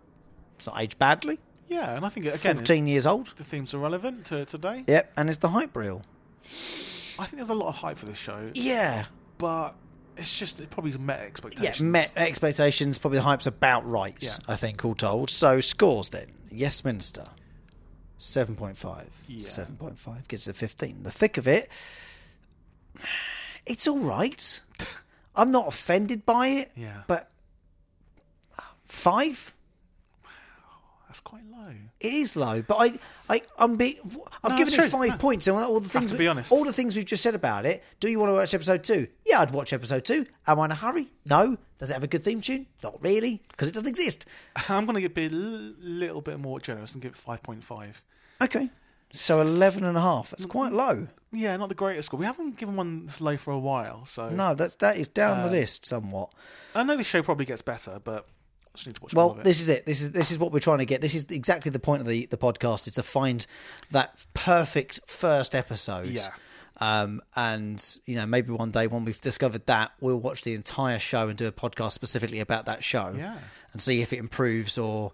It's 0.57 0.67
not 0.67 0.79
aged 0.79 0.97
badly. 0.99 1.39
Yeah, 1.67 1.95
and 1.95 2.05
I 2.05 2.09
think 2.09 2.25
again, 2.27 2.57
14 2.57 2.85
years 2.87 3.05
old. 3.07 3.27
the 3.37 3.43
themes 3.43 3.73
are 3.73 3.79
relevant 3.79 4.25
to 4.25 4.45
today. 4.45 4.83
Yep, 4.87 5.13
and 5.17 5.29
it's 5.29 5.39
the 5.39 5.49
hype 5.49 5.75
reel. 5.75 6.03
I 7.17 7.25
think 7.25 7.37
there's 7.37 7.49
a 7.49 7.53
lot 7.53 7.67
of 7.69 7.75
hype 7.75 7.97
for 7.97 8.05
this 8.05 8.17
show, 8.17 8.51
Yeah. 8.53 9.05
but 9.37 9.75
it's 10.17 10.37
just 10.37 10.59
it 10.59 10.69
probably 10.69 10.91
met 10.97 11.21
expectations. 11.21 11.79
Yeah, 11.79 11.85
met 11.85 12.11
expectations. 12.17 12.97
Probably 12.97 13.19
the 13.19 13.23
hype's 13.23 13.47
about 13.47 13.85
right, 13.89 14.15
Yeah. 14.19 14.31
I 14.47 14.57
think, 14.57 14.83
all 14.83 14.95
told. 14.95 15.29
So, 15.29 15.61
scores 15.61 16.09
then. 16.09 16.27
Yes, 16.51 16.83
Minister. 16.83 17.23
7.5. 18.19 19.05
Yeah. 19.27 19.39
7.5 19.41 20.27
gives 20.27 20.47
it 20.47 20.55
15. 20.55 21.03
The 21.03 21.11
thick 21.11 21.37
of 21.37 21.47
it, 21.47 21.69
it's 23.65 23.87
all 23.87 23.99
right. 23.99 24.61
I'm 25.35 25.51
not 25.51 25.67
offended 25.67 26.25
by 26.25 26.47
it, 26.47 26.71
Yeah, 26.75 27.03
but 27.07 27.29
five? 28.85 29.53
that's 31.07 31.19
quite 31.19 31.43
low. 31.51 31.73
It 31.99 32.13
is 32.13 32.35
low, 32.37 32.61
but 32.61 32.77
I, 32.79 32.99
I, 33.29 33.41
I'm 33.57 33.75
be, 33.75 33.99
I've 34.43 34.51
No, 34.53 34.57
given 34.57 34.73
it 34.79 34.89
five 34.89 35.09
No. 35.09 35.17
points, 35.17 35.47
and 35.47 35.57
all 35.57 35.79
the 35.81 35.89
things, 35.89 36.07
to 36.07 36.13
we- 36.15 36.19
be 36.19 36.27
honest. 36.27 36.51
all 36.51 36.63
the 36.63 36.71
things 36.73 36.95
we've 36.95 37.05
just 37.05 37.21
said 37.23 37.35
about 37.35 37.65
it. 37.65 37.83
Do 37.99 38.07
you 38.09 38.17
want 38.19 38.29
to 38.29 38.33
watch 38.33 38.53
episode 38.53 38.83
two? 38.83 39.07
Yeah, 39.25 39.41
I'd 39.41 39.51
watch 39.51 39.73
episode 39.73 40.05
two. 40.05 40.25
Am 40.47 40.59
I 40.59 40.65
in 40.65 40.71
a 40.71 40.75
hurry? 40.75 41.07
No. 41.29 41.57
Does 41.79 41.89
it 41.89 41.93
have 41.93 42.03
a 42.03 42.07
good 42.07 42.23
theme 42.23 42.39
tune? 42.41 42.67
Not 42.83 42.95
really, 43.03 43.41
because 43.51 43.67
it 43.67 43.73
doesn't 43.73 43.89
exist. 43.89 44.25
I'm 44.69 44.85
going 44.85 45.01
to 45.01 45.09
be 45.09 45.25
a 45.25 45.29
little 45.29 46.21
bit 46.21 46.39
more 46.39 46.59
generous 46.59 46.93
and 46.93 47.01
give 47.01 47.11
it 47.11 47.17
five 47.17 47.41
point 47.43 47.63
five. 47.63 48.01
Okay, 48.41 48.69
so 49.11 49.39
eleven 49.41 49.83
and 49.83 49.97
a 49.97 50.01
half. 50.01 50.29
That's 50.31 50.45
quite 50.45 50.71
low. 50.73 51.07
Yeah, 51.31 51.55
not 51.57 51.69
the 51.69 51.75
greatest 51.75 52.07
score. 52.07 52.19
We 52.19 52.25
haven't 52.25 52.57
given 52.57 52.75
one 52.75 53.05
this 53.05 53.21
low 53.21 53.37
for 53.37 53.51
a 53.51 53.59
while, 53.59 54.05
so 54.05 54.29
No, 54.29 54.53
that's 54.53 54.75
that 54.77 54.97
is 54.97 55.07
down 55.07 55.41
the 55.43 55.47
Uh, 55.47 55.51
list 55.51 55.85
somewhat. 55.85 56.33
I 56.75 56.83
know 56.83 56.97
the 56.97 57.03
show 57.03 57.23
probably 57.23 57.45
gets 57.45 57.61
better, 57.61 57.99
but 58.03 58.25
I 58.65 58.69
just 58.75 58.87
need 58.87 58.95
to 58.95 59.01
watch 59.01 59.13
more 59.13 59.23
Well, 59.25 59.31
of 59.33 59.39
it. 59.39 59.43
this 59.45 59.61
is 59.61 59.69
it. 59.69 59.85
This 59.85 60.01
is 60.01 60.11
this 60.11 60.31
is 60.31 60.37
what 60.39 60.51
we're 60.51 60.59
trying 60.59 60.79
to 60.79 60.85
get. 60.85 60.99
This 61.01 61.15
is 61.15 61.25
exactly 61.29 61.71
the 61.71 61.79
point 61.79 62.01
of 62.01 62.07
the 62.07 62.25
the 62.25 62.37
podcast 62.37 62.87
is 62.87 62.93
to 62.95 63.03
find 63.03 63.45
that 63.91 64.25
perfect 64.33 64.99
first 65.07 65.55
episode. 65.55 66.07
Yeah. 66.07 66.27
Um, 66.77 67.21
and 67.35 67.99
you 68.05 68.15
know, 68.15 68.25
maybe 68.25 68.51
one 68.51 68.71
day 68.71 68.87
when 68.87 69.05
we've 69.05 69.19
discovered 69.21 69.65
that, 69.67 69.91
we'll 69.99 70.19
watch 70.19 70.41
the 70.41 70.53
entire 70.55 70.99
show 70.99 71.27
and 71.29 71.37
do 71.37 71.47
a 71.47 71.51
podcast 71.51 71.91
specifically 71.93 72.39
about 72.39 72.65
that 72.65 72.83
show. 72.83 73.13
Yeah. 73.15 73.37
And 73.73 73.81
see 73.81 74.01
if 74.01 74.11
it 74.13 74.17
improves 74.19 74.77
or, 74.77 75.11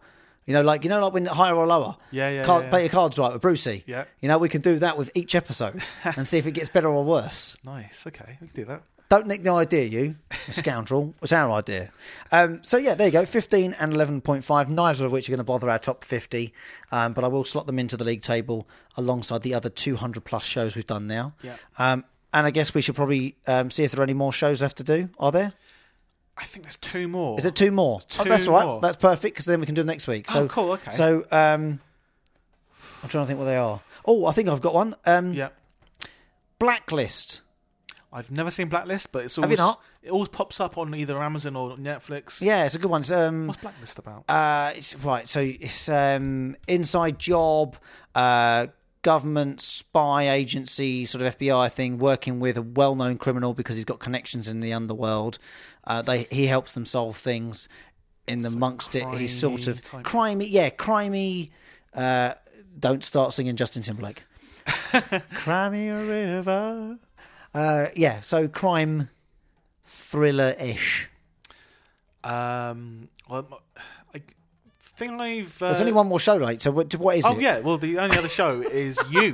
you 0.48 0.54
know, 0.54 0.62
like 0.62 0.84
you 0.84 0.90
know, 0.90 1.02
like 1.02 1.14
when 1.14 1.26
higher 1.26 1.54
or 1.54 1.68
lower. 1.68 1.98
Yeah, 2.10 2.30
yeah, 2.30 2.44
Card, 2.44 2.62
yeah, 2.62 2.66
yeah. 2.66 2.70
Play 2.72 2.82
your 2.84 2.90
cards 2.90 3.20
right 3.20 3.34
with 3.34 3.42
Brucey. 3.42 3.84
Yeah. 3.86 4.06
You 4.22 4.30
know, 4.30 4.38
we 4.38 4.50
can 4.50 4.62
do 4.62 4.80
that 4.80 4.98
with 4.98 5.12
each 5.14 5.36
episode 5.36 5.84
and 6.04 6.26
see 6.26 6.38
if 6.38 6.48
it 6.48 6.54
gets 6.54 6.70
better 6.70 6.88
or 6.88 7.04
worse. 7.04 7.58
nice. 7.66 8.08
Okay, 8.08 8.38
we 8.42 8.48
can 8.48 8.56
do 8.56 8.66
that. 8.66 8.82
Don't 9.10 9.28
nick 9.28 9.44
the 9.44 9.52
idea, 9.52 9.86
you 9.86 10.16
you 10.48 10.54
scoundrel. 10.54 11.14
It's 11.22 11.32
our 11.32 11.52
idea. 11.52 11.92
Um, 12.32 12.62
so 12.64 12.78
yeah, 12.78 12.96
there 12.96 13.08
you 13.08 13.14
go. 13.14 13.26
Fifteen 13.26 13.76
and 13.80 13.94
eleven 13.94 14.22
point 14.22 14.44
five. 14.44 14.70
Neither 14.70 15.06
of 15.06 15.12
which 15.12 15.28
are 15.30 15.32
going 15.32 15.38
to 15.38 15.44
bother 15.44 15.70
our 15.70 15.80
top 15.80 16.04
fifty, 16.06 16.54
um, 16.92 17.14
but 17.14 17.24
I 17.26 17.28
will 17.28 17.46
slot 17.46 17.68
them 17.68 17.78
into 17.78 17.98
the 17.98 18.06
league 18.06 18.22
table 18.22 18.68
alongside 18.96 19.42
the 19.42 19.54
other 19.54 19.70
two 19.70 19.98
hundred 19.98 20.24
plus 20.24 20.46
shows 20.46 20.76
we've 20.76 20.88
done 20.88 21.08
now. 21.08 21.34
Yeah. 21.42 21.58
Um, 21.78 22.06
and 22.34 22.46
I 22.46 22.52
guess 22.52 22.74
we 22.74 22.82
should 22.82 22.96
probably 22.96 23.36
um, 23.48 23.70
see 23.72 23.84
if 23.84 23.92
there 23.92 24.02
are 24.02 24.04
any 24.04 24.14
more 24.14 24.34
shows 24.34 24.62
left 24.62 24.78
to 24.78 24.84
do. 24.84 25.10
Are 25.20 25.32
there? 25.32 25.54
I 26.38 26.44
think 26.46 26.64
there's 26.66 26.76
two 26.78 27.08
more. 27.08 27.38
Is 27.40 27.46
it 27.46 27.56
two 27.56 27.72
more? 27.72 28.00
oh, 28.02 28.24
Two 28.24 28.30
that's 28.30 28.48
all 28.48 28.54
right. 28.56 28.66
more. 28.66 28.82
That's 28.82 28.98
perfect 28.98 29.34
because 29.36 29.46
then 29.46 29.60
we 29.60 29.66
can 29.66 29.74
do 29.76 29.82
them 29.82 29.88
next 29.88 30.08
week. 30.08 30.30
So 30.30 30.42
Oh, 30.42 30.48
cool, 30.48 30.72
okay. 30.74 30.92
So 30.92 31.26
um, 31.32 31.80
I'm 33.04 33.10
trying 33.10 33.24
to 33.24 33.28
think 33.28 33.40
what 33.40 33.46
they 33.46 33.58
are. 33.58 33.80
Oh, 34.06 34.26
I 34.26 34.32
think 34.34 34.48
I've 34.48 34.62
got 34.62 34.74
one. 34.74 34.96
Um, 35.06 35.34
Yeah. 35.34 35.50
Blacklist. 36.60 37.42
I've 38.12 38.32
never 38.32 38.50
seen 38.50 38.70
Blacklist, 38.70 39.12
but 39.12 39.26
it's 39.26 39.36
Have 39.36 39.44
always 39.46 39.60
you 39.60 39.66
not? 39.66 39.82
it 40.02 40.12
always 40.12 40.30
pops 40.30 40.60
up 40.60 40.78
on 40.78 40.96
either 40.96 41.22
Amazon 41.22 41.56
or 41.56 41.76
Netflix. 41.76 42.42
Yeah, 42.42 42.66
it's 42.66 42.74
a 42.76 42.80
good 42.80 42.90
one. 42.90 43.02
It's, 43.02 43.12
um, 43.12 43.48
What's 43.48 43.60
Blacklist 43.62 44.00
about? 44.00 44.24
Uh, 44.30 44.72
it's 44.76 44.96
right. 45.04 45.28
So 45.28 45.42
it's 45.42 45.90
um, 45.90 46.56
inside 46.68 47.20
job, 47.20 47.76
uh, 48.16 48.68
government 49.08 49.62
spy 49.62 50.28
agency, 50.28 51.06
sort 51.06 51.22
of 51.22 51.38
FBI 51.38 51.72
thing, 51.72 51.98
working 51.98 52.42
with 52.42 52.58
a 52.58 52.62
well-known 52.62 53.18
criminal 53.18 53.54
because 53.54 53.78
he's 53.78 53.86
got 53.86 54.00
connections 54.00 54.50
in 54.50 54.60
the 54.60 54.74
underworld. 54.74 55.40
Uh, 55.86 56.02
they 56.02 56.24
he 56.30 56.46
helps 56.46 56.74
them 56.74 56.86
solve 56.86 57.16
things. 57.16 57.70
In 58.28 58.40
the 58.40 58.50
amongst 58.50 58.98
it, 58.98 59.08
he's 59.14 59.34
sort 59.34 59.68
of 59.68 59.80
crimey 59.80 60.04
type- 60.04 60.04
crimey. 60.04 60.48
Yeah, 60.50 60.70
crimey. 60.72 61.52
Uh, 61.94 62.34
don't 62.78 63.02
start 63.02 63.32
singing 63.32 63.56
Justin 63.56 63.82
Timberlake. 63.82 64.24
Crimey 64.66 65.88
river. 66.10 66.98
Uh, 67.54 67.86
yeah, 67.96 68.20
so 68.20 68.50
crime 68.50 69.10
thriller-ish. 69.86 71.10
Um, 72.26 73.08
well, 73.30 73.62
think 74.98 75.22
I've. 75.22 75.62
Uh, 75.62 75.68
There's 75.68 75.82
only 75.82 75.94
one 75.94 76.08
more 76.08 76.20
show, 76.20 76.38
right? 76.38 76.62
So 76.62 76.72
what, 76.72 76.94
what 76.96 77.18
is 77.18 77.26
Oh 77.26 77.32
it? 77.32 77.38
Oh 77.38 77.40
yeah, 77.40 77.60
well 77.60 77.78
the 77.78 78.00
only 78.00 78.18
other 78.18 78.30
show 78.30 78.62
is 78.62 79.00
You, 79.10 79.34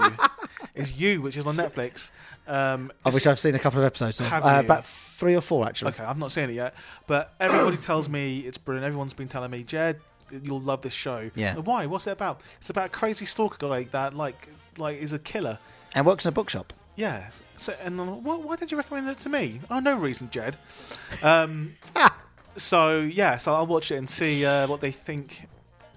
is 0.75 0.91
You, 0.99 1.21
which 1.21 1.37
is 1.37 1.47
on 1.47 1.55
Netflix. 1.55 2.11
Um, 2.45 2.91
I 3.05 3.09
wish 3.09 3.25
I've 3.25 3.39
seen 3.39 3.55
a 3.55 3.59
couple 3.59 3.79
of 3.79 3.85
episodes. 3.85 4.19
Of. 4.19 4.31
Uh, 4.31 4.61
about 4.63 4.85
three 4.85 5.35
or 5.35 5.41
four, 5.41 5.65
actually. 5.65 5.91
Okay, 5.91 6.03
I've 6.03 6.17
not 6.17 6.31
seen 6.31 6.49
it 6.49 6.53
yet, 6.53 6.75
but 7.07 7.33
everybody 7.39 7.77
tells 7.77 8.09
me 8.09 8.39
it's 8.39 8.57
brilliant. 8.57 8.85
Everyone's 8.85 9.13
been 9.13 9.29
telling 9.29 9.49
me, 9.49 9.63
Jed, 9.63 10.01
you'll 10.29 10.59
love 10.59 10.81
this 10.81 10.93
show. 10.93 11.31
Yeah. 11.35 11.55
Why? 11.55 11.85
What's 11.85 12.05
it 12.07 12.11
about? 12.11 12.41
It's 12.59 12.69
about 12.69 12.87
a 12.87 12.89
crazy 12.89 13.25
stalker 13.25 13.67
guy 13.67 13.83
that 13.91 14.13
like 14.13 14.49
like 14.77 14.99
is 14.99 15.13
a 15.13 15.19
killer. 15.19 15.57
And 15.95 16.05
works 16.05 16.25
in 16.25 16.29
a 16.29 16.33
bookshop. 16.33 16.73
Yeah. 16.95 17.29
So 17.57 17.73
and 17.81 18.23
why, 18.23 18.35
why 18.35 18.55
did 18.57 18.71
you 18.71 18.77
recommend 18.77 19.07
it 19.09 19.19
to 19.19 19.29
me? 19.29 19.61
Oh, 19.71 19.79
no 19.79 19.95
reason, 19.95 20.29
Jed. 20.29 20.57
Um. 21.23 21.75
so 22.57 22.99
yeah, 22.99 23.37
so 23.37 23.53
I'll 23.53 23.67
watch 23.67 23.91
it 23.91 23.95
and 23.95 24.09
see 24.09 24.45
uh, 24.45 24.67
what 24.67 24.81
they 24.81 24.91
think. 24.91 25.47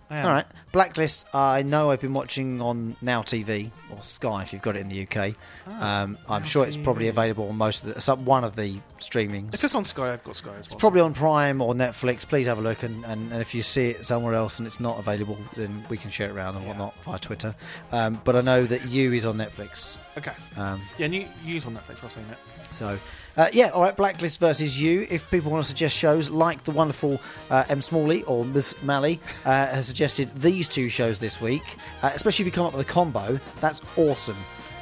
Yeah. 0.09 0.25
All 0.25 0.33
right. 0.33 0.45
Blacklist, 0.71 1.27
I 1.35 1.63
know 1.65 1.91
I've 1.91 2.01
been 2.01 2.15
watching 2.15 2.61
on 2.63 2.95
Now 3.03 3.23
TV 3.23 3.73
or 3.91 4.01
Sky 4.05 4.43
if 4.43 4.53
you've 4.53 4.63
got 4.63 4.77
it 4.77 4.81
in 4.83 4.89
the 4.89 5.03
UK. 5.05 5.35
um, 5.83 6.17
I'm 6.29 6.45
sure 6.45 6.65
it's 6.65 6.77
probably 6.77 7.09
available 7.09 7.49
on 7.49 7.57
most 7.57 7.83
of 7.83 7.93
the, 7.93 8.01
some, 8.01 8.25
one 8.25 8.45
of 8.45 8.55
the 8.55 8.79
streamings. 8.99 9.53
If 9.55 9.65
it's 9.65 9.75
on 9.75 9.85
Sky, 9.85 10.13
I've 10.13 10.23
got 10.23 10.37
Sky 10.37 10.51
as 10.51 10.55
well. 10.55 10.61
It's 10.67 10.75
probably 10.77 11.01
on 11.01 11.13
Prime 11.13 11.61
or 11.61 11.75
Netflix. 11.75 12.25
Please 12.25 12.47
have 12.47 12.59
a 12.59 12.63
look, 12.63 12.85
and, 12.85 13.05
and, 13.05 13.33
and 13.33 13.41
if 13.41 13.53
you 13.53 13.63
see 13.63 13.89
it 13.89 14.07
somewhere 14.07 14.35
else 14.35 14.59
and 14.61 14.67
it's 14.69 14.79
not 14.79 14.97
available, 15.01 15.37
then 15.57 15.85
we 15.89 15.97
can 15.97 16.09
share 16.11 16.29
it 16.29 16.37
around 16.37 16.55
and 16.55 16.63
Yeah. 16.63 16.69
whatnot 16.69 16.95
via 17.03 17.19
Twitter. 17.19 17.53
Um, 17.91 18.21
but 18.23 18.37
I 18.37 18.43
know 18.43 18.63
that 18.65 18.87
You 18.87 19.13
is 19.13 19.27
on 19.27 19.37
Netflix. 19.39 19.99
okay. 20.17 20.35
Um, 20.57 20.81
Yeah, 20.99 21.09
new, 21.09 21.27
news 21.45 21.67
on 21.67 21.75
Netflix. 21.75 22.05
I've 22.05 22.13
seen 22.13 22.27
it. 22.31 22.39
So, 22.73 22.97
uh, 23.37 23.49
yeah, 23.53 23.69
all 23.69 23.83
right, 23.83 23.97
Blacklist 23.97 24.41
versus 24.41 24.81
you. 24.81 25.07
If 25.11 25.31
people 25.31 25.51
want 25.51 25.63
to 25.65 25.69
suggest 25.69 25.97
shows, 25.97 26.31
like 26.31 26.65
the 26.65 26.71
wonderful 26.71 27.21
uh, 27.51 27.65
M. 27.69 27.83
Smalley 27.83 28.23
or 28.25 28.45
Miss 28.45 28.81
Malley 28.83 29.21
uh, 29.45 29.51
has 29.69 29.87
suggested 29.87 30.29
these 30.37 30.69
two 30.69 30.89
shows 30.89 31.21
this 31.21 31.41
week, 31.41 31.63
uh, 32.03 32.11
especially 32.15 32.43
if 32.45 32.47
you 32.47 32.53
come 32.53 32.67
up 32.67 32.75
with 32.75 32.87
a 32.89 32.91
combo, 32.91 33.39
that's 33.61 33.81
awesome. 33.97 34.37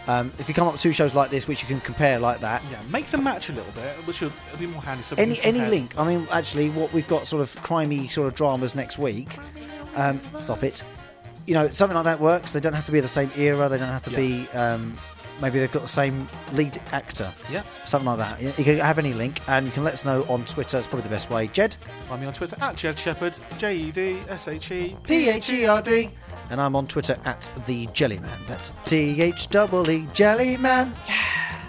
Um, 0.06 0.30
if 0.38 0.48
you 0.48 0.54
come 0.54 0.66
up 0.66 0.74
with 0.74 0.82
two 0.82 0.92
shows 0.92 1.14
like 1.14 1.30
this, 1.30 1.48
which 1.48 1.62
you 1.62 1.66
can 1.68 1.80
compare 1.80 2.18
like 2.18 2.40
that, 2.40 2.62
Yeah, 2.70 2.78
make 2.90 3.06
them 3.10 3.24
match 3.24 3.48
a 3.48 3.52
little 3.52 3.72
bit, 3.72 3.96
which 4.06 4.20
will 4.20 4.30
be 4.58 4.66
more 4.66 4.82
handy. 4.82 5.02
So 5.02 5.16
any 5.16 5.40
any 5.40 5.60
link. 5.60 5.98
I 5.98 6.06
mean, 6.06 6.26
actually, 6.30 6.68
what 6.70 6.92
we've 6.92 7.08
got 7.08 7.26
sort 7.26 7.40
of 7.40 7.48
crimey 7.62 8.10
sort 8.12 8.28
of 8.28 8.34
dramas 8.34 8.74
next 8.74 8.98
week. 8.98 9.38
Um, 9.96 10.20
stop 10.38 10.62
it. 10.62 10.82
You 11.46 11.54
know, 11.54 11.70
something 11.70 11.94
like 11.94 12.04
that 12.04 12.20
works. 12.20 12.52
They 12.52 12.60
don't 12.60 12.74
have 12.74 12.84
to 12.84 12.92
be 12.92 13.00
the 13.00 13.08
same 13.08 13.30
era. 13.36 13.68
They 13.70 13.78
don't 13.78 13.88
have 13.88 14.04
to 14.04 14.10
Yeah. 14.10 14.16
be. 14.18 14.48
Um, 14.50 14.94
maybe 15.40 15.58
they've 15.58 15.72
got 15.72 15.82
the 15.82 15.88
same 15.88 16.28
lead 16.52 16.80
actor. 16.92 17.32
Yeah. 17.50 17.62
Something 17.84 18.06
like 18.06 18.18
that. 18.18 18.58
You 18.58 18.64
can 18.64 18.76
have 18.78 18.98
any 18.98 19.12
link 19.12 19.40
and 19.48 19.66
you 19.66 19.72
can 19.72 19.84
let 19.84 19.92
us 19.94 20.04
know 20.04 20.22
on 20.28 20.44
Twitter. 20.44 20.78
It's 20.78 20.86
probably 20.86 21.04
the 21.04 21.14
best 21.14 21.30
way. 21.30 21.48
Jed? 21.48 21.74
Find 22.08 22.20
me 22.20 22.26
on 22.26 22.32
Twitter 22.32 22.56
at 22.60 22.76
Jed 22.76 22.98
Shepherd, 22.98 23.38
J 23.58 23.76
E 23.76 23.92
D 23.92 24.18
S 24.28 24.48
H 24.48 24.70
E 24.70 24.96
P 25.02 25.28
H 25.28 25.52
E 25.52 25.66
R 25.66 25.82
D. 25.82 26.10
And 26.50 26.60
I'm 26.60 26.76
on 26.76 26.86
Twitter 26.86 27.16
at 27.24 27.50
The 27.66 27.86
Jellyman. 27.88 28.30
That's 28.46 28.70
T 28.84 29.20
H 29.22 29.48
E 29.54 29.90
E 29.90 30.08
Jellyman. 30.12 30.92
Yeah. 31.08 31.60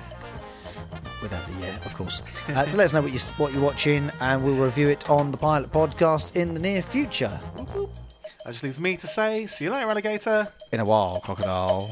Without 1.22 1.46
the 1.48 1.54
yeah, 1.62 1.76
of 1.86 1.96
course. 1.96 2.22
uh, 2.50 2.66
so 2.66 2.78
let 2.78 2.86
us 2.86 2.94
know 2.94 3.02
what, 3.02 3.12
you, 3.12 3.20
what 3.38 3.52
you're 3.54 3.64
watching 3.64 4.12
and 4.22 4.44
we'll 4.44 4.56
review 4.56 4.90
it 4.90 5.10
on 5.10 5.32
the 5.32 5.38
Pilot 5.38 5.72
Podcast 5.72 6.36
in 6.36 6.54
the 6.54 6.60
near 6.60 6.82
future. 6.84 7.40
That 8.44 8.52
just 8.52 8.64
leaves 8.64 8.80
me 8.80 8.96
to 8.98 9.08
say, 9.08 9.48
see 9.48 9.66
you 9.66 9.72
later, 9.72 9.90
alligator. 9.90 10.48
In 10.72 10.80
a 10.80 10.86
while, 10.86 11.20
crocodile. 11.22 11.92